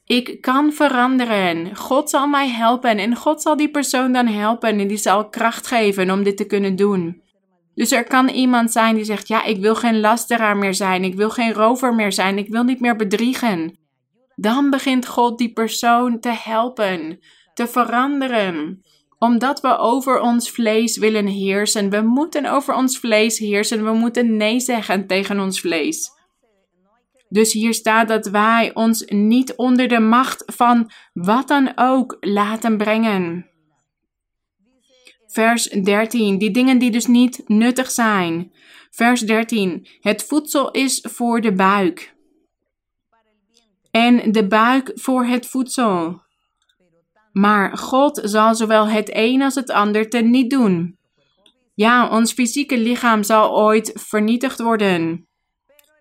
Ik 0.07 0.41
kan 0.41 0.73
veranderen. 0.73 1.75
God 1.75 2.09
zal 2.09 2.27
mij 2.27 2.49
helpen 2.49 2.97
en 2.97 3.15
God 3.15 3.41
zal 3.41 3.57
die 3.57 3.71
persoon 3.71 4.11
dan 4.11 4.27
helpen 4.27 4.79
en 4.79 4.87
die 4.87 4.97
zal 4.97 5.29
kracht 5.29 5.67
geven 5.67 6.11
om 6.11 6.23
dit 6.23 6.37
te 6.37 6.45
kunnen 6.45 6.75
doen. 6.75 7.21
Dus 7.75 7.91
er 7.91 8.03
kan 8.03 8.27
iemand 8.27 8.71
zijn 8.71 8.95
die 8.95 9.03
zegt: 9.03 9.27
Ja, 9.27 9.43
ik 9.43 9.57
wil 9.61 9.75
geen 9.75 9.99
lasteraar 9.99 10.57
meer 10.57 10.73
zijn, 10.73 11.03
ik 11.03 11.15
wil 11.15 11.29
geen 11.29 11.53
rover 11.53 11.95
meer 11.95 12.11
zijn, 12.11 12.37
ik 12.37 12.49
wil 12.49 12.63
niet 12.63 12.79
meer 12.79 12.95
bedriegen. 12.95 13.77
Dan 14.35 14.69
begint 14.69 15.07
God 15.07 15.37
die 15.37 15.53
persoon 15.53 16.19
te 16.19 16.31
helpen, 16.31 17.19
te 17.53 17.67
veranderen 17.67 18.81
omdat 19.19 19.61
we 19.61 19.77
over 19.77 20.19
ons 20.19 20.51
vlees 20.51 20.97
willen 20.97 21.27
heersen. 21.27 21.89
We 21.89 22.01
moeten 22.01 22.45
over 22.45 22.75
ons 22.75 22.99
vlees 22.99 23.37
heersen. 23.37 23.83
We 23.83 23.91
moeten 23.91 24.37
nee 24.37 24.59
zeggen 24.59 25.07
tegen 25.07 25.39
ons 25.39 25.59
vlees. 25.59 26.11
Dus 27.29 27.53
hier 27.53 27.73
staat 27.73 28.07
dat 28.07 28.25
wij 28.25 28.71
ons 28.73 29.05
niet 29.05 29.55
onder 29.55 29.87
de 29.87 29.99
macht 29.99 30.43
van 30.45 30.91
wat 31.13 31.47
dan 31.47 31.71
ook 31.75 32.17
laten 32.19 32.77
brengen. 32.77 33.49
Vers 35.27 35.63
13. 35.69 36.37
Die 36.37 36.51
dingen 36.51 36.77
die 36.77 36.91
dus 36.91 37.05
niet 37.05 37.43
nuttig 37.45 37.91
zijn. 37.91 38.51
Vers 38.89 39.21
13. 39.21 39.87
Het 39.99 40.23
voedsel 40.23 40.71
is 40.71 41.05
voor 41.09 41.41
de 41.41 41.53
buik. 41.53 42.15
En 43.91 44.31
de 44.31 44.47
buik 44.47 44.91
voor 44.93 45.25
het 45.25 45.47
voedsel. 45.47 46.21
Maar 47.31 47.77
God 47.77 48.21
zal 48.23 48.55
zowel 48.55 48.87
het 48.87 49.09
een 49.13 49.41
als 49.41 49.55
het 49.55 49.69
ander 49.69 50.09
te 50.09 50.17
niet 50.17 50.49
doen. 50.49 50.97
Ja, 51.73 52.09
ons 52.09 52.33
fysieke 52.33 52.77
lichaam 52.77 53.23
zal 53.23 53.57
ooit 53.57 53.91
vernietigd 53.95 54.59
worden, 54.61 55.26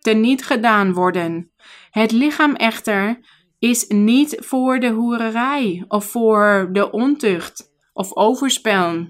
teniet 0.07 0.44
gedaan 0.44 0.92
worden. 0.92 1.50
Het 1.90 2.12
lichaam 2.12 2.54
echter 2.54 3.18
is 3.59 3.86
niet 3.86 4.36
voor 4.38 4.78
de 4.80 4.88
hoererij 4.88 5.84
of 5.88 6.04
voor 6.04 6.68
de 6.72 6.90
ontucht 6.90 7.70
of 7.92 8.16
overspel. 8.16 9.07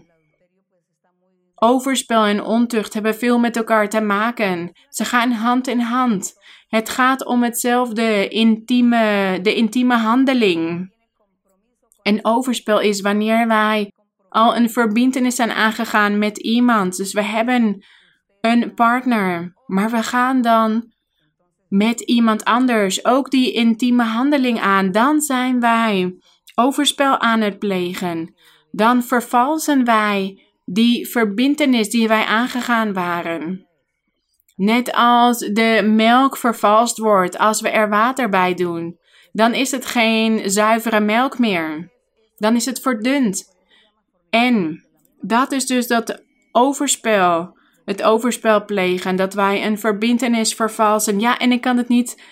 Overspel 1.54 2.24
en 2.24 2.42
ontucht 2.42 2.94
hebben 2.94 3.14
veel 3.14 3.38
met 3.38 3.56
elkaar 3.56 3.88
te 3.88 4.00
maken. 4.00 4.72
Ze 4.88 5.04
gaan 5.04 5.30
hand 5.30 5.66
in 5.66 5.80
hand. 5.80 6.34
Het 6.68 6.88
gaat 6.88 7.24
om 7.24 7.42
hetzelfde 7.42 8.28
intieme, 8.28 9.38
de 9.42 9.54
intieme 9.54 9.96
handeling. 9.96 10.94
En 12.02 12.24
overspel 12.24 12.80
is 12.80 13.00
wanneer 13.00 13.46
wij 13.46 13.92
al 14.28 14.56
een 14.56 14.70
verbindenis 14.70 15.36
zijn 15.36 15.52
aangegaan 15.52 16.18
met 16.18 16.38
iemand. 16.38 16.96
Dus 16.96 17.12
we 17.12 17.22
hebben 17.22 17.84
een 18.46 18.74
partner, 18.74 19.54
maar 19.66 19.90
we 19.90 20.02
gaan 20.02 20.42
dan 20.42 20.92
met 21.68 22.00
iemand 22.00 22.44
anders 22.44 23.04
ook 23.04 23.30
die 23.30 23.52
intieme 23.52 24.02
handeling 24.02 24.60
aan. 24.60 24.92
Dan 24.92 25.20
zijn 25.20 25.60
wij 25.60 26.18
overspel 26.54 27.20
aan 27.20 27.40
het 27.40 27.58
plegen. 27.58 28.34
Dan 28.70 29.02
vervalsen 29.02 29.84
wij 29.84 30.42
die 30.64 31.08
verbindenis 31.08 31.90
die 31.90 32.08
wij 32.08 32.24
aangegaan 32.24 32.92
waren. 32.92 33.66
Net 34.56 34.92
als 34.92 35.38
de 35.38 35.90
melk 35.94 36.36
vervalst 36.36 36.98
wordt 36.98 37.38
als 37.38 37.60
we 37.60 37.68
er 37.68 37.88
water 37.88 38.28
bij 38.28 38.54
doen, 38.54 38.98
dan 39.32 39.54
is 39.54 39.70
het 39.70 39.86
geen 39.86 40.50
zuivere 40.50 41.00
melk 41.00 41.38
meer 41.38 41.94
dan 42.36 42.54
is 42.54 42.64
het 42.64 42.80
verdund. 42.80 43.56
En 44.30 44.84
dat 45.20 45.52
is 45.52 45.66
dus 45.66 45.86
dat 45.86 46.22
overspel, 46.52 47.55
het 47.86 48.02
overspel 48.02 48.64
plegen, 48.64 49.16
dat 49.16 49.34
wij 49.34 49.66
een 49.66 49.78
verbindenis 49.78 50.54
vervalsen. 50.54 51.20
Ja, 51.20 51.38
en 51.38 51.52
ik 51.52 51.60
kan 51.60 51.76
het 51.76 51.88
niet 51.88 52.22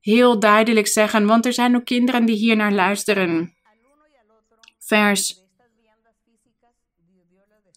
heel 0.00 0.38
duidelijk 0.38 0.86
zeggen, 0.86 1.26
want 1.26 1.46
er 1.46 1.52
zijn 1.52 1.76
ook 1.76 1.84
kinderen 1.84 2.24
die 2.24 2.36
hier 2.36 2.56
naar 2.56 2.72
luisteren. 2.72 3.54
Vers 4.78 5.42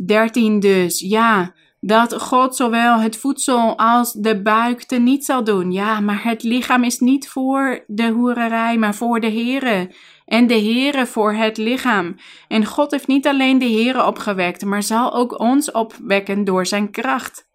13 0.05 0.59
dus, 0.59 0.99
ja, 0.99 1.53
dat 1.79 2.21
God 2.21 2.55
zowel 2.55 2.99
het 2.99 3.17
voedsel 3.17 3.77
als 3.77 4.13
de 4.13 4.41
buik 4.41 4.83
te 4.83 4.95
niet 4.95 5.25
zal 5.25 5.43
doen. 5.43 5.71
Ja, 5.71 5.99
maar 5.99 6.23
het 6.23 6.43
lichaam 6.43 6.83
is 6.83 6.99
niet 6.99 7.29
voor 7.29 7.83
de 7.87 8.07
hoererij, 8.07 8.77
maar 8.77 8.95
voor 8.95 9.19
de 9.19 9.31
Here 9.31 9.91
en 10.27 10.47
de 10.47 10.59
Heere 10.59 11.05
voor 11.05 11.33
het 11.33 11.57
lichaam. 11.57 12.15
En 12.47 12.65
God 12.65 12.91
heeft 12.91 13.07
niet 13.07 13.27
alleen 13.27 13.59
de 13.59 13.69
Heere 13.69 14.05
opgewekt, 14.05 14.65
maar 14.65 14.83
zal 14.83 15.13
ook 15.13 15.39
ons 15.39 15.71
opwekken 15.71 16.43
door 16.43 16.65
zijn 16.65 16.91
kracht. 16.91 17.47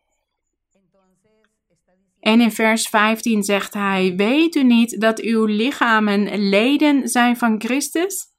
En 2.21 2.41
in 2.41 2.53
vers 2.53 2.89
15 2.89 3.43
zegt 3.43 3.75
hij: 3.75 4.15
Weet 4.17 4.55
u 4.55 4.63
niet 4.63 5.01
dat 5.01 5.21
uw 5.21 5.45
lichamen 5.45 6.49
leden 6.49 7.09
zijn 7.09 7.37
van 7.37 7.61
Christus? 7.61 8.31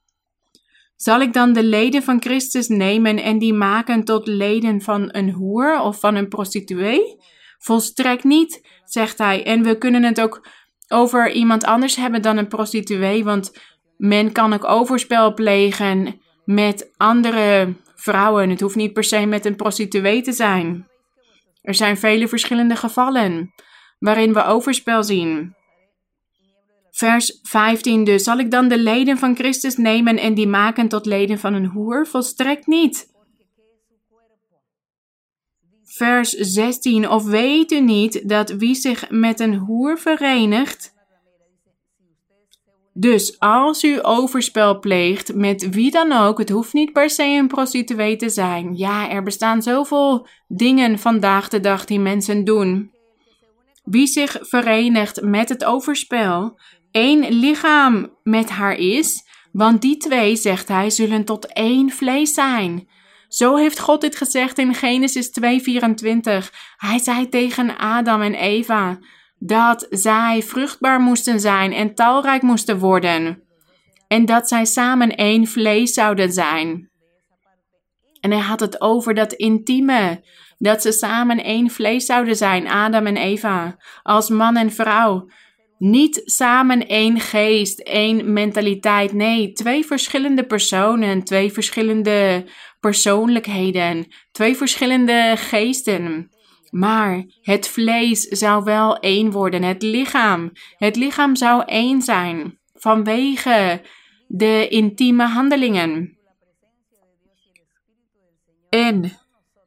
Zal 0.96 1.22
ik 1.22 1.34
dan 1.34 1.54
de 1.54 1.64
leden 1.64 2.04
van 2.04 2.22
Christus 2.22 2.68
nemen 2.68 3.24
en 3.24 3.38
die 3.40 3.54
maken 3.54 4.04
tot 4.04 4.28
leden 4.28 4.82
van 4.82 5.10
een 5.12 5.32
hoer 5.32 5.80
of 5.80 6.00
van 6.00 6.16
een 6.16 6.28
prostituee? 6.28 7.02
Volstrekt 7.58 8.24
niet, 8.24 8.68
zegt 8.86 9.18
hij. 9.18 9.46
En 9.46 9.64
we 9.64 9.78
kunnen 9.78 10.04
het 10.04 10.22
ook 10.22 10.48
over 10.88 11.32
iemand 11.32 11.64
anders 11.64 11.96
hebben 11.96 12.22
dan 12.22 12.38
een 12.38 12.48
prostituee, 12.48 13.24
want 13.24 13.52
men 14.04 14.32
kan 14.32 14.54
ook 14.54 14.66
overspel 14.66 15.34
plegen 15.34 16.22
met 16.46 16.92
andere 16.98 17.76
vrouwen. 17.96 18.50
Het 18.50 18.60
hoeft 18.60 18.76
niet 18.76 18.94
per 18.94 19.04
se 19.04 19.26
met 19.26 19.46
een 19.46 19.56
prostituee 19.56 20.22
te 20.22 20.32
zijn. 20.32 20.88
Er 21.62 21.76
zijn 21.76 21.98
vele 21.98 22.28
verschillende 22.28 22.76
gevallen 22.76 23.54
waarin 24.00 24.34
we 24.34 24.44
overspel 24.44 25.04
zien. 25.04 25.56
Vers 26.92 27.40
15 27.42 28.04
dus. 28.04 28.24
Zal 28.24 28.38
ik 28.38 28.52
dan 28.52 28.68
de 28.68 28.78
leden 28.78 29.18
van 29.18 29.36
Christus 29.36 29.78
nemen 29.78 30.18
en 30.18 30.34
die 30.34 30.48
maken 30.48 30.88
tot 30.88 31.06
leden 31.06 31.40
van 31.40 31.54
een 31.54 31.66
hoer? 31.66 32.08
Volstrekt 32.08 32.68
niet. 32.68 33.12
Vers 35.84 36.30
16. 36.30 37.10
Of 37.10 37.26
weet 37.26 37.72
u 37.72 37.80
niet 37.80 38.30
dat 38.30 38.50
wie 38.50 38.76
zich 38.76 39.10
met 39.10 39.40
een 39.40 39.56
hoer 39.56 40.00
verenigt, 40.00 40.93
dus 42.94 43.40
als 43.40 43.84
u 43.84 44.00
overspel 44.02 44.80
pleegt 44.80 45.36
met 45.36 45.70
wie 45.70 45.92
dan 45.92 46.12
ook, 46.12 46.38
het 46.38 46.50
hoeft 46.50 46.74
niet 46.74 46.94
per 46.94 47.10
se 47.10 47.24
een 47.24 47.48
prostituee 47.48 48.16
te 48.16 48.30
zijn. 48.30 48.78
Ja, 48.78 49.10
er 49.10 49.24
bestaan 49.24 49.62
zoveel 49.62 50.28
dingen 50.48 51.00
vandaag 51.00 51.50
de 51.50 51.60
dag 51.60 51.86
die 51.86 52.00
mensen 52.00 52.44
doen. 52.44 52.92
Wie 53.84 54.08
zich 54.08 54.38
verenigt 54.42 55.22
met 55.22 55.50
het 55.50 55.66
overspel, 55.66 56.60
één 56.92 57.34
lichaam 57.34 58.14
met 58.24 58.50
haar 58.50 58.76
is, 58.76 59.28
want 59.52 59.82
die 59.82 59.98
twee, 59.98 60.36
zegt 60.36 60.68
hij, 60.68 60.90
zullen 60.90 61.26
tot 61.26 61.54
één 61.54 61.90
vlees 61.90 62.34
zijn. 62.34 62.88
Zo 63.28 63.56
heeft 63.56 63.80
God 63.80 64.02
dit 64.02 64.16
gezegd 64.16 64.58
in 64.58 64.74
Genesis 64.74 65.30
2:24. 65.30 66.52
Hij 66.78 67.00
zei 67.00 67.30
tegen 67.30 67.78
Adam 67.78 68.22
en 68.22 68.34
Eva: 68.34 69.00
dat 69.46 69.88
zij 69.90 70.44
vruchtbaar 70.44 71.00
moesten 71.00 71.40
zijn 71.40 71.74
en 71.74 71.96
talrijk 71.96 72.42
moesten 72.42 72.80
worden. 72.80 73.44
En 74.08 74.26
dat 74.26 74.48
zij 74.48 74.66
samen 74.66 75.16
één 75.16 75.48
vlees 75.48 75.94
zouden 75.94 76.34
zijn. 76.34 76.90
En 78.20 78.32
hij 78.32 78.40
had 78.40 78.60
het 78.60 78.82
over 78.82 79.14
dat 79.14 79.34
intieme, 79.34 80.24
dat 80.58 80.82
ze 80.82 80.92
samen 80.92 81.44
één 81.44 81.70
vlees 81.70 82.06
zouden 82.06 82.36
zijn, 82.36 82.68
Adam 82.68 83.06
en 83.06 83.18
Eva, 83.18 83.78
als 84.04 84.30
man 84.30 84.56
en 84.56 84.72
vrouw. 84.72 85.30
Niet 85.78 86.22
samen 86.26 86.88
één 86.88 87.20
geest, 87.20 87.80
één 87.80 88.34
mentaliteit. 88.34 89.14
Nee, 89.14 89.52
twee 89.52 89.86
verschillende 89.86 90.46
personen, 90.46 91.24
twee 91.24 91.52
verschillende 91.52 92.46
persoonlijkheden, 92.80 94.08
twee 94.32 94.56
verschillende 94.56 95.34
geesten. 95.38 96.32
Maar 96.74 97.26
het 97.42 97.68
vlees 97.68 98.22
zou 98.22 98.64
wel 98.64 98.98
één 98.98 99.32
worden, 99.32 99.64
het 99.64 99.82
lichaam. 99.82 100.52
Het 100.78 100.96
lichaam 100.96 101.36
zou 101.36 101.64
één 101.66 102.02
zijn 102.02 102.60
vanwege 102.74 103.82
de 104.28 104.68
intieme 104.68 105.28
handelingen. 105.28 106.18
En 108.70 109.12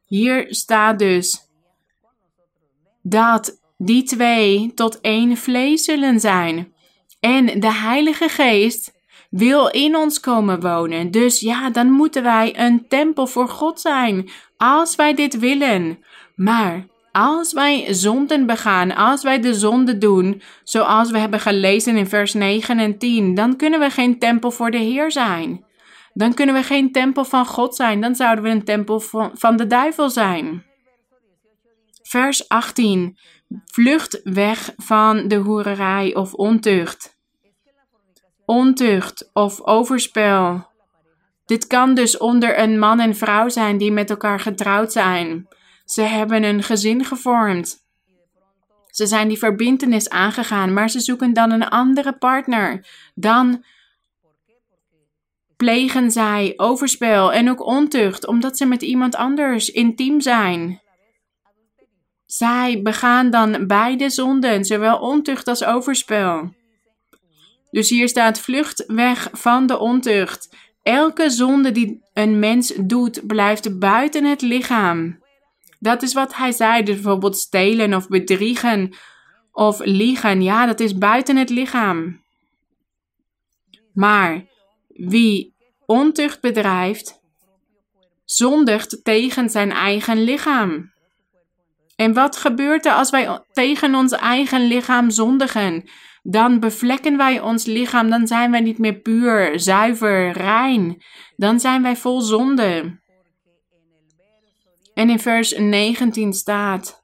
hier 0.05 0.45
staat 0.49 0.99
dus 0.99 1.39
dat 3.01 3.61
die 3.77 4.03
twee 4.03 4.73
tot 4.73 5.01
één 5.01 5.37
vlees 5.37 5.83
zullen 5.83 6.19
zijn. 6.19 6.73
En 7.19 7.59
de 7.59 7.73
Heilige 7.73 8.29
Geest 8.29 8.93
wil 9.29 9.67
in 9.67 9.95
ons 9.95 10.19
komen 10.19 10.59
wonen. 10.59 11.11
Dus 11.11 11.39
ja, 11.39 11.69
dan 11.69 11.91
moeten 11.91 12.23
wij 12.23 12.59
een 12.59 12.87
tempel 12.87 13.27
voor 13.27 13.49
God 13.49 13.79
zijn, 13.79 14.29
als 14.57 14.95
wij 14.95 15.13
dit 15.13 15.39
willen. 15.39 16.05
Maar 16.35 16.85
als 17.17 17.53
wij 17.53 17.93
zonden 17.93 18.45
begaan, 18.45 18.95
als 18.95 19.23
wij 19.23 19.39
de 19.39 19.53
zonde 19.53 19.97
doen, 19.97 20.41
zoals 20.63 21.11
we 21.11 21.17
hebben 21.17 21.39
gelezen 21.39 21.97
in 21.97 22.07
vers 22.07 22.33
9 22.33 22.79
en 22.79 22.97
10, 22.97 23.33
dan 23.33 23.55
kunnen 23.55 23.79
we 23.79 23.89
geen 23.89 24.19
tempel 24.19 24.51
voor 24.51 24.71
de 24.71 24.77
Heer 24.77 25.11
zijn. 25.11 25.65
Dan 26.13 26.33
kunnen 26.33 26.55
we 26.55 26.63
geen 26.63 26.91
tempel 26.91 27.25
van 27.25 27.45
God 27.45 27.75
zijn, 27.75 28.01
dan 28.01 28.15
zouden 28.15 28.43
we 28.43 28.49
een 28.49 28.63
tempel 28.63 28.99
van 29.33 29.57
de 29.57 29.67
duivel 29.67 30.09
zijn. 30.09 30.65
Vers 32.03 32.47
18. 32.47 33.17
Vlucht 33.65 34.21
weg 34.23 34.73
van 34.77 35.27
de 35.27 35.35
hoererij 35.35 36.15
of 36.15 36.33
ontucht. 36.33 37.17
Ontucht 38.45 39.29
of 39.33 39.61
overspel. 39.61 40.67
Dit 41.45 41.67
kan 41.67 41.93
dus 41.93 42.17
onder 42.17 42.59
een 42.59 42.79
man 42.79 42.99
en 42.99 43.15
vrouw 43.15 43.49
zijn 43.49 43.77
die 43.77 43.91
met 43.91 44.09
elkaar 44.09 44.39
getrouwd 44.39 44.91
zijn. 44.91 45.47
Ze 45.87 46.01
hebben 46.01 46.43
een 46.43 46.63
gezin 46.63 47.05
gevormd. 47.05 47.85
Ze 48.87 49.05
zijn 49.05 49.27
die 49.27 49.37
verbintenis 49.37 50.09
aangegaan, 50.09 50.73
maar 50.73 50.89
ze 50.89 50.99
zoeken 50.99 51.33
dan 51.33 51.51
een 51.51 51.67
andere 51.67 52.17
partner. 52.17 52.87
Dan 53.15 53.63
plegen 55.57 56.11
zij 56.11 56.53
overspel 56.57 57.33
en 57.33 57.49
ook 57.49 57.65
ontucht, 57.65 58.27
omdat 58.27 58.57
ze 58.57 58.65
met 58.65 58.81
iemand 58.81 59.15
anders 59.15 59.71
intiem 59.71 60.21
zijn. 60.21 60.81
Zij 62.25 62.81
begaan 62.81 63.29
dan 63.29 63.67
beide 63.67 64.09
zonden, 64.09 64.65
zowel 64.65 64.97
ontucht 64.99 65.47
als 65.47 65.63
overspel. 65.63 66.53
Dus 67.71 67.89
hier 67.89 68.07
staat 68.07 68.39
vlucht 68.39 68.83
weg 68.87 69.29
van 69.31 69.67
de 69.67 69.77
ontucht. 69.77 70.55
Elke 70.83 71.29
zonde 71.29 71.71
die 71.71 72.01
een 72.13 72.39
mens 72.39 72.73
doet, 72.81 73.27
blijft 73.27 73.79
buiten 73.79 74.25
het 74.25 74.41
lichaam. 74.41 75.25
Dat 75.79 76.01
is 76.01 76.13
wat 76.13 76.35
hij 76.35 76.51
zei, 76.51 76.83
dus 76.83 76.95
bijvoorbeeld 76.95 77.37
stelen 77.37 77.93
of 77.93 78.07
bedriegen 78.07 78.93
of 79.51 79.79
liegen. 79.79 80.41
Ja, 80.41 80.65
dat 80.65 80.79
is 80.79 80.97
buiten 80.97 81.37
het 81.37 81.49
lichaam. 81.49 82.21
Maar 83.93 84.45
wie 84.87 85.53
ontucht 85.85 86.41
bedrijft, 86.41 87.21
zondigt 88.25 89.03
tegen 89.03 89.49
zijn 89.49 89.71
eigen 89.71 90.23
lichaam. 90.23 90.91
En 91.95 92.13
wat 92.13 92.37
gebeurt 92.37 92.85
er 92.85 92.93
als 92.93 93.09
wij 93.09 93.39
tegen 93.51 93.95
ons 93.95 94.11
eigen 94.11 94.67
lichaam 94.67 95.09
zondigen? 95.09 95.89
Dan 96.23 96.59
bevlekken 96.59 97.17
wij 97.17 97.39
ons 97.39 97.65
lichaam, 97.65 98.09
dan 98.09 98.27
zijn 98.27 98.51
wij 98.51 98.59
niet 98.59 98.77
meer 98.77 98.99
puur, 98.99 99.59
zuiver, 99.59 100.31
rein. 100.31 101.03
Dan 101.35 101.59
zijn 101.59 101.81
wij 101.81 101.95
vol 101.95 102.21
zonde. 102.21 102.99
En 104.97 105.09
in 105.09 105.19
vers 105.19 105.53
19 105.57 106.33
staat: 106.33 107.03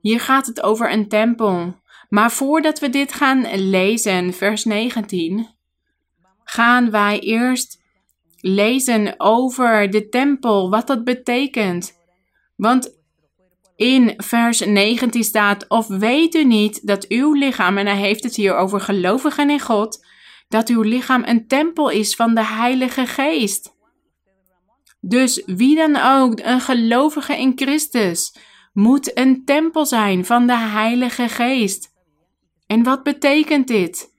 Hier 0.00 0.20
gaat 0.20 0.46
het 0.46 0.62
over 0.62 0.92
een 0.92 1.08
tempel. 1.08 1.80
Maar 2.08 2.30
voordat 2.30 2.78
we 2.78 2.90
dit 2.90 3.12
gaan 3.12 3.46
lezen, 3.54 4.32
vers 4.32 4.64
19, 4.64 5.48
gaan 6.44 6.90
wij 6.90 7.18
eerst 7.18 7.82
lezen 8.40 9.14
over 9.16 9.90
de 9.90 10.08
tempel, 10.08 10.70
wat 10.70 10.86
dat 10.86 11.04
betekent. 11.04 11.98
Want 12.56 12.98
in 13.76 14.14
vers 14.16 14.60
19 14.60 15.24
staat: 15.24 15.68
Of 15.68 15.86
weet 15.86 16.34
u 16.34 16.44
niet 16.44 16.86
dat 16.86 17.08
uw 17.08 17.32
lichaam, 17.32 17.78
en 17.78 17.86
hij 17.86 17.96
heeft 17.96 18.22
het 18.22 18.36
hier 18.36 18.56
over 18.56 18.80
gelovigen 18.80 19.50
in 19.50 19.60
God, 19.60 20.04
dat 20.48 20.68
uw 20.68 20.82
lichaam 20.82 21.22
een 21.26 21.46
tempel 21.46 21.90
is 21.90 22.14
van 22.14 22.34
de 22.34 22.44
Heilige 22.44 23.06
Geest. 23.06 23.71
Dus 25.04 25.42
wie 25.46 25.76
dan 25.76 25.96
ook, 25.96 26.40
een 26.40 26.60
gelovige 26.60 27.38
in 27.38 27.52
Christus, 27.54 28.36
moet 28.72 29.18
een 29.18 29.44
tempel 29.44 29.86
zijn 29.86 30.24
van 30.24 30.46
de 30.46 30.56
Heilige 30.56 31.28
Geest. 31.28 31.92
En 32.66 32.82
wat 32.82 33.02
betekent 33.02 33.68
dit? 33.68 34.12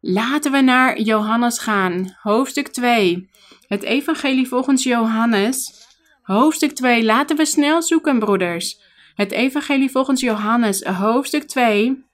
Laten 0.00 0.52
we 0.52 0.60
naar 0.60 1.00
Johannes 1.00 1.58
gaan, 1.58 2.16
hoofdstuk 2.22 2.68
2. 2.68 3.30
Het 3.66 3.82
Evangelie 3.82 4.48
volgens 4.48 4.82
Johannes, 4.82 5.86
hoofdstuk 6.22 6.72
2. 6.72 7.04
Laten 7.04 7.36
we 7.36 7.44
snel 7.44 7.82
zoeken, 7.82 8.18
broeders. 8.18 8.80
Het 9.14 9.32
Evangelie 9.32 9.90
volgens 9.90 10.20
Johannes, 10.20 10.84
hoofdstuk 10.84 11.42
2. 11.42 12.04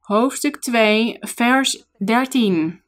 Hoofdstuk 0.00 0.56
2, 0.56 1.16
vers 1.20 1.84
13. 1.98 2.84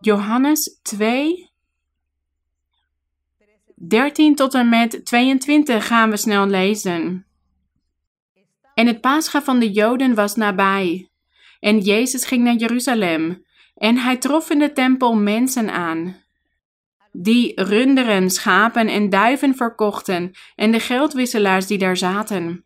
Johannes 0.00 0.78
2, 0.82 1.50
13 3.74 4.34
tot 4.34 4.54
en 4.54 4.68
met 4.68 5.04
22 5.04 5.86
gaan 5.86 6.10
we 6.10 6.16
snel 6.16 6.46
lezen. 6.46 7.26
En 8.74 8.86
het 8.86 9.00
paascha 9.00 9.42
van 9.42 9.58
de 9.58 9.70
Joden 9.70 10.14
was 10.14 10.34
nabij. 10.34 11.08
En 11.60 11.78
Jezus 11.78 12.24
ging 12.24 12.44
naar 12.44 12.54
Jeruzalem. 12.54 13.44
En 13.74 13.96
hij 13.96 14.16
trof 14.16 14.50
in 14.50 14.58
de 14.58 14.72
tempel 14.72 15.14
mensen 15.14 15.70
aan, 15.70 16.16
die 17.12 17.62
runderen, 17.62 18.30
schapen 18.30 18.88
en 18.88 19.10
duiven 19.10 19.54
verkochten, 19.54 20.32
en 20.54 20.72
de 20.72 20.80
geldwisselaars 20.80 21.66
die 21.66 21.78
daar 21.78 21.96
zaten. 21.96 22.64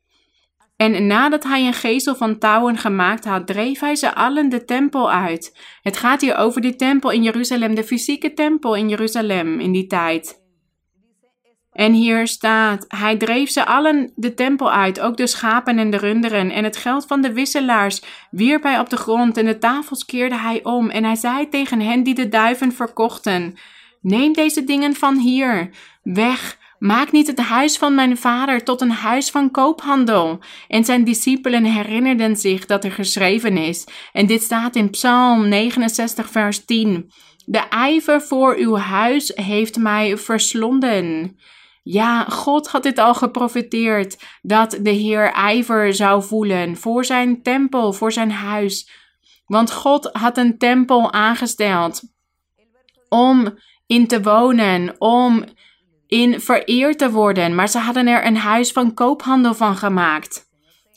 En 0.83 1.07
nadat 1.07 1.45
hij 1.45 1.67
een 1.67 1.73
gezel 1.73 2.15
van 2.15 2.39
touwen 2.39 2.77
gemaakt 2.77 3.25
had, 3.25 3.47
dreef 3.47 3.81
hij 3.81 3.95
ze 3.95 4.15
allen 4.15 4.49
de 4.49 4.65
tempel 4.65 5.11
uit. 5.13 5.59
Het 5.83 5.97
gaat 5.97 6.21
hier 6.21 6.37
over 6.37 6.61
de 6.61 6.77
tempel 6.77 7.11
in 7.11 7.23
Jeruzalem, 7.23 7.75
de 7.75 7.85
fysieke 7.85 8.33
tempel 8.33 8.75
in 8.75 8.89
Jeruzalem 8.89 9.61
in 9.61 9.73
die 9.73 9.87
tijd. 9.87 10.41
En 11.73 11.93
hier 11.93 12.27
staat, 12.27 12.85
hij 12.89 13.17
dreef 13.17 13.51
ze 13.51 13.65
allen 13.65 14.13
de 14.15 14.35
tempel 14.35 14.73
uit, 14.73 15.01
ook 15.01 15.17
de 15.17 15.27
schapen 15.27 15.79
en 15.79 15.91
de 15.91 15.97
runderen. 15.97 16.51
En 16.51 16.65
het 16.65 16.77
geld 16.77 17.07
van 17.07 17.21
de 17.21 17.33
wisselaars 17.33 18.03
wierp 18.31 18.63
hij 18.63 18.79
op 18.79 18.91
de 18.91 18.97
grond 18.97 19.37
en 19.37 19.47
de 19.47 19.59
tafels 19.59 20.05
keerde 20.05 20.37
hij 20.37 20.65
om. 20.65 20.91
En 20.91 21.05
hij 21.05 21.17
zei 21.17 21.49
tegen 21.49 21.81
hen 21.81 22.03
die 22.03 22.15
de 22.15 22.29
duiven 22.29 22.73
verkochten, 22.73 23.55
neem 24.01 24.33
deze 24.33 24.65
dingen 24.65 24.95
van 24.95 25.17
hier, 25.19 25.71
weg, 26.03 26.61
Maak 26.83 27.13
niet 27.13 27.27
het 27.27 27.39
huis 27.39 27.79
van 27.79 27.95
mijn 27.95 28.17
vader 28.17 28.65
tot 28.65 28.81
een 28.81 28.91
huis 28.91 29.31
van 29.31 29.51
koophandel. 29.51 30.39
En 30.69 30.85
zijn 30.85 31.05
discipelen 31.05 31.65
herinnerden 31.65 32.37
zich 32.37 32.67
dat 32.67 32.85
er 32.85 32.93
geschreven 32.93 33.57
is. 33.57 33.87
En 34.13 34.27
dit 34.27 34.43
staat 34.43 34.77
in 34.77 34.91
Psalm 34.91 35.49
69, 35.49 36.31
vers 36.31 36.65
10. 36.65 37.13
De 37.45 37.59
ijver 37.59 38.23
voor 38.23 38.57
uw 38.57 38.77
huis 38.77 39.33
heeft 39.35 39.79
mij 39.79 40.17
verslonden. 40.17 41.37
Ja, 41.83 42.25
God 42.25 42.69
had 42.69 42.83
dit 42.83 42.99
al 42.99 43.15
geprofiteerd, 43.15 44.23
dat 44.41 44.79
de 44.81 44.91
Heer 44.91 45.33
ijver 45.33 45.95
zou 45.95 46.23
voelen 46.23 46.77
voor 46.77 47.05
zijn 47.05 47.43
tempel, 47.43 47.93
voor 47.93 48.13
zijn 48.13 48.31
huis. 48.31 48.91
Want 49.47 49.73
God 49.73 50.11
had 50.13 50.37
een 50.37 50.59
tempel 50.59 51.13
aangesteld 51.13 52.03
om 53.09 53.59
in 53.87 54.07
te 54.07 54.23
wonen, 54.23 54.95
om 54.99 55.45
in 56.13 56.41
vereerd 56.41 56.99
te 56.99 57.11
worden, 57.11 57.55
maar 57.55 57.69
ze 57.69 57.79
hadden 57.79 58.07
er 58.07 58.27
een 58.27 58.37
huis 58.37 58.73
van 58.73 58.95
koophandel 58.95 59.55
van 59.55 59.77
gemaakt. 59.77 60.51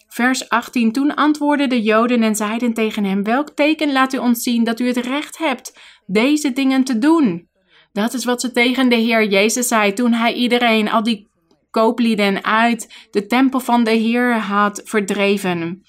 Vers 0.08 0.50
18. 0.50 0.92
Toen 0.92 1.16
antwoordden 1.16 1.70
de 1.70 1.82
Joden 1.82 2.24
en 2.24 2.36
zeiden 2.36 2.74
tegen 2.74 3.04
hem: 3.04 3.24
Welk 3.24 3.50
teken 3.50 3.92
laat 3.92 4.14
u 4.14 4.18
ons 4.18 4.44
zien 4.44 4.64
dat 4.64 4.80
u 4.80 4.88
het 4.88 4.98
recht 4.98 5.38
hebt 5.38 5.80
deze 6.06 6.54
dingen 6.54 6.84
te 6.84 6.98
doen? 6.98 7.50
Dat 7.92 8.14
is 8.14 8.26
wat 8.26 8.42
ze 8.42 8.52
tegen 8.52 8.90
de 8.90 8.96
Heer 8.96 9.28
Jezus 9.28 9.68
zei 9.68 9.94
toen 9.94 10.14
hij 10.14 10.34
iedereen, 10.34 10.90
al 10.90 11.04
die 11.04 11.28
kooplieden 11.72 12.44
uit 12.44 13.08
de 13.12 13.26
tempel 13.26 13.60
van 13.60 13.84
de 13.84 13.92
Heer 13.92 14.40
had 14.40 14.82
verdreven. 14.86 15.84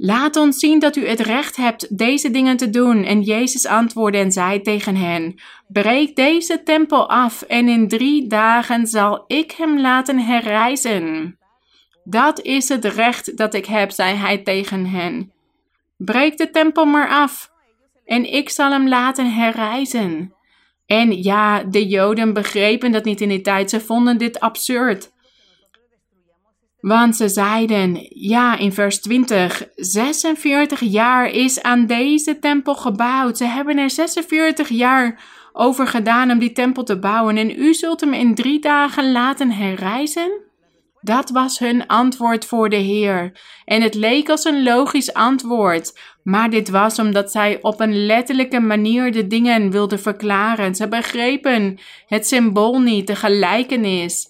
Laat 0.00 0.36
ons 0.36 0.58
zien 0.58 0.78
dat 0.78 0.96
u 0.96 1.06
het 1.06 1.20
recht 1.20 1.56
hebt 1.56 1.98
deze 1.98 2.30
dingen 2.30 2.56
te 2.56 2.70
doen. 2.70 3.04
En 3.04 3.20
Jezus 3.20 3.66
antwoordde 3.66 4.18
en 4.18 4.32
zei 4.32 4.60
tegen 4.62 4.96
hen: 4.96 5.40
Breek 5.68 6.16
deze 6.16 6.62
tempel 6.62 7.08
af, 7.08 7.42
en 7.42 7.68
in 7.68 7.88
drie 7.88 8.26
dagen 8.26 8.86
zal 8.86 9.24
ik 9.26 9.50
hem 9.50 9.80
laten 9.80 10.18
herrijzen. 10.18 11.38
Dat 12.04 12.40
is 12.42 12.68
het 12.68 12.84
recht 12.84 13.36
dat 13.36 13.54
ik 13.54 13.66
heb, 13.66 13.90
zei 13.90 14.14
hij 14.14 14.38
tegen 14.38 14.86
hen. 14.86 15.32
Breek 15.96 16.36
de 16.36 16.50
tempel 16.50 16.84
maar 16.84 17.08
af, 17.08 17.50
en 18.04 18.32
ik 18.32 18.50
zal 18.50 18.70
hem 18.70 18.88
laten 18.88 19.32
herrijzen. 19.32 20.34
En 20.86 21.22
ja, 21.22 21.62
de 21.62 21.86
Joden 21.86 22.32
begrepen 22.32 22.92
dat 22.92 23.04
niet 23.04 23.20
in 23.20 23.28
die 23.28 23.40
tijd, 23.40 23.70
ze 23.70 23.80
vonden 23.80 24.18
dit 24.18 24.40
absurd. 24.40 25.12
Want 26.80 27.16
ze 27.16 27.28
zeiden, 27.28 28.06
ja, 28.08 28.58
in 28.58 28.72
vers 28.72 29.00
20, 29.00 29.68
46 29.74 30.80
jaar 30.80 31.30
is 31.30 31.62
aan 31.62 31.86
deze 31.86 32.38
tempel 32.38 32.74
gebouwd. 32.74 33.36
Ze 33.36 33.44
hebben 33.44 33.78
er 33.78 33.90
46 33.90 34.68
jaar 34.68 35.22
over 35.52 35.86
gedaan 35.86 36.30
om 36.30 36.38
die 36.38 36.52
tempel 36.52 36.84
te 36.84 36.98
bouwen 36.98 37.36
en 37.36 37.50
u 37.50 37.74
zult 37.74 38.00
hem 38.00 38.12
in 38.12 38.34
drie 38.34 38.60
dagen 38.60 39.12
laten 39.12 39.50
herrijzen? 39.50 40.46
Dat 41.00 41.30
was 41.30 41.58
hun 41.58 41.86
antwoord 41.86 42.44
voor 42.44 42.68
de 42.68 42.76
Heer. 42.76 43.40
En 43.64 43.82
het 43.82 43.94
leek 43.94 44.28
als 44.28 44.44
een 44.44 44.62
logisch 44.62 45.12
antwoord, 45.12 45.98
maar 46.22 46.50
dit 46.50 46.68
was 46.68 46.98
omdat 46.98 47.30
zij 47.30 47.58
op 47.62 47.80
een 47.80 48.06
letterlijke 48.06 48.60
manier 48.60 49.12
de 49.12 49.26
dingen 49.26 49.70
wilden 49.70 50.00
verklaren. 50.00 50.74
Ze 50.74 50.88
begrepen 50.88 51.78
het 52.06 52.26
symbool 52.26 52.80
niet, 52.80 53.06
de 53.06 53.16
gelijkenis. 53.16 54.26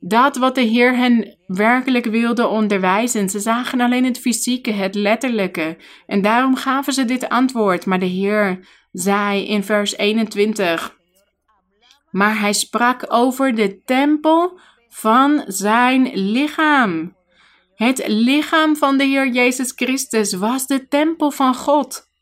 Dat 0.00 0.36
wat 0.36 0.54
de 0.54 0.60
Heer 0.60 0.96
hen 0.96 1.36
werkelijk 1.54 2.04
wilde 2.04 2.46
onderwijzen. 2.46 3.28
Ze 3.28 3.40
zagen 3.40 3.80
alleen 3.80 4.04
het 4.04 4.18
fysieke, 4.18 4.70
het 4.70 4.94
letterlijke. 4.94 5.76
En 6.06 6.22
daarom 6.22 6.56
gaven 6.56 6.92
ze 6.92 7.04
dit 7.04 7.28
antwoord. 7.28 7.86
Maar 7.86 7.98
de 7.98 8.06
Heer 8.06 8.66
zei 8.92 9.46
in 9.46 9.64
vers 9.64 9.96
21. 9.96 10.96
Maar 12.10 12.40
hij 12.40 12.52
sprak 12.52 13.04
over 13.08 13.54
de 13.54 13.82
tempel 13.84 14.58
van 14.88 15.44
zijn 15.46 16.10
lichaam. 16.14 17.16
Het 17.74 18.02
lichaam 18.06 18.76
van 18.76 18.96
de 18.96 19.04
Heer 19.04 19.28
Jezus 19.28 19.72
Christus 19.76 20.32
was 20.32 20.66
de 20.66 20.88
tempel 20.88 21.30
van 21.30 21.54
God. 21.54 22.12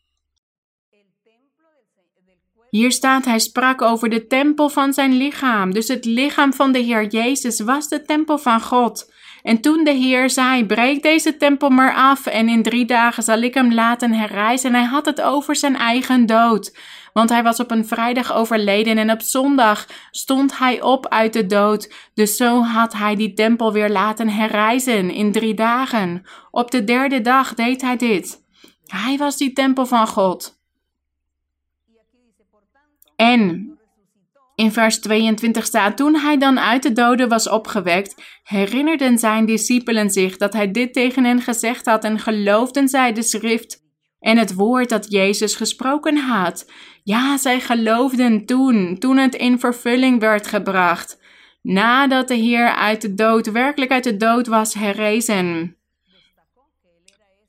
Hier 2.72 2.92
staat, 2.92 3.24
hij 3.24 3.38
sprak 3.38 3.82
over 3.82 4.08
de 4.08 4.26
tempel 4.26 4.68
van 4.68 4.92
zijn 4.92 5.12
lichaam. 5.12 5.72
Dus 5.72 5.88
het 5.88 6.04
lichaam 6.04 6.52
van 6.52 6.72
de 6.72 6.78
Heer 6.78 7.06
Jezus 7.06 7.60
was 7.60 7.88
de 7.88 8.02
tempel 8.02 8.38
van 8.38 8.60
God. 8.60 9.12
En 9.42 9.60
toen 9.60 9.84
de 9.84 9.90
Heer 9.90 10.30
zei: 10.30 10.66
Breek 10.66 11.02
deze 11.02 11.36
tempel 11.36 11.70
maar 11.70 11.94
af, 11.94 12.26
en 12.26 12.48
in 12.48 12.62
drie 12.62 12.84
dagen 12.84 13.22
zal 13.22 13.40
ik 13.40 13.54
hem 13.54 13.74
laten 13.74 14.12
herrijzen. 14.12 14.70
En 14.70 14.80
hij 14.80 14.88
had 14.88 15.06
het 15.06 15.20
over 15.20 15.56
zijn 15.56 15.76
eigen 15.76 16.26
dood. 16.26 16.76
Want 17.12 17.30
hij 17.30 17.42
was 17.42 17.60
op 17.60 17.70
een 17.70 17.86
vrijdag 17.86 18.32
overleden 18.32 18.98
en 18.98 19.10
op 19.10 19.20
zondag 19.20 19.86
stond 20.10 20.58
hij 20.58 20.82
op 20.82 21.08
uit 21.08 21.32
de 21.32 21.46
dood. 21.46 21.94
Dus 22.14 22.36
zo 22.36 22.62
had 22.62 22.92
hij 22.92 23.16
die 23.16 23.32
tempel 23.32 23.72
weer 23.72 23.90
laten 23.90 24.28
herrijzen 24.28 25.10
in 25.10 25.32
drie 25.32 25.54
dagen. 25.54 26.22
Op 26.50 26.70
de 26.70 26.84
derde 26.84 27.20
dag 27.20 27.54
deed 27.54 27.82
hij 27.82 27.96
dit. 27.96 28.44
Hij 28.86 29.16
was 29.16 29.36
die 29.36 29.52
tempel 29.52 29.86
van 29.86 30.06
God. 30.06 30.61
En 33.22 33.78
in 34.54 34.72
vers 34.72 35.00
22 35.00 35.64
staat: 35.64 35.96
Toen 35.96 36.14
hij 36.14 36.38
dan 36.38 36.60
uit 36.60 36.82
de 36.82 36.92
doden 36.92 37.28
was 37.28 37.48
opgewekt, 37.48 38.22
herinnerden 38.42 39.18
zijn 39.18 39.46
discipelen 39.46 40.10
zich 40.10 40.36
dat 40.36 40.52
hij 40.52 40.70
dit 40.70 40.92
tegen 40.92 41.24
hen 41.24 41.40
gezegd 41.40 41.86
had 41.86 42.04
en 42.04 42.18
geloofden 42.18 42.88
zij 42.88 43.12
de 43.12 43.22
schrift 43.22 43.82
en 44.18 44.38
het 44.38 44.54
woord 44.54 44.88
dat 44.88 45.10
Jezus 45.10 45.54
gesproken 45.54 46.16
had. 46.16 46.70
Ja, 47.02 47.36
zij 47.36 47.60
geloofden 47.60 48.46
toen, 48.46 48.98
toen 48.98 49.16
het 49.16 49.34
in 49.34 49.58
vervulling 49.58 50.20
werd 50.20 50.46
gebracht, 50.46 51.18
nadat 51.62 52.28
de 52.28 52.34
Heer 52.34 52.74
uit 52.74 53.00
de 53.00 53.14
dood, 53.14 53.50
werkelijk 53.50 53.90
uit 53.90 54.04
de 54.04 54.16
dood 54.16 54.46
was 54.46 54.74
herrezen. 54.74 55.76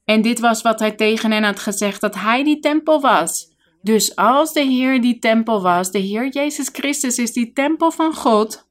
En 0.06 0.22
dit 0.22 0.40
was 0.40 0.62
wat 0.62 0.80
hij 0.80 0.92
tegen 0.92 1.32
hen 1.32 1.44
had 1.44 1.60
gezegd, 1.60 2.02
dat 2.02 2.16
hij 2.16 2.44
die 2.44 2.60
tempel 2.60 3.02
was. 3.02 3.53
Dus 3.84 4.16
als 4.16 4.54
de 4.54 4.62
Heer 4.62 5.02
die 5.02 5.20
tempel 5.20 5.62
was, 5.62 5.92
de 5.92 6.00
Heer 6.00 6.28
Jezus 6.28 6.70
Christus 6.72 7.18
is 7.18 7.34
die 7.34 7.54
tempel 7.54 7.92
van 7.92 8.16
God. 8.16 8.68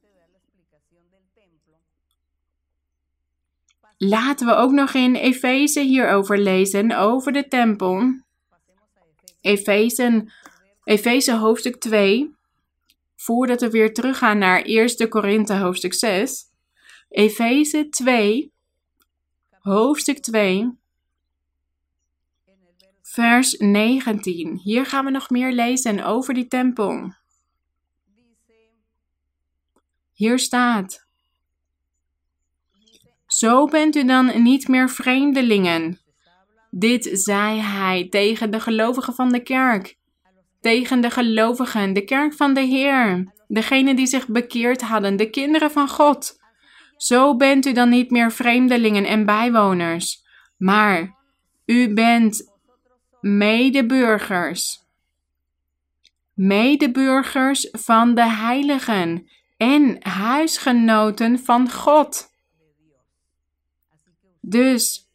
Laten 3.99 4.47
we 4.47 4.55
ook 4.55 4.71
nog 4.71 4.95
in 4.95 5.15
Efeze 5.15 5.81
hierover 5.81 6.39
lezen, 6.39 6.97
over 6.99 7.33
de 7.33 7.49
tempel. 7.49 8.21
Efeze, 10.85 11.37
hoofdstuk 11.37 11.77
2. 11.77 12.35
Voordat 13.17 13.61
we 13.61 13.71
weer 13.71 13.95
teruggaan 13.95 14.39
naar 14.39 14.63
1 14.63 15.09
Korinthe 15.09 15.55
hoofdstuk 15.55 15.95
6. 15.95 16.45
Efeze 17.09 17.89
2, 17.89 18.53
hoofdstuk 19.61 20.19
2 20.19 20.81
vers 23.13 23.57
19. 23.59 24.61
Hier 24.63 24.87
gaan 24.87 25.05
we 25.05 25.11
nog 25.11 25.31
meer 25.31 25.53
lezen 25.53 26.05
over 26.05 26.35
die 26.35 26.47
tempel. 26.47 27.15
Hier 30.13 30.39
staat: 30.39 31.07
Zo 33.27 33.67
bent 33.67 33.97
u 33.97 34.05
dan 34.05 34.43
niet 34.43 34.69
meer 34.69 34.91
vreemdelingen. 34.91 36.01
Dit 36.71 37.09
zei 37.13 37.61
hij 37.61 38.09
tegen 38.09 38.51
de 38.51 38.61
gelovigen 38.61 39.15
van 39.15 39.33
de 39.33 39.43
kerk. 39.43 39.97
Tegen 40.61 41.01
de 41.01 41.11
gelovigen, 41.11 41.93
de 41.93 42.05
kerk 42.05 42.35
van 42.35 42.55
de 42.55 42.61
Heer, 42.61 43.33
degenen 43.49 43.97
die 43.97 44.07
zich 44.07 44.29
bekeerd 44.29 44.81
hadden, 44.81 45.17
de 45.17 45.31
kinderen 45.31 45.71
van 45.71 45.89
God. 45.89 46.41
Zo 46.97 47.37
bent 47.37 47.67
u 47.67 47.73
dan 47.73 47.89
niet 47.89 48.11
meer 48.11 48.33
vreemdelingen 48.33 49.05
en 49.05 49.27
bijwoners, 49.27 50.23
maar 50.57 51.19
u 51.65 51.93
bent 51.93 52.52
medeburgers. 53.23 54.81
Medeburgers 56.35 57.69
van 57.73 58.15
de 58.15 58.29
heiligen 58.29 59.29
en 59.57 59.97
huisgenoten 60.01 61.39
van 61.39 61.71
God. 61.71 62.31
Dus 64.41 65.09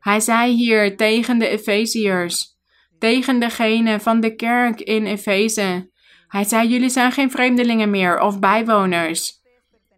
hij 0.00 0.20
zei 0.20 0.54
hier 0.54 0.96
tegen 0.96 1.38
de 1.38 1.48
Efeziërs, 1.48 2.56
tegen 2.98 3.40
degene 3.40 4.00
van 4.00 4.20
de 4.20 4.36
kerk 4.36 4.80
in 4.80 5.06
Efeze. 5.06 5.90
Hij 6.28 6.44
zei: 6.44 6.68
Jullie 6.68 6.88
zijn 6.88 7.12
geen 7.12 7.30
vreemdelingen 7.30 7.90
meer 7.90 8.20
of 8.20 8.38
bijwoners. 8.38 9.38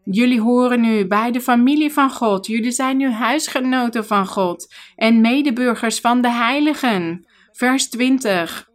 Jullie 0.05 0.41
horen 0.41 0.81
nu 0.81 1.07
bij 1.07 1.31
de 1.31 1.41
familie 1.41 1.93
van 1.93 2.11
God. 2.11 2.47
Jullie 2.47 2.71
zijn 2.71 2.97
nu 2.97 3.11
huisgenoten 3.11 4.07
van 4.07 4.27
God 4.27 4.75
en 4.97 5.21
medeburgers 5.21 6.01
van 6.01 6.23
de 6.23 6.31
heiligen. 6.31 7.27
Vers 7.63 7.89
20. 7.89 8.69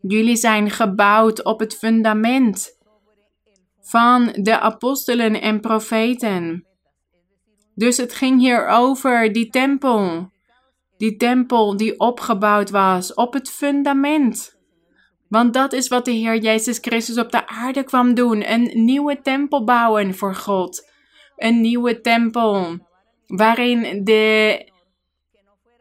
Jullie 0.00 0.36
zijn 0.36 0.70
gebouwd 0.70 1.44
op 1.44 1.60
het 1.60 1.76
fundament 1.76 2.78
van 3.80 4.32
de 4.32 4.58
apostelen 4.58 5.40
en 5.40 5.60
profeten. 5.60 6.66
Dus 7.74 7.96
het 7.96 8.12
ging 8.14 8.40
hier 8.40 8.66
over 8.66 9.32
die 9.32 9.48
tempel. 9.48 10.30
Die 10.96 11.16
tempel 11.16 11.76
die 11.76 11.98
opgebouwd 11.98 12.70
was 12.70 13.14
op 13.14 13.32
het 13.32 13.50
fundament. 13.50 14.58
Want 15.28 15.54
dat 15.54 15.72
is 15.72 15.88
wat 15.88 16.04
de 16.04 16.12
Heer 16.12 16.38
Jezus 16.38 16.78
Christus 16.78 17.18
op 17.18 17.30
de 17.30 17.46
aarde 17.46 17.82
kwam 17.82 18.14
doen: 18.14 18.52
een 18.52 18.84
nieuwe 18.84 19.20
tempel 19.22 19.64
bouwen 19.64 20.14
voor 20.14 20.34
God. 20.34 20.90
Een 21.36 21.60
nieuwe 21.60 22.00
tempel 22.00 22.78
waarin 23.26 24.04
de 24.04 24.76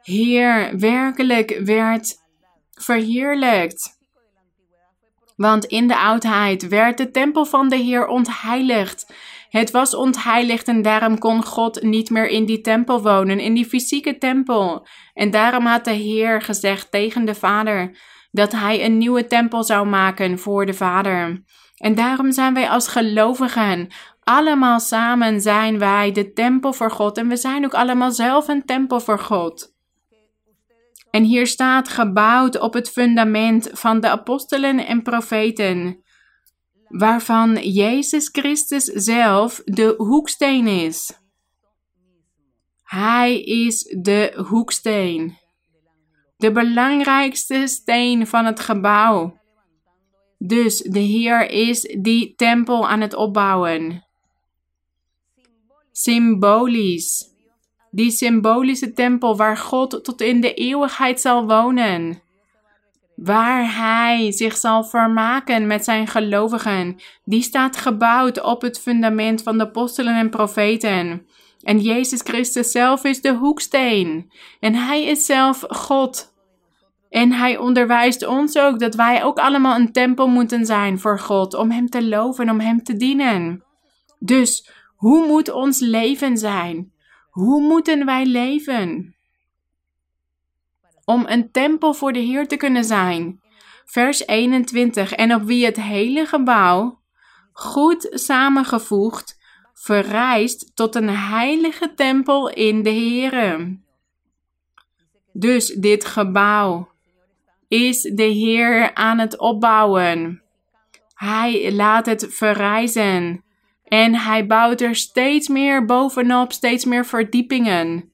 Heer 0.08 0.80
werkelijk 0.80 1.60
werd 1.64 2.16
verheerlijkt. 2.74 3.98
Want 5.36 5.66
in 5.66 5.88
de 5.88 5.98
oudheid 5.98 6.68
werd 6.68 6.98
de 6.98 7.12
tempel 7.12 7.46
van 7.46 7.70
de 7.70 7.76
Heer 7.76 8.08
ontheiligd. 8.08 9.14
Het 9.50 9.72
was 9.72 9.96
ontheiligd 9.96 10.68
en 10.68 10.82
daarom 10.82 11.18
kon 11.18 11.44
God 11.44 11.82
niet 11.82 12.10
meer 12.10 12.28
in 12.28 12.46
die 12.46 12.62
tempel 12.62 13.02
wonen, 13.02 13.40
in 13.40 13.54
die 13.54 13.66
fysieke 13.66 14.18
tempel. 14.18 14.88
En 15.14 15.32
daarom 15.32 15.66
had 15.66 15.86
de 15.86 15.92
Heer 15.92 16.42
gezegd 16.42 16.92
tegen 16.92 17.26
de 17.26 17.36
Vader 17.36 17.98
dat 18.32 18.52
hij 18.52 18.86
een 18.86 18.98
nieuwe 18.98 19.28
tempel 19.28 19.64
zou 19.64 19.88
maken 19.88 20.40
voor 20.40 20.66
de 20.66 20.74
Vader. 20.74 21.44
En 21.78 21.96
daarom 21.96 22.32
zijn 22.32 22.54
wij 22.54 22.70
als 22.70 22.88
gelovigen 22.88 23.88
allemaal 24.24 24.80
samen 24.80 25.42
zijn 25.42 25.80
wij 25.80 26.12
de 26.12 26.34
tempel 26.34 26.74
voor 26.74 26.92
God 26.92 27.18
en 27.18 27.28
we 27.28 27.38
zijn 27.38 27.66
ook 27.66 27.74
allemaal 27.74 28.12
zelf 28.12 28.48
een 28.48 28.66
tempel 28.66 29.00
voor 29.00 29.20
God. 29.20 29.76
En 31.12 31.24
hier 31.24 31.48
staat 31.48 31.90
gebouwd 31.90 32.60
op 32.60 32.74
het 32.74 32.90
fundament 32.90 33.70
van 33.72 34.00
de 34.00 34.10
apostelen 34.10 34.88
en 34.88 35.02
profeten, 35.02 36.04
waarvan 36.88 37.56
Jezus 37.56 38.30
Christus 38.32 38.84
zelf 38.84 39.62
de 39.66 39.94
hoeksteen 39.98 40.68
is. 40.68 41.20
Hij 42.84 43.42
is 43.42 43.96
de 44.02 44.44
hoeksteen, 44.48 45.38
de 46.38 46.52
belangrijkste 46.52 47.68
steen 47.68 48.28
van 48.28 48.46
het 48.46 48.60
gebouw. 48.60 49.40
Dus 50.38 50.78
de 50.78 51.00
Heer 51.00 51.50
is 51.50 51.82
die 51.82 52.36
tempel 52.36 52.88
aan 52.88 53.02
het 53.02 53.16
opbouwen. 53.16 54.06
Symbolisch 55.92 57.37
die 57.98 58.12
symbolische 58.12 58.94
tempel 58.94 59.38
waar 59.38 59.58
God 59.58 60.04
tot 60.04 60.22
in 60.22 60.42
de 60.42 60.54
eeuwigheid 60.54 61.22
zal 61.22 61.48
wonen. 61.48 62.22
Waar 63.16 63.76
Hij 63.76 64.32
zich 64.32 64.58
zal 64.58 64.84
vermaken 64.84 65.68
met 65.68 65.84
zijn 65.84 66.08
gelovigen. 66.08 66.96
Die 67.24 67.42
staat 67.42 67.78
gebouwd 67.78 68.42
op 68.42 68.62
het 68.62 68.80
fundament 68.80 69.44
van 69.44 69.58
de 69.58 69.64
apostelen 69.64 70.16
en 70.16 70.30
profeten. 70.30 71.28
En 71.62 71.80
Jezus 71.80 72.22
Christus 72.22 72.72
zelf 72.72 73.04
is 73.04 73.22
de 73.22 73.34
hoeksteen. 73.34 74.32
En 74.60 74.76
Hij 74.76 75.04
is 75.04 75.26
zelf 75.26 75.66
God. 75.68 76.34
En 77.10 77.32
hij 77.32 77.58
onderwijst 77.58 78.26
ons 78.26 78.58
ook 78.58 78.80
dat 78.80 78.96
wij 78.96 79.24
ook 79.24 79.38
allemaal 79.38 79.76
een 79.76 79.92
tempel 79.92 80.28
moeten 80.28 80.66
zijn 80.66 81.00
voor 81.00 81.20
God, 81.20 81.54
om 81.54 81.72
Hem 81.72 81.90
te 81.90 82.08
loven, 82.08 82.50
om 82.50 82.60
Hem 82.60 82.84
te 82.84 82.98
dienen. 82.98 83.64
Dus 84.20 84.70
hoe 84.96 85.28
moet 85.28 85.52
ons 85.52 85.80
leven 85.80 86.38
zijn? 86.38 86.96
Hoe 87.38 87.62
moeten 87.62 88.06
wij 88.06 88.26
leven? 88.26 89.16
Om 91.06 91.26
een 91.28 91.52
tempel 91.52 91.94
voor 91.94 92.14
de 92.14 92.20
Heer 92.20 92.48
te 92.48 92.58
kunnen 92.58 92.84
zijn. 92.84 93.42
Vers 93.86 94.28
21. 94.28 95.12
En 95.12 95.34
op 95.34 95.44
wie 95.44 95.66
het 95.66 95.82
hele 95.82 96.26
gebouw, 96.26 97.00
goed 97.52 98.08
samengevoegd, 98.12 99.38
verrijst 99.74 100.72
tot 100.76 100.96
een 100.96 101.10
heilige 101.10 101.94
tempel 101.94 102.50
in 102.50 102.84
de 102.84 102.90
Heere. 102.90 103.80
Dus 105.34 105.68
dit 105.68 106.06
gebouw 106.06 106.92
is 107.68 108.02
de 108.02 108.24
Heer 108.24 108.94
aan 108.94 109.18
het 109.18 109.38
opbouwen. 109.38 110.44
Hij 111.14 111.74
laat 111.74 112.06
het 112.06 112.28
verrijzen. 112.30 113.44
En 113.88 114.16
hij 114.16 114.48
bouwt 114.48 114.82
er 114.82 114.96
steeds 114.96 115.48
meer 115.48 115.86
bovenop, 115.86 116.52
steeds 116.52 116.86
meer 116.86 117.06
verdiepingen. 117.06 118.12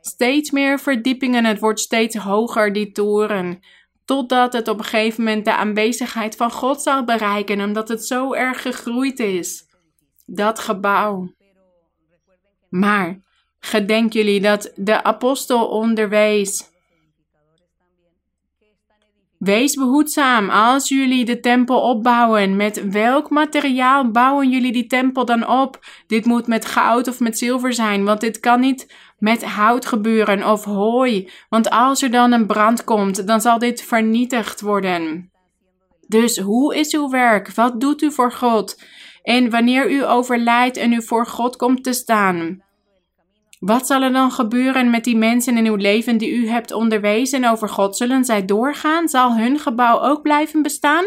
Steeds 0.00 0.50
meer 0.50 0.78
verdiepingen, 0.78 1.44
het 1.44 1.58
wordt 1.58 1.80
steeds 1.80 2.16
hoger, 2.16 2.72
die 2.72 2.92
toren. 2.92 3.60
Totdat 4.04 4.52
het 4.52 4.68
op 4.68 4.78
een 4.78 4.84
gegeven 4.84 5.24
moment 5.24 5.44
de 5.44 5.54
aanwezigheid 5.54 6.36
van 6.36 6.50
God 6.50 6.82
zal 6.82 7.04
bereiken, 7.04 7.60
omdat 7.60 7.88
het 7.88 8.06
zo 8.06 8.32
erg 8.32 8.62
gegroeid 8.62 9.18
is. 9.18 9.64
Dat 10.26 10.58
gebouw. 10.58 11.34
Maar 12.68 13.20
gedenk 13.58 14.12
jullie 14.12 14.40
dat 14.40 14.72
de 14.74 15.02
apostel 15.02 15.68
onderwees 15.68 16.70
Wees 19.46 19.74
behoedzaam 19.74 20.50
als 20.50 20.88
jullie 20.88 21.24
de 21.24 21.40
tempel 21.40 21.80
opbouwen. 21.80 22.56
Met 22.56 22.90
welk 22.90 23.30
materiaal 23.30 24.10
bouwen 24.10 24.50
jullie 24.50 24.72
die 24.72 24.86
tempel 24.86 25.24
dan 25.24 25.48
op? 25.48 25.78
Dit 26.06 26.24
moet 26.24 26.46
met 26.46 26.66
goud 26.66 27.08
of 27.08 27.20
met 27.20 27.38
zilver 27.38 27.72
zijn, 27.72 28.04
want 28.04 28.20
dit 28.20 28.40
kan 28.40 28.60
niet 28.60 28.94
met 29.18 29.44
hout 29.44 29.86
gebeuren 29.86 30.50
of 30.50 30.64
hooi. 30.64 31.30
Want 31.48 31.70
als 31.70 32.02
er 32.02 32.10
dan 32.10 32.32
een 32.32 32.46
brand 32.46 32.84
komt, 32.84 33.26
dan 33.26 33.40
zal 33.40 33.58
dit 33.58 33.82
vernietigd 33.82 34.60
worden. 34.60 35.30
Dus 36.08 36.38
hoe 36.38 36.76
is 36.76 36.94
uw 36.94 37.08
werk? 37.08 37.54
Wat 37.54 37.80
doet 37.80 38.02
u 38.02 38.12
voor 38.12 38.32
God? 38.32 38.82
En 39.22 39.50
wanneer 39.50 39.90
u 39.90 40.04
overlijdt 40.04 40.76
en 40.76 40.92
u 40.92 41.02
voor 41.02 41.26
God 41.26 41.56
komt 41.56 41.84
te 41.84 41.92
staan, 41.92 42.62
wat 43.58 43.86
zal 43.86 44.02
er 44.02 44.12
dan 44.12 44.30
gebeuren 44.30 44.90
met 44.90 45.04
die 45.04 45.16
mensen 45.16 45.56
in 45.56 45.66
uw 45.66 45.74
leven 45.74 46.18
die 46.18 46.34
u 46.34 46.48
hebt 46.48 46.72
onderwezen 46.72 47.44
over 47.44 47.68
God? 47.68 47.96
Zullen 47.96 48.24
zij 48.24 48.44
doorgaan? 48.44 49.08
Zal 49.08 49.36
hun 49.36 49.58
gebouw 49.58 50.00
ook 50.00 50.22
blijven 50.22 50.62
bestaan? 50.62 51.04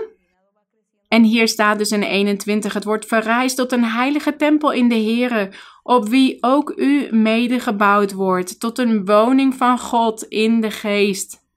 En 1.08 1.24
hier 1.24 1.48
staat 1.48 1.78
dus 1.78 1.92
in 1.92 2.04
21: 2.04 2.74
Het 2.74 2.84
wordt 2.84 3.06
verrijst 3.06 3.56
tot 3.56 3.72
een 3.72 3.84
heilige 3.84 4.36
tempel 4.36 4.72
in 4.72 4.90
de 4.90 5.04
Here, 5.04 5.52
op 5.84 6.08
wie 6.08 6.38
ook 6.42 6.74
u 6.76 7.08
mede 7.12 7.60
gebouwd 7.60 8.14
wordt, 8.14 8.60
tot 8.60 8.78
een 8.78 9.06
woning 9.06 9.56
van 9.56 9.80
God 9.80 10.24
in 10.24 10.62
de 10.62 10.72
geest. 10.72 11.48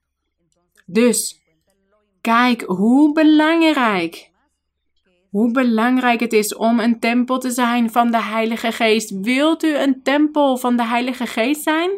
Dus, 0.86 1.40
kijk 2.20 2.62
hoe 2.62 3.12
belangrijk 3.12 4.31
hoe 5.32 5.50
belangrijk 5.50 6.20
het 6.20 6.32
is 6.32 6.54
om 6.54 6.80
een 6.80 7.00
tempel 7.00 7.38
te 7.38 7.50
zijn 7.50 7.90
van 7.90 8.10
de 8.10 8.22
Heilige 8.22 8.72
Geest. 8.72 9.20
Wilt 9.20 9.64
u 9.64 9.76
een 9.76 10.02
tempel 10.02 10.56
van 10.56 10.76
de 10.76 10.84
Heilige 10.84 11.26
Geest 11.26 11.62
zijn? 11.62 11.90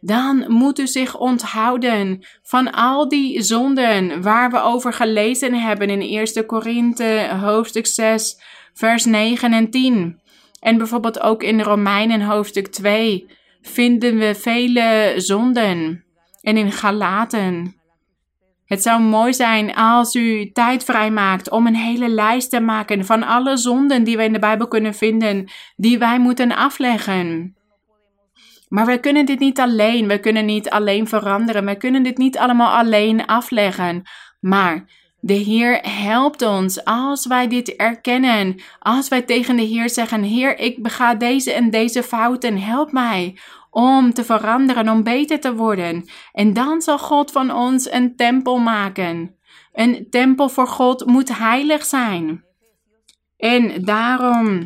Dan 0.00 0.44
moet 0.48 0.78
u 0.78 0.86
zich 0.86 1.18
onthouden 1.18 2.26
van 2.42 2.72
al 2.72 3.08
die 3.08 3.42
zonden 3.42 4.22
waar 4.22 4.50
we 4.50 4.60
over 4.60 4.92
gelezen 4.92 5.54
hebben 5.54 5.90
in 5.90 6.26
1 6.34 6.46
Korinthe 6.46 7.28
hoofdstuk 7.40 7.86
6 7.86 8.42
vers 8.74 9.04
9 9.04 9.52
en 9.52 9.70
10. 9.70 10.20
En 10.60 10.78
bijvoorbeeld 10.78 11.20
ook 11.20 11.42
in 11.42 11.60
Romeinen 11.60 12.20
hoofdstuk 12.20 12.66
2 12.66 13.26
vinden 13.62 14.18
we 14.18 14.34
vele 14.34 15.14
zonden. 15.16 16.04
En 16.40 16.56
in 16.56 16.72
Galaten. 16.72 17.79
Het 18.70 18.82
zou 18.82 19.00
mooi 19.00 19.34
zijn 19.34 19.74
als 19.74 20.14
u 20.14 20.50
tijd 20.52 20.84
vrijmaakt 20.84 21.50
om 21.50 21.66
een 21.66 21.76
hele 21.76 22.08
lijst 22.08 22.50
te 22.50 22.60
maken 22.60 23.04
van 23.04 23.22
alle 23.22 23.56
zonden 23.56 24.04
die 24.04 24.16
we 24.16 24.24
in 24.24 24.32
de 24.32 24.38
Bijbel 24.38 24.68
kunnen 24.68 24.94
vinden, 24.94 25.50
die 25.76 25.98
wij 25.98 26.18
moeten 26.18 26.56
afleggen. 26.56 27.54
Maar 28.68 28.86
we 28.86 29.00
kunnen 29.00 29.26
dit 29.26 29.38
niet 29.38 29.60
alleen, 29.60 30.08
we 30.08 30.18
kunnen 30.18 30.44
niet 30.44 30.70
alleen 30.70 31.08
veranderen, 31.08 31.64
we 31.64 31.76
kunnen 31.76 32.02
dit 32.02 32.18
niet 32.18 32.38
allemaal 32.38 32.76
alleen 32.76 33.26
afleggen. 33.26 34.02
Maar 34.40 34.84
de 35.20 35.32
Heer 35.34 35.80
helpt 35.82 36.42
ons 36.42 36.84
als 36.84 37.26
wij 37.26 37.48
dit 37.48 37.76
erkennen. 37.76 38.60
Als 38.78 39.08
wij 39.08 39.22
tegen 39.22 39.56
de 39.56 39.62
Heer 39.62 39.90
zeggen: 39.90 40.22
Heer, 40.22 40.58
ik 40.58 40.82
bega 40.82 41.14
deze 41.14 41.52
en 41.52 41.70
deze 41.70 42.02
fouten, 42.02 42.58
help 42.58 42.92
mij 42.92 43.38
om 43.70 44.12
te 44.12 44.24
veranderen, 44.24 44.88
om 44.88 45.02
beter 45.02 45.40
te 45.40 45.54
worden. 45.54 46.04
En 46.32 46.52
dan 46.52 46.82
zal 46.82 46.98
God 46.98 47.30
van 47.30 47.54
ons 47.54 47.92
een 47.92 48.16
tempel 48.16 48.58
maken. 48.58 49.34
Een 49.72 50.06
tempel 50.10 50.48
voor 50.48 50.66
God 50.66 51.06
moet 51.06 51.38
heilig 51.38 51.84
zijn. 51.84 52.44
En 53.36 53.84
daarom 53.84 54.64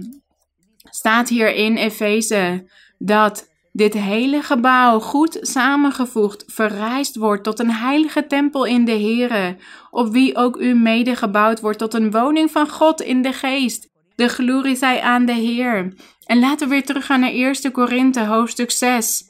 staat 0.91 1.29
hier 1.29 1.55
in 1.55 1.77
Efeze 1.77 2.71
dat 2.99 3.53
dit 3.73 3.95
hele 3.95 4.43
gebouw 4.43 5.01
goed 5.01 5.39
samengevoegd 5.41 6.45
verrijst 6.47 7.17
wordt 7.17 7.45
tot 7.45 7.59
een 7.59 7.71
heilige 7.71 8.27
tempel 8.27 8.65
in 8.65 8.85
de 8.85 8.99
Here, 9.01 9.57
op 9.91 10.13
wie 10.13 10.37
ook 10.37 10.57
u 10.57 10.75
mede 10.75 11.17
gebouwd 11.17 11.61
wordt 11.61 11.79
tot 11.79 11.95
een 11.95 12.11
woning 12.11 12.51
van 12.51 12.69
God 12.69 13.01
in 13.01 13.23
de 13.23 13.33
geest. 13.33 13.89
De 14.15 14.29
glorie 14.29 14.77
zij 14.77 15.01
aan 15.01 15.25
de 15.25 15.33
Heer. 15.33 15.95
En 16.27 16.39
laten 16.39 16.69
we 16.69 16.75
weer 16.75 16.85
teruggaan 16.85 17.21
naar 17.21 17.31
1 17.31 17.73
Korinthe 17.73 18.25
hoofdstuk 18.25 18.71
6. 18.71 19.25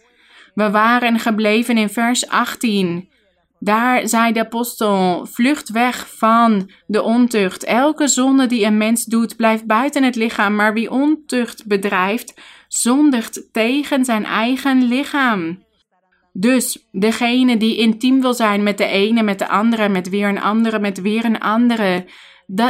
We 0.55 0.71
waren 0.71 1.19
gebleven 1.19 1.79
in 1.79 1.89
vers 1.89 2.29
18. 2.29 3.09
Daar 3.59 4.09
zei 4.09 4.33
de 4.33 4.41
apostel: 4.41 5.27
Vlucht 5.27 5.71
weg 5.71 6.17
van 6.17 6.71
de 6.87 7.03
ontucht. 7.03 7.65
Elke 7.65 8.09
zonde 8.09 8.47
die 8.47 8.65
een 8.65 8.77
mens 8.77 9.05
doet, 9.05 9.37
blijft 9.37 9.67
buiten 9.67 10.03
het 10.03 10.17
lichaam, 10.17 10.55
maar 10.55 10.73
wie 10.73 10.91
ontucht 10.91 11.67
bedrijft, 11.67 12.41
zondigt 12.69 13.53
tegen 13.53 14.05
zijn 14.05 14.25
eigen 14.25 14.83
lichaam. 14.83 15.63
Dus 16.33 16.87
degene 16.93 17.57
die 17.57 17.77
intiem 17.77 18.21
wil 18.21 18.35
zijn 18.35 18.63
met 18.63 18.79
de 18.79 18.87
ene, 18.87 19.23
met 19.23 19.39
de 19.39 19.49
andere, 19.49 19.89
met 19.89 20.09
weer 20.09 20.29
een 20.29 20.41
andere, 20.41 20.79
met 20.79 21.01
weer 21.01 21.25
een 21.25 21.41
andere, 21.41 22.07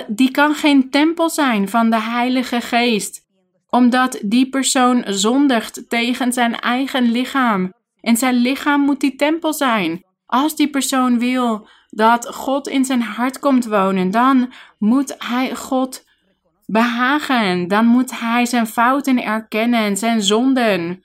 die 0.07 0.31
kan 0.31 0.55
geen 0.55 0.91
tempel 0.91 1.31
zijn 1.31 1.69
van 1.69 1.91
de 1.91 2.01
Heilige 2.01 2.61
Geest, 2.61 3.24
omdat 3.75 4.19
die 4.25 4.49
persoon 4.49 5.05
zondigt 5.07 5.89
tegen 5.89 6.33
zijn 6.33 6.61
eigen 6.61 7.11
lichaam. 7.11 7.73
En 8.01 8.17
zijn 8.17 8.35
lichaam 8.35 8.81
moet 8.81 9.01
die 9.01 9.17
tempel 9.17 9.53
zijn. 9.53 10.05
Als 10.27 10.57
die 10.57 10.71
persoon 10.71 11.19
wil 11.19 11.69
dat 11.91 12.29
God 12.35 12.69
in 12.69 12.85
zijn 12.85 13.03
hart 13.03 13.39
komt 13.39 13.65
wonen, 13.65 14.11
dan 14.11 14.53
moet 14.79 15.15
hij 15.19 15.55
God 15.55 16.05
behagen. 16.67 17.69
Dan 17.69 17.87
moet 17.87 18.21
hij 18.21 18.47
zijn 18.47 18.67
fouten 18.67 19.23
erkennen, 19.23 19.97
zijn 19.97 20.23
zonden. 20.23 21.05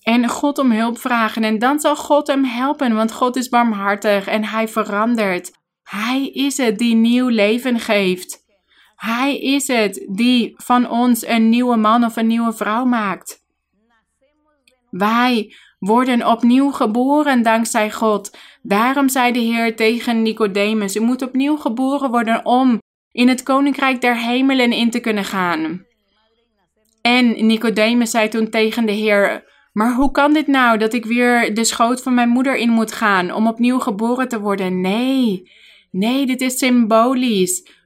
En 0.00 0.28
God 0.28 0.58
om 0.58 0.72
hulp 0.72 0.98
vragen. 0.98 1.44
En 1.44 1.58
dan 1.58 1.80
zal 1.80 1.96
God 1.96 2.26
hem 2.26 2.44
helpen, 2.44 2.94
want 2.94 3.12
God 3.12 3.36
is 3.36 3.48
barmhartig 3.48 4.26
en 4.26 4.44
hij 4.44 4.68
verandert. 4.68 5.50
Hij 5.82 6.26
is 6.26 6.56
het 6.56 6.78
die 6.78 6.94
nieuw 6.94 7.28
leven 7.28 7.80
geeft. 7.80 8.46
Hij 8.98 9.38
is 9.38 9.66
het 9.66 10.06
die 10.10 10.52
van 10.56 10.90
ons 10.90 11.26
een 11.26 11.48
nieuwe 11.48 11.76
man 11.76 12.04
of 12.04 12.16
een 12.16 12.26
nieuwe 12.26 12.52
vrouw 12.52 12.84
maakt. 12.84 13.44
Wij 14.90 15.54
worden 15.78 16.26
opnieuw 16.26 16.70
geboren 16.70 17.42
dankzij 17.42 17.90
God. 17.90 18.36
Daarom 18.62 19.08
zei 19.08 19.32
de 19.32 19.38
Heer 19.38 19.76
tegen 19.76 20.22
Nicodemus: 20.22 20.96
U 20.96 21.00
moet 21.00 21.22
opnieuw 21.22 21.56
geboren 21.56 22.10
worden 22.10 22.46
om 22.46 22.82
in 23.12 23.28
het 23.28 23.42
koninkrijk 23.42 24.00
der 24.00 24.16
hemelen 24.16 24.72
in 24.72 24.90
te 24.90 25.00
kunnen 25.00 25.24
gaan. 25.24 25.86
En 27.02 27.46
Nicodemus 27.46 28.10
zei 28.10 28.28
toen 28.28 28.50
tegen 28.50 28.86
de 28.86 28.92
Heer: 28.92 29.44
Maar 29.72 29.94
hoe 29.94 30.10
kan 30.10 30.32
dit 30.32 30.46
nou 30.46 30.78
dat 30.78 30.92
ik 30.92 31.04
weer 31.04 31.54
de 31.54 31.64
schoot 31.64 32.02
van 32.02 32.14
mijn 32.14 32.28
moeder 32.28 32.56
in 32.56 32.70
moet 32.70 32.92
gaan 32.92 33.32
om 33.32 33.46
opnieuw 33.46 33.78
geboren 33.78 34.28
te 34.28 34.40
worden? 34.40 34.80
Nee, 34.80 35.50
nee, 35.90 36.26
dit 36.26 36.40
is 36.40 36.58
symbolisch. 36.58 37.77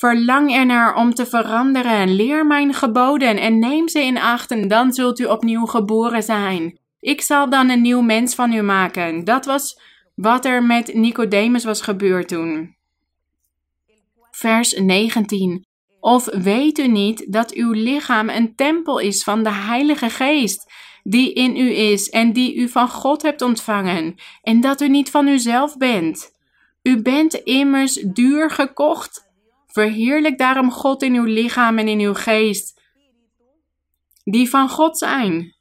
Verlang 0.00 0.54
ernaar 0.54 0.94
om 0.94 1.14
te 1.14 1.26
veranderen. 1.26 2.14
Leer 2.14 2.46
mijn 2.46 2.74
geboden 2.74 3.36
en 3.36 3.58
neem 3.58 3.88
ze 3.88 4.02
in 4.02 4.18
acht 4.18 4.50
en 4.50 4.68
dan 4.68 4.92
zult 4.92 5.18
u 5.18 5.24
opnieuw 5.24 5.66
geboren 5.66 6.22
zijn. 6.22 6.78
Ik 7.00 7.20
zal 7.20 7.50
dan 7.50 7.68
een 7.68 7.80
nieuw 7.80 8.00
mens 8.00 8.34
van 8.34 8.52
u 8.52 8.62
maken. 8.62 9.24
Dat 9.24 9.44
was 9.44 9.80
wat 10.14 10.44
er 10.44 10.62
met 10.62 10.94
Nicodemus 10.94 11.64
was 11.64 11.80
gebeurd 11.80 12.28
toen. 12.28 12.76
Vers 14.30 14.72
19. 14.72 15.66
Of 16.00 16.24
weet 16.24 16.78
u 16.78 16.88
niet 16.88 17.32
dat 17.32 17.52
uw 17.52 17.72
lichaam 17.72 18.28
een 18.28 18.54
tempel 18.54 18.98
is 18.98 19.22
van 19.22 19.42
de 19.42 19.52
Heilige 19.52 20.10
Geest, 20.10 20.72
die 21.02 21.32
in 21.32 21.56
u 21.56 21.70
is 21.74 22.08
en 22.08 22.32
die 22.32 22.56
u 22.56 22.68
van 22.68 22.88
God 22.88 23.22
hebt 23.22 23.42
ontvangen, 23.42 24.14
en 24.42 24.60
dat 24.60 24.80
u 24.80 24.88
niet 24.88 25.10
van 25.10 25.26
uzelf 25.26 25.76
bent. 25.76 26.32
U 26.82 27.02
bent 27.02 27.34
immers 27.34 27.92
duur 27.92 28.50
gekocht. 28.50 29.28
Verheerlijk 29.72 30.38
daarom 30.38 30.70
God 30.70 31.02
in 31.02 31.14
uw 31.14 31.24
lichaam 31.24 31.78
en 31.78 31.88
in 31.88 32.00
uw 32.00 32.14
geest, 32.14 32.80
die 34.24 34.50
van 34.50 34.68
God 34.68 34.98
zijn. 34.98 35.54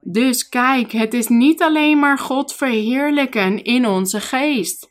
Dus 0.00 0.48
kijk, 0.48 0.92
het 0.92 1.14
is 1.14 1.28
niet 1.28 1.62
alleen 1.62 1.98
maar 1.98 2.18
God 2.18 2.54
verheerlijken 2.54 3.62
in 3.62 3.86
onze 3.86 4.20
geest, 4.20 4.90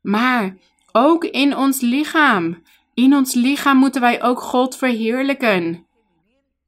maar 0.00 0.56
ook 0.92 1.24
in 1.24 1.56
ons 1.56 1.80
lichaam. 1.80 2.62
In 2.94 3.14
ons 3.14 3.34
lichaam 3.34 3.76
moeten 3.76 4.00
wij 4.00 4.22
ook 4.22 4.40
God 4.40 4.76
verheerlijken. 4.76 5.86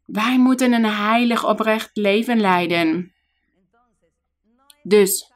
Wij 0.06 0.38
moeten 0.38 0.72
een 0.72 0.84
heilig 0.84 1.46
oprecht 1.46 1.90
leven 1.92 2.40
leiden. 2.40 3.12
Dus 4.82 5.33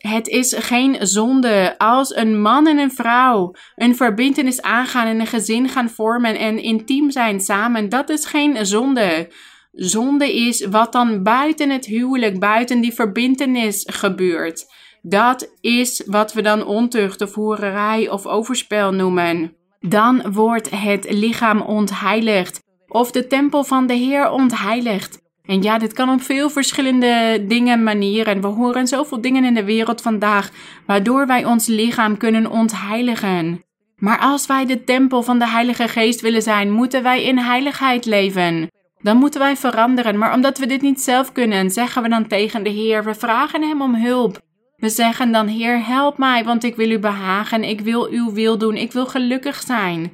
het 0.00 0.28
is 0.28 0.54
geen 0.58 0.96
zonde 1.00 1.74
als 1.78 2.16
een 2.16 2.40
man 2.40 2.66
en 2.66 2.78
een 2.78 2.92
vrouw 2.92 3.54
een 3.74 3.96
verbintenis 3.96 4.62
aangaan 4.62 5.06
en 5.06 5.20
een 5.20 5.26
gezin 5.26 5.68
gaan 5.68 5.88
vormen 5.88 6.38
en 6.38 6.62
intiem 6.62 7.10
zijn 7.10 7.40
samen. 7.40 7.88
Dat 7.88 8.08
is 8.08 8.24
geen 8.24 8.66
zonde. 8.66 9.32
Zonde 9.72 10.34
is 10.34 10.66
wat 10.66 10.92
dan 10.92 11.22
buiten 11.22 11.70
het 11.70 11.86
huwelijk, 11.86 12.38
buiten 12.38 12.80
die 12.80 12.92
verbintenis 12.92 13.86
gebeurt. 13.90 14.66
Dat 15.02 15.56
is 15.60 16.02
wat 16.06 16.32
we 16.32 16.42
dan 16.42 16.66
ontucht 16.66 17.20
of 17.20 17.34
hoererij 17.34 18.08
of 18.08 18.26
overspel 18.26 18.92
noemen. 18.92 19.56
Dan 19.80 20.32
wordt 20.32 20.70
het 20.70 21.06
lichaam 21.10 21.60
ontheiligd 21.60 22.60
of 22.88 23.10
de 23.10 23.26
tempel 23.26 23.64
van 23.64 23.86
de 23.86 23.94
Heer 23.94 24.30
ontheiligd. 24.30 25.29
En 25.50 25.62
ja, 25.62 25.78
dit 25.78 25.92
kan 25.92 26.10
op 26.10 26.22
veel 26.22 26.50
verschillende 26.50 27.44
dingen, 27.48 27.82
manieren. 27.82 28.40
We 28.40 28.46
horen 28.46 28.86
zoveel 28.86 29.20
dingen 29.20 29.44
in 29.44 29.54
de 29.54 29.64
wereld 29.64 30.02
vandaag, 30.02 30.50
waardoor 30.86 31.26
wij 31.26 31.44
ons 31.44 31.66
lichaam 31.66 32.16
kunnen 32.16 32.50
ontheiligen. 32.50 33.64
Maar 33.96 34.18
als 34.18 34.46
wij 34.46 34.66
de 34.66 34.84
tempel 34.84 35.22
van 35.22 35.38
de 35.38 35.48
Heilige 35.48 35.88
Geest 35.88 36.20
willen 36.20 36.42
zijn, 36.42 36.70
moeten 36.70 37.02
wij 37.02 37.24
in 37.24 37.38
heiligheid 37.38 38.04
leven. 38.04 38.68
Dan 39.02 39.16
moeten 39.16 39.40
wij 39.40 39.56
veranderen. 39.56 40.18
Maar 40.18 40.34
omdat 40.34 40.58
we 40.58 40.66
dit 40.66 40.82
niet 40.82 41.00
zelf 41.00 41.32
kunnen, 41.32 41.70
zeggen 41.70 42.02
we 42.02 42.08
dan 42.08 42.26
tegen 42.26 42.62
de 42.62 42.70
Heer: 42.70 43.04
we 43.04 43.14
vragen 43.14 43.62
Hem 43.62 43.82
om 43.82 43.94
hulp. 43.94 44.40
We 44.76 44.88
zeggen 44.88 45.32
dan: 45.32 45.46
Heer, 45.46 45.86
help 45.86 46.18
mij, 46.18 46.44
want 46.44 46.64
ik 46.64 46.76
wil 46.76 46.90
U 46.90 46.98
behagen. 46.98 47.64
Ik 47.64 47.80
wil 47.80 48.08
Uw 48.10 48.32
wil 48.32 48.58
doen. 48.58 48.76
Ik 48.76 48.92
wil 48.92 49.06
gelukkig 49.06 49.60
zijn. 49.60 50.10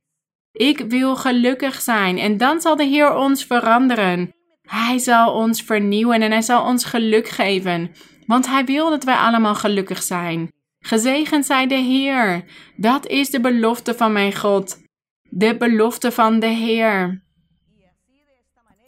Ik 0.53 0.79
wil 0.89 1.17
gelukkig 1.17 1.81
zijn. 1.81 2.19
En 2.19 2.37
dan 2.37 2.61
zal 2.61 2.77
de 2.77 2.85
Heer 2.85 3.15
ons 3.15 3.45
veranderen. 3.45 4.36
Hij 4.67 4.99
zal 4.99 5.33
ons 5.33 5.63
vernieuwen 5.63 6.23
en 6.23 6.31
Hij 6.31 6.43
zal 6.43 6.65
ons 6.65 6.85
geluk 6.85 7.29
geven. 7.29 7.91
Want 8.27 8.47
Hij 8.47 8.65
wil 8.65 8.91
dat 8.91 9.05
wij 9.05 9.17
allemaal 9.17 9.55
gelukkig 9.55 10.03
zijn. 10.03 10.53
Gezegend 10.79 11.47
zij 11.47 11.67
de 11.67 11.75
Heer. 11.75 12.45
Dat 12.77 13.07
is 13.07 13.31
de 13.31 13.41
belofte 13.41 13.95
van 13.95 14.13
mijn 14.13 14.37
God. 14.37 14.79
De 15.23 15.57
belofte 15.57 16.13
van 16.13 16.41
de 16.41 16.47
Heer. 16.47 17.25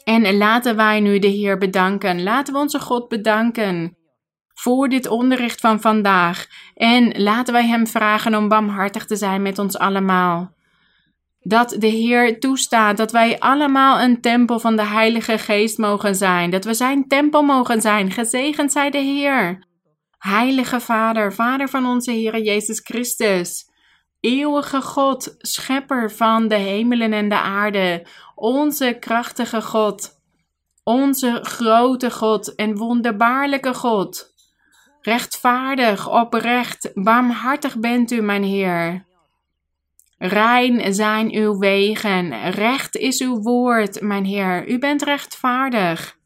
En 0.04 0.36
laten 0.36 0.76
wij 0.76 1.00
nu 1.00 1.18
de 1.18 1.26
Heer 1.26 1.58
bedanken. 1.58 2.22
Laten 2.22 2.54
we 2.54 2.60
onze 2.60 2.80
God 2.80 3.08
bedanken 3.08 3.96
voor 4.54 4.88
dit 4.88 5.08
onderricht 5.08 5.60
van 5.60 5.80
vandaag. 5.80 6.46
En 6.74 7.22
laten 7.22 7.52
wij 7.52 7.66
Hem 7.66 7.86
vragen 7.86 8.34
om 8.34 8.48
barmhartig 8.48 9.06
te 9.06 9.16
zijn 9.16 9.42
met 9.42 9.58
ons 9.58 9.78
allemaal. 9.78 10.56
Dat 11.40 11.76
de 11.78 11.86
Heer 11.86 12.40
toestaat 12.40 12.96
dat 12.96 13.12
wij 13.12 13.38
allemaal 13.38 14.00
een 14.00 14.20
tempel 14.20 14.58
van 14.58 14.76
de 14.76 14.84
Heilige 14.84 15.38
Geest 15.38 15.78
mogen 15.78 16.14
zijn. 16.14 16.50
Dat 16.50 16.64
we 16.64 16.74
Zijn 16.74 17.08
tempel 17.08 17.42
mogen 17.42 17.80
zijn. 17.80 18.10
Gezegend 18.10 18.72
zij 18.72 18.90
de 18.90 18.98
Heer. 18.98 19.66
Heilige 20.18 20.80
Vader, 20.80 21.32
Vader 21.32 21.68
van 21.68 21.86
onze 21.86 22.10
Heer 22.10 22.42
Jezus 22.42 22.80
Christus. 22.80 23.70
Eeuwige 24.20 24.80
God, 24.80 25.34
Schepper 25.38 26.10
van 26.10 26.48
de 26.48 26.54
hemelen 26.54 27.12
en 27.12 27.28
de 27.28 27.38
aarde. 27.38 28.06
Onze 28.34 28.96
krachtige 29.00 29.62
God. 29.62 30.10
Onze 30.84 31.38
grote 31.42 32.10
God 32.10 32.54
en 32.54 32.76
wonderbaarlijke 32.76 33.74
God. 33.74 34.34
Rechtvaardig, 35.00 36.10
oprecht, 36.10 36.90
barmhartig 36.94 37.78
bent 37.78 38.10
u, 38.10 38.20
mijn 38.20 38.42
Heer. 38.42 39.06
Rein 40.18 40.94
zijn 40.94 41.34
uw 41.34 41.58
wegen, 41.58 42.50
recht 42.50 42.96
is 42.96 43.20
uw 43.20 43.40
woord, 43.40 44.00
mijn 44.00 44.24
Heer. 44.24 44.68
U 44.68 44.78
bent 44.78 45.02
rechtvaardig. 45.02 46.18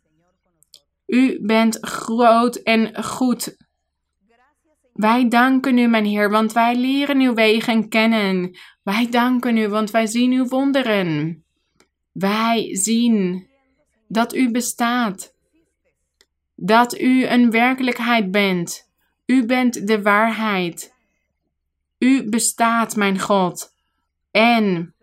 U 1.07 1.39
bent 1.43 1.79
groot 1.81 2.57
en 2.57 3.05
goed. 3.05 3.57
Wij 4.93 5.29
danken 5.29 5.79
u, 5.79 5.87
mijn 5.87 6.05
Heer, 6.05 6.31
want 6.31 6.53
wij 6.53 6.77
leren 6.77 7.21
uw 7.21 7.35
wegen 7.35 7.89
kennen. 7.89 8.59
Wij 8.83 9.09
danken 9.11 9.57
u, 9.57 9.69
want 9.69 9.91
wij 9.91 10.07
zien 10.07 10.33
uw 10.33 10.47
wonderen. 10.49 11.45
Wij 12.13 12.77
zien 12.77 13.47
dat 14.09 14.35
u 14.35 14.51
bestaat. 14.51 15.35
Dat 16.55 17.01
u 17.01 17.27
een 17.27 17.51
werkelijkheid 17.51 18.31
bent. 18.31 18.91
U 19.27 19.47
bent 19.47 19.87
de 19.87 20.03
waarheid. 20.03 20.95
U 21.99 22.29
bestaat, 22.29 22.97
mijn 22.97 23.21
God. 23.21 23.72
En 24.33 24.95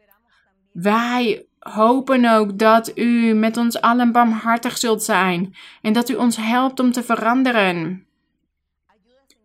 wij 0.71 1.45
hopen 1.59 2.25
ook 2.25 2.59
dat 2.59 2.97
u 2.97 3.33
met 3.33 3.57
ons 3.57 3.81
allen 3.81 4.11
barmhartig 4.11 4.77
zult 4.77 5.03
zijn 5.03 5.55
en 5.81 5.93
dat 5.93 6.09
u 6.09 6.15
ons 6.15 6.37
helpt 6.37 6.79
om 6.79 6.91
te 6.91 7.03
veranderen. 7.03 8.07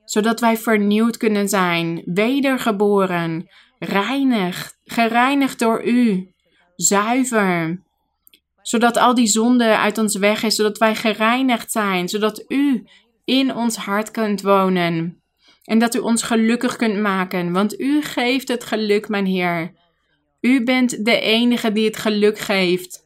Zodat 0.04 0.40
wij 0.40 0.56
vernieuwd 0.56 1.16
kunnen 1.16 1.48
zijn, 1.48 2.02
wedergeboren, 2.04 3.48
reinig, 3.78 4.72
gereinigd 4.84 5.58
door 5.58 5.84
u, 5.84 6.32
zuiver. 6.76 7.82
Zodat 8.62 8.96
al 8.96 9.14
die 9.14 9.26
zonde 9.26 9.76
uit 9.78 9.98
ons 9.98 10.16
weg 10.16 10.42
is, 10.42 10.54
zodat 10.54 10.78
wij 10.78 10.94
gereinigd 10.94 11.70
zijn, 11.70 12.08
zodat 12.08 12.44
u 12.48 12.86
in 13.24 13.54
ons 13.54 13.76
hart 13.76 14.10
kunt 14.10 14.42
wonen. 14.42 15.22
En 15.64 15.78
dat 15.78 15.94
u 15.94 15.98
ons 15.98 16.22
gelukkig 16.22 16.76
kunt 16.76 16.96
maken, 16.96 17.52
want 17.52 17.80
u 17.80 18.02
geeft 18.02 18.48
het 18.48 18.64
geluk, 18.64 19.08
mijn 19.08 19.26
Heer. 19.26 19.72
U 20.40 20.64
bent 20.64 21.04
de 21.04 21.20
enige 21.20 21.72
die 21.72 21.84
het 21.84 21.96
geluk 21.96 22.38
geeft. 22.38 23.02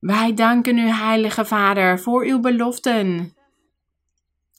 Wij 0.00 0.34
danken 0.34 0.78
u, 0.78 0.88
Heilige 0.88 1.44
Vader, 1.44 2.00
voor 2.00 2.24
uw 2.24 2.40
beloften. 2.40 3.34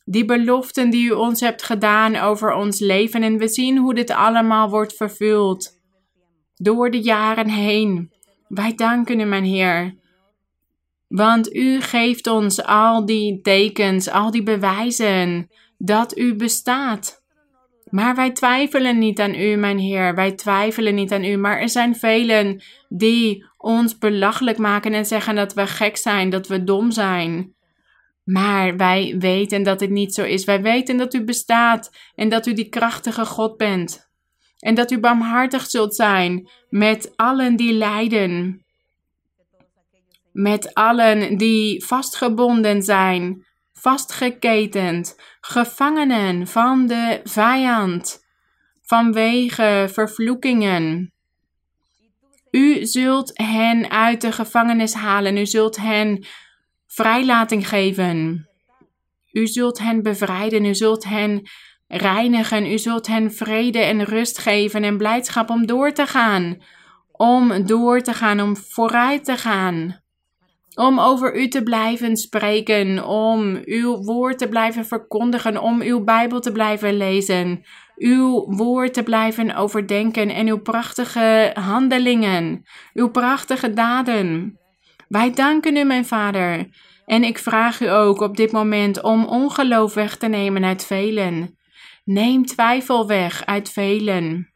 Die 0.05 0.25
beloften 0.25 0.89
die 0.89 1.05
u 1.05 1.11
ons 1.11 1.39
hebt 1.39 1.63
gedaan 1.63 2.15
over 2.15 2.53
ons 2.53 2.79
leven 2.79 3.23
en 3.23 3.37
we 3.37 3.47
zien 3.47 3.77
hoe 3.77 3.93
dit 3.93 4.09
allemaal 4.09 4.69
wordt 4.69 4.93
vervuld. 4.93 5.79
Door 6.55 6.91
de 6.91 7.01
jaren 7.01 7.49
heen. 7.49 8.11
Wij 8.47 8.75
danken 8.75 9.19
u, 9.19 9.23
mijn 9.23 9.43
Heer. 9.43 9.95
Want 11.07 11.55
u 11.55 11.81
geeft 11.81 12.27
ons 12.27 12.63
al 12.63 13.05
die 13.05 13.41
tekens, 13.41 14.09
al 14.09 14.31
die 14.31 14.43
bewijzen 14.43 15.49
dat 15.77 16.17
u 16.17 16.35
bestaat. 16.35 17.23
Maar 17.89 18.15
wij 18.15 18.31
twijfelen 18.31 18.99
niet 18.99 19.19
aan 19.19 19.35
u, 19.35 19.55
mijn 19.55 19.77
Heer. 19.77 20.15
Wij 20.15 20.31
twijfelen 20.31 20.95
niet 20.95 21.11
aan 21.11 21.23
u. 21.23 21.37
Maar 21.37 21.59
er 21.59 21.69
zijn 21.69 21.95
velen 21.95 22.63
die 22.89 23.45
ons 23.57 23.97
belachelijk 23.97 24.57
maken 24.57 24.93
en 24.93 25.05
zeggen 25.05 25.35
dat 25.35 25.53
we 25.53 25.67
gek 25.67 25.97
zijn, 25.97 26.29
dat 26.29 26.47
we 26.47 26.63
dom 26.63 26.91
zijn. 26.91 27.53
Maar 28.23 28.77
wij 28.77 29.15
weten 29.19 29.63
dat 29.63 29.79
dit 29.79 29.89
niet 29.89 30.13
zo 30.13 30.23
is. 30.23 30.43
Wij 30.43 30.61
weten 30.61 30.97
dat 30.97 31.13
u 31.13 31.23
bestaat 31.23 31.91
en 32.15 32.29
dat 32.29 32.45
u 32.45 32.53
die 32.53 32.69
krachtige 32.69 33.25
God 33.25 33.57
bent. 33.57 34.09
En 34.59 34.75
dat 34.75 34.91
u 34.91 34.99
barmhartig 34.99 35.65
zult 35.65 35.95
zijn 35.95 36.49
met 36.69 37.13
allen 37.15 37.55
die 37.55 37.73
lijden. 37.73 38.65
Met 40.31 40.73
allen 40.73 41.37
die 41.37 41.85
vastgebonden 41.85 42.83
zijn 42.83 43.45
vastgeketend, 43.85 45.15
gevangenen 45.41 46.47
van 46.47 46.87
de 46.87 47.19
vijand, 47.23 48.25
vanwege 48.81 49.89
vervloekingen. 49.91 51.13
U 52.51 52.85
zult 52.85 53.31
hen 53.33 53.89
uit 53.89 54.21
de 54.21 54.31
gevangenis 54.31 54.93
halen, 54.93 55.37
u 55.37 55.45
zult 55.45 55.77
hen 55.77 56.25
vrijlating 56.87 57.67
geven. 57.67 58.49
U 59.31 59.47
zult 59.47 59.79
hen 59.79 60.03
bevrijden, 60.03 60.65
u 60.65 60.75
zult 60.75 61.03
hen 61.03 61.41
reinigen, 61.87 62.65
u 62.71 62.77
zult 62.77 63.07
hen 63.07 63.33
vrede 63.33 63.79
en 63.79 64.03
rust 64.03 64.37
geven 64.37 64.83
en 64.83 64.97
blijdschap 64.97 65.49
om 65.49 65.65
door 65.65 65.91
te 65.91 66.07
gaan, 66.07 66.61
om 67.11 67.65
door 67.65 68.01
te 68.01 68.13
gaan, 68.13 68.41
om 68.41 68.57
vooruit 68.57 69.25
te 69.25 69.37
gaan 69.37 70.03
om 70.75 70.99
over 70.99 71.35
u 71.35 71.47
te 71.47 71.63
blijven 71.63 72.17
spreken, 72.17 73.07
om 73.07 73.61
uw 73.65 73.97
woord 73.97 74.37
te 74.37 74.49
blijven 74.49 74.85
verkondigen, 74.85 75.61
om 75.61 75.81
uw 75.81 76.03
Bijbel 76.03 76.39
te 76.39 76.51
blijven 76.51 76.97
lezen, 76.97 77.65
uw 77.95 78.45
woord 78.55 78.93
te 78.93 79.03
blijven 79.03 79.55
overdenken 79.55 80.29
en 80.29 80.47
uw 80.47 80.61
prachtige 80.61 81.51
handelingen, 81.53 82.65
uw 82.93 83.09
prachtige 83.09 83.73
daden. 83.73 84.59
Wij 85.07 85.31
danken 85.31 85.75
u, 85.75 85.83
mijn 85.83 86.05
Vader. 86.05 86.67
En 87.05 87.23
ik 87.23 87.37
vraag 87.37 87.81
u 87.81 87.89
ook 87.89 88.21
op 88.21 88.37
dit 88.37 88.51
moment 88.51 89.01
om 89.01 89.25
ongeloof 89.25 89.93
weg 89.93 90.17
te 90.17 90.27
nemen 90.27 90.63
uit 90.63 90.85
velen. 90.85 91.57
Neem 92.03 92.45
twijfel 92.45 93.07
weg 93.07 93.45
uit 93.45 93.69
velen. 93.69 94.54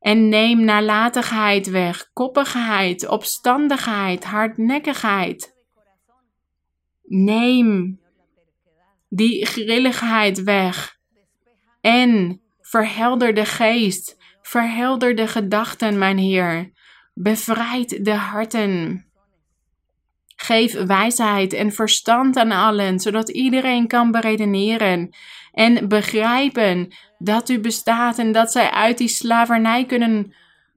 En 0.00 0.28
neem 0.28 0.64
nalatigheid 0.64 1.70
weg, 1.70 2.10
koppigheid, 2.12 3.08
opstandigheid, 3.08 4.24
hardnekkigheid. 4.24 5.54
Neem 7.02 8.00
die 9.08 9.46
grilligheid 9.46 10.42
weg. 10.42 10.98
En 11.80 12.40
verhelder 12.60 13.34
de 13.34 13.44
geest, 13.44 14.16
verhelder 14.42 15.14
de 15.14 15.26
gedachten, 15.26 15.98
mijn 15.98 16.18
Heer. 16.18 16.72
Bevrijd 17.14 18.04
de 18.04 18.14
harten. 18.14 19.04
Geef 20.36 20.72
wijsheid 20.86 21.52
en 21.52 21.72
verstand 21.72 22.36
aan 22.36 22.52
allen, 22.52 23.00
zodat 23.00 23.28
iedereen 23.28 23.86
kan 23.86 24.10
beredeneren 24.10 25.14
en 25.52 25.88
begrijpen 25.88 26.88
dat 27.18 27.48
u 27.48 27.60
bestaat 27.60 28.18
en 28.18 28.32
dat 28.32 28.52
zij 28.52 28.70
uit 28.70 28.98
die 28.98 29.08
slavernij 29.08 29.84
kunnen 29.84 30.34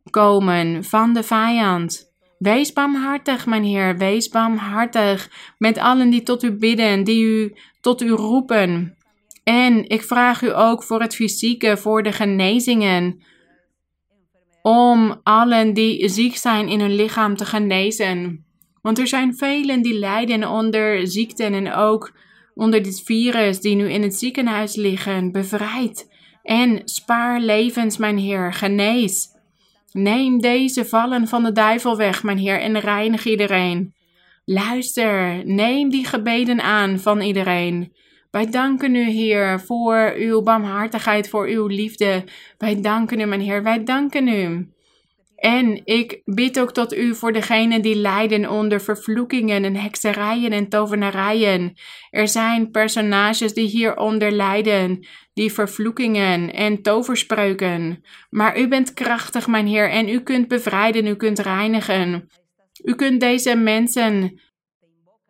komen 0.09 0.84
van 0.84 1.13
de 1.13 1.24
vijand. 1.24 2.11
Wees 2.38 2.74
barmhartig, 2.74 3.45
mijn 3.45 3.63
Heer, 3.63 3.97
wees 3.97 4.30
barmhartig 4.30 5.30
met 5.57 5.78
allen 5.78 6.09
die 6.09 6.24
tot 6.24 6.43
u 6.43 6.51
bidden, 6.51 7.03
die 7.03 7.24
u 7.26 7.55
tot 7.82 8.01
u 8.01 8.09
roepen. 8.09 8.97
En 9.43 9.89
ik 9.89 10.03
vraag 10.03 10.41
u 10.41 10.55
ook 10.55 10.84
voor 10.84 11.01
het 11.01 11.15
fysieke, 11.15 11.78
voor 11.78 12.03
de 12.03 12.11
genezingen, 12.11 13.24
om 14.61 15.19
allen 15.24 15.74
die 15.74 16.09
ziek 16.09 16.36
zijn 16.36 16.67
in 16.67 16.80
hun 16.80 16.95
lichaam 16.95 17.36
te 17.36 17.45
genezen. 17.45 18.45
Want 18.82 18.99
er 18.99 19.07
zijn 19.07 19.36
velen 19.36 19.82
die 19.82 19.99
lijden 19.99 20.49
onder 20.49 21.07
ziekten 21.07 21.53
en 21.53 21.74
ook 21.74 22.11
onder 22.56 22.84
dit 22.84 23.01
virus 23.01 23.60
die 23.60 23.76
nu 23.76 23.89
in 23.89 24.01
het 24.01 24.16
ziekenhuis 24.16 24.76
liggen. 24.76 25.32
Bevrijd 25.32 26.12
en 26.43 26.82
spaar 26.84 27.39
levens, 27.39 27.97
mijn 27.97 28.18
Heer. 28.18 28.54
Genees. 28.54 29.32
Neem 29.91 30.39
deze 30.39 30.86
vallen 30.86 31.28
van 31.28 31.43
de 31.43 31.51
duivel 31.51 31.97
weg, 31.97 32.24
mijn 32.24 32.38
Heer, 32.38 32.60
en 32.60 32.80
reinig 32.80 33.26
iedereen. 33.26 33.93
Luister, 34.45 35.45
neem 35.45 35.89
die 35.89 36.06
gebeden 36.06 36.62
aan 36.62 36.99
van 36.99 37.22
iedereen. 37.22 37.93
Wij 38.32 38.49
danken 38.49 38.95
u, 38.95 39.10
Heer, 39.10 39.60
voor 39.60 40.14
uw 40.18 40.41
barmhartigheid, 40.41 41.30
voor 41.30 41.47
uw 41.47 41.68
liefde. 41.68 42.24
Wij 42.58 42.82
danken 42.82 43.20
u, 43.20 43.26
mijn 43.26 43.41
Heer, 43.41 43.64
wij 43.64 43.84
danken 43.84 44.28
u. 44.28 44.74
En 45.43 45.81
ik 45.85 46.21
bid 46.25 46.59
ook 46.59 46.71
tot 46.71 46.93
u 46.93 47.15
voor 47.15 47.33
degenen 47.33 47.81
die 47.81 47.95
lijden 47.95 48.49
onder 48.49 48.81
vervloekingen 48.81 49.63
en 49.63 49.75
hekserijen 49.75 50.51
en 50.51 50.69
tovenarijen. 50.69 51.73
Er 52.09 52.27
zijn 52.27 52.71
personages 52.71 53.53
die 53.53 53.67
hieronder 53.67 54.31
lijden, 54.31 55.07
die 55.33 55.53
vervloekingen 55.53 56.53
en 56.53 56.81
toverspreuken. 56.81 58.03
Maar 58.29 58.59
u 58.59 58.67
bent 58.67 58.93
krachtig, 58.93 59.47
mijn 59.47 59.67
Heer, 59.67 59.89
en 59.89 60.09
u 60.09 60.19
kunt 60.19 60.47
bevrijden, 60.47 61.07
u 61.07 61.15
kunt 61.15 61.39
reinigen. 61.39 62.29
U 62.83 62.95
kunt 62.95 63.19
deze 63.19 63.55
mensen 63.55 64.41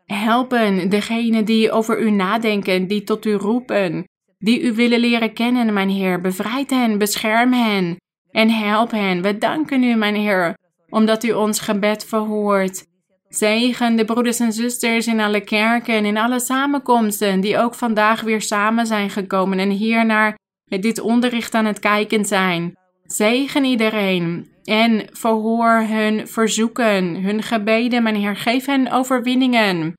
helpen, 0.05 0.89
degenen 0.89 1.45
die 1.45 1.71
over 1.71 2.01
u 2.01 2.11
nadenken, 2.11 2.87
die 2.87 3.03
tot 3.03 3.25
u 3.25 3.33
roepen, 3.33 4.07
die 4.37 4.61
u 4.61 4.73
willen 4.73 4.99
leren 4.99 5.33
kennen, 5.33 5.73
mijn 5.73 5.89
Heer. 5.89 6.21
Bevrijd 6.21 6.69
hen, 6.69 6.97
bescherm 6.97 7.53
hen 7.53 8.01
en 8.33 8.49
help 8.49 8.91
hen. 8.91 9.21
We 9.21 9.37
danken 9.37 9.83
u, 9.83 9.95
mijn 9.95 10.15
Heer, 10.15 10.57
omdat 10.89 11.23
u 11.23 11.31
ons 11.31 11.59
gebed 11.59 12.05
verhoort. 12.05 12.85
Zegen 13.29 13.95
de 13.95 14.05
broeders 14.05 14.39
en 14.39 14.53
zusters 14.53 15.07
in 15.07 15.19
alle 15.19 15.41
kerken 15.41 15.95
en 15.95 16.05
in 16.05 16.17
alle 16.17 16.39
samenkomsten 16.39 17.41
die 17.41 17.57
ook 17.57 17.75
vandaag 17.75 18.21
weer 18.21 18.41
samen 18.41 18.85
zijn 18.85 19.09
gekomen 19.09 19.59
en 19.59 19.69
hier 19.69 20.05
naar 20.05 20.37
dit 20.65 20.99
onderricht 20.99 21.53
aan 21.53 21.65
het 21.65 21.79
kijken 21.79 22.25
zijn. 22.25 22.77
Zegen 23.03 23.63
iedereen 23.63 24.51
en 24.63 25.07
verhoor 25.11 25.85
hun 25.87 26.27
verzoeken, 26.27 27.23
hun 27.23 27.43
gebeden, 27.43 28.03
mijn 28.03 28.15
Heer. 28.15 28.35
Geef 28.35 28.65
hen 28.65 28.91
overwinningen. 28.91 29.93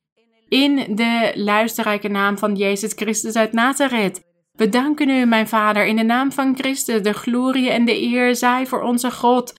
In 0.49 0.97
de 0.97 1.32
luisterrijke 1.35 2.09
naam 2.09 2.39
van 2.39 2.55
Jezus 2.55 2.93
Christus 2.93 3.37
uit 3.37 3.53
Nazareth. 3.53 4.22
We 4.57 4.68
danken 4.68 5.09
u, 5.09 5.24
mijn 5.24 5.48
Vader, 5.48 5.86
in 5.86 5.96
de 5.96 6.02
naam 6.02 6.32
van 6.32 6.57
Christus. 6.57 7.02
De 7.02 7.12
glorie 7.12 7.70
en 7.70 7.84
de 7.84 8.02
eer 8.02 8.36
zij 8.36 8.66
voor 8.66 8.82
onze 8.82 9.11
God. 9.11 9.52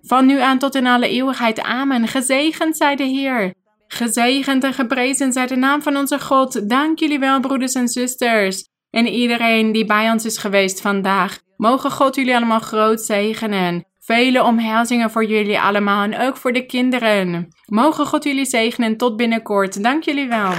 Van 0.00 0.26
nu 0.26 0.40
aan 0.40 0.58
tot 0.58 0.74
in 0.74 0.86
alle 0.86 1.08
eeuwigheid. 1.08 1.60
Amen. 1.60 2.08
Gezegend 2.08 2.76
zij 2.76 2.96
de 2.96 3.04
Heer. 3.04 3.54
Gezegend 3.86 4.64
en 4.64 4.72
geprezen 4.72 5.32
zij 5.32 5.46
de 5.46 5.56
naam 5.56 5.82
van 5.82 5.96
onze 5.96 6.20
God. 6.20 6.68
Dank 6.68 6.98
jullie 6.98 7.18
wel, 7.18 7.40
broeders 7.40 7.74
en 7.74 7.88
zusters. 7.88 8.68
En 8.90 9.06
iedereen 9.06 9.72
die 9.72 9.84
bij 9.84 10.10
ons 10.10 10.24
is 10.24 10.38
geweest 10.38 10.80
vandaag. 10.80 11.38
Mogen 11.56 11.90
God 11.90 12.14
jullie 12.14 12.36
allemaal 12.36 12.60
groot 12.60 13.00
zegenen. 13.00 13.86
Vele 13.98 14.42
omhelzingen 14.42 15.10
voor 15.10 15.24
jullie 15.24 15.60
allemaal 15.60 16.02
en 16.02 16.18
ook 16.18 16.36
voor 16.36 16.52
de 16.52 16.66
kinderen. 16.66 17.48
Mogen 17.66 18.06
God 18.06 18.24
jullie 18.24 18.46
zegenen 18.46 18.96
tot 18.96 19.16
binnenkort. 19.16 19.82
Dank 19.82 20.02
jullie 20.02 20.28
wel. 20.28 20.52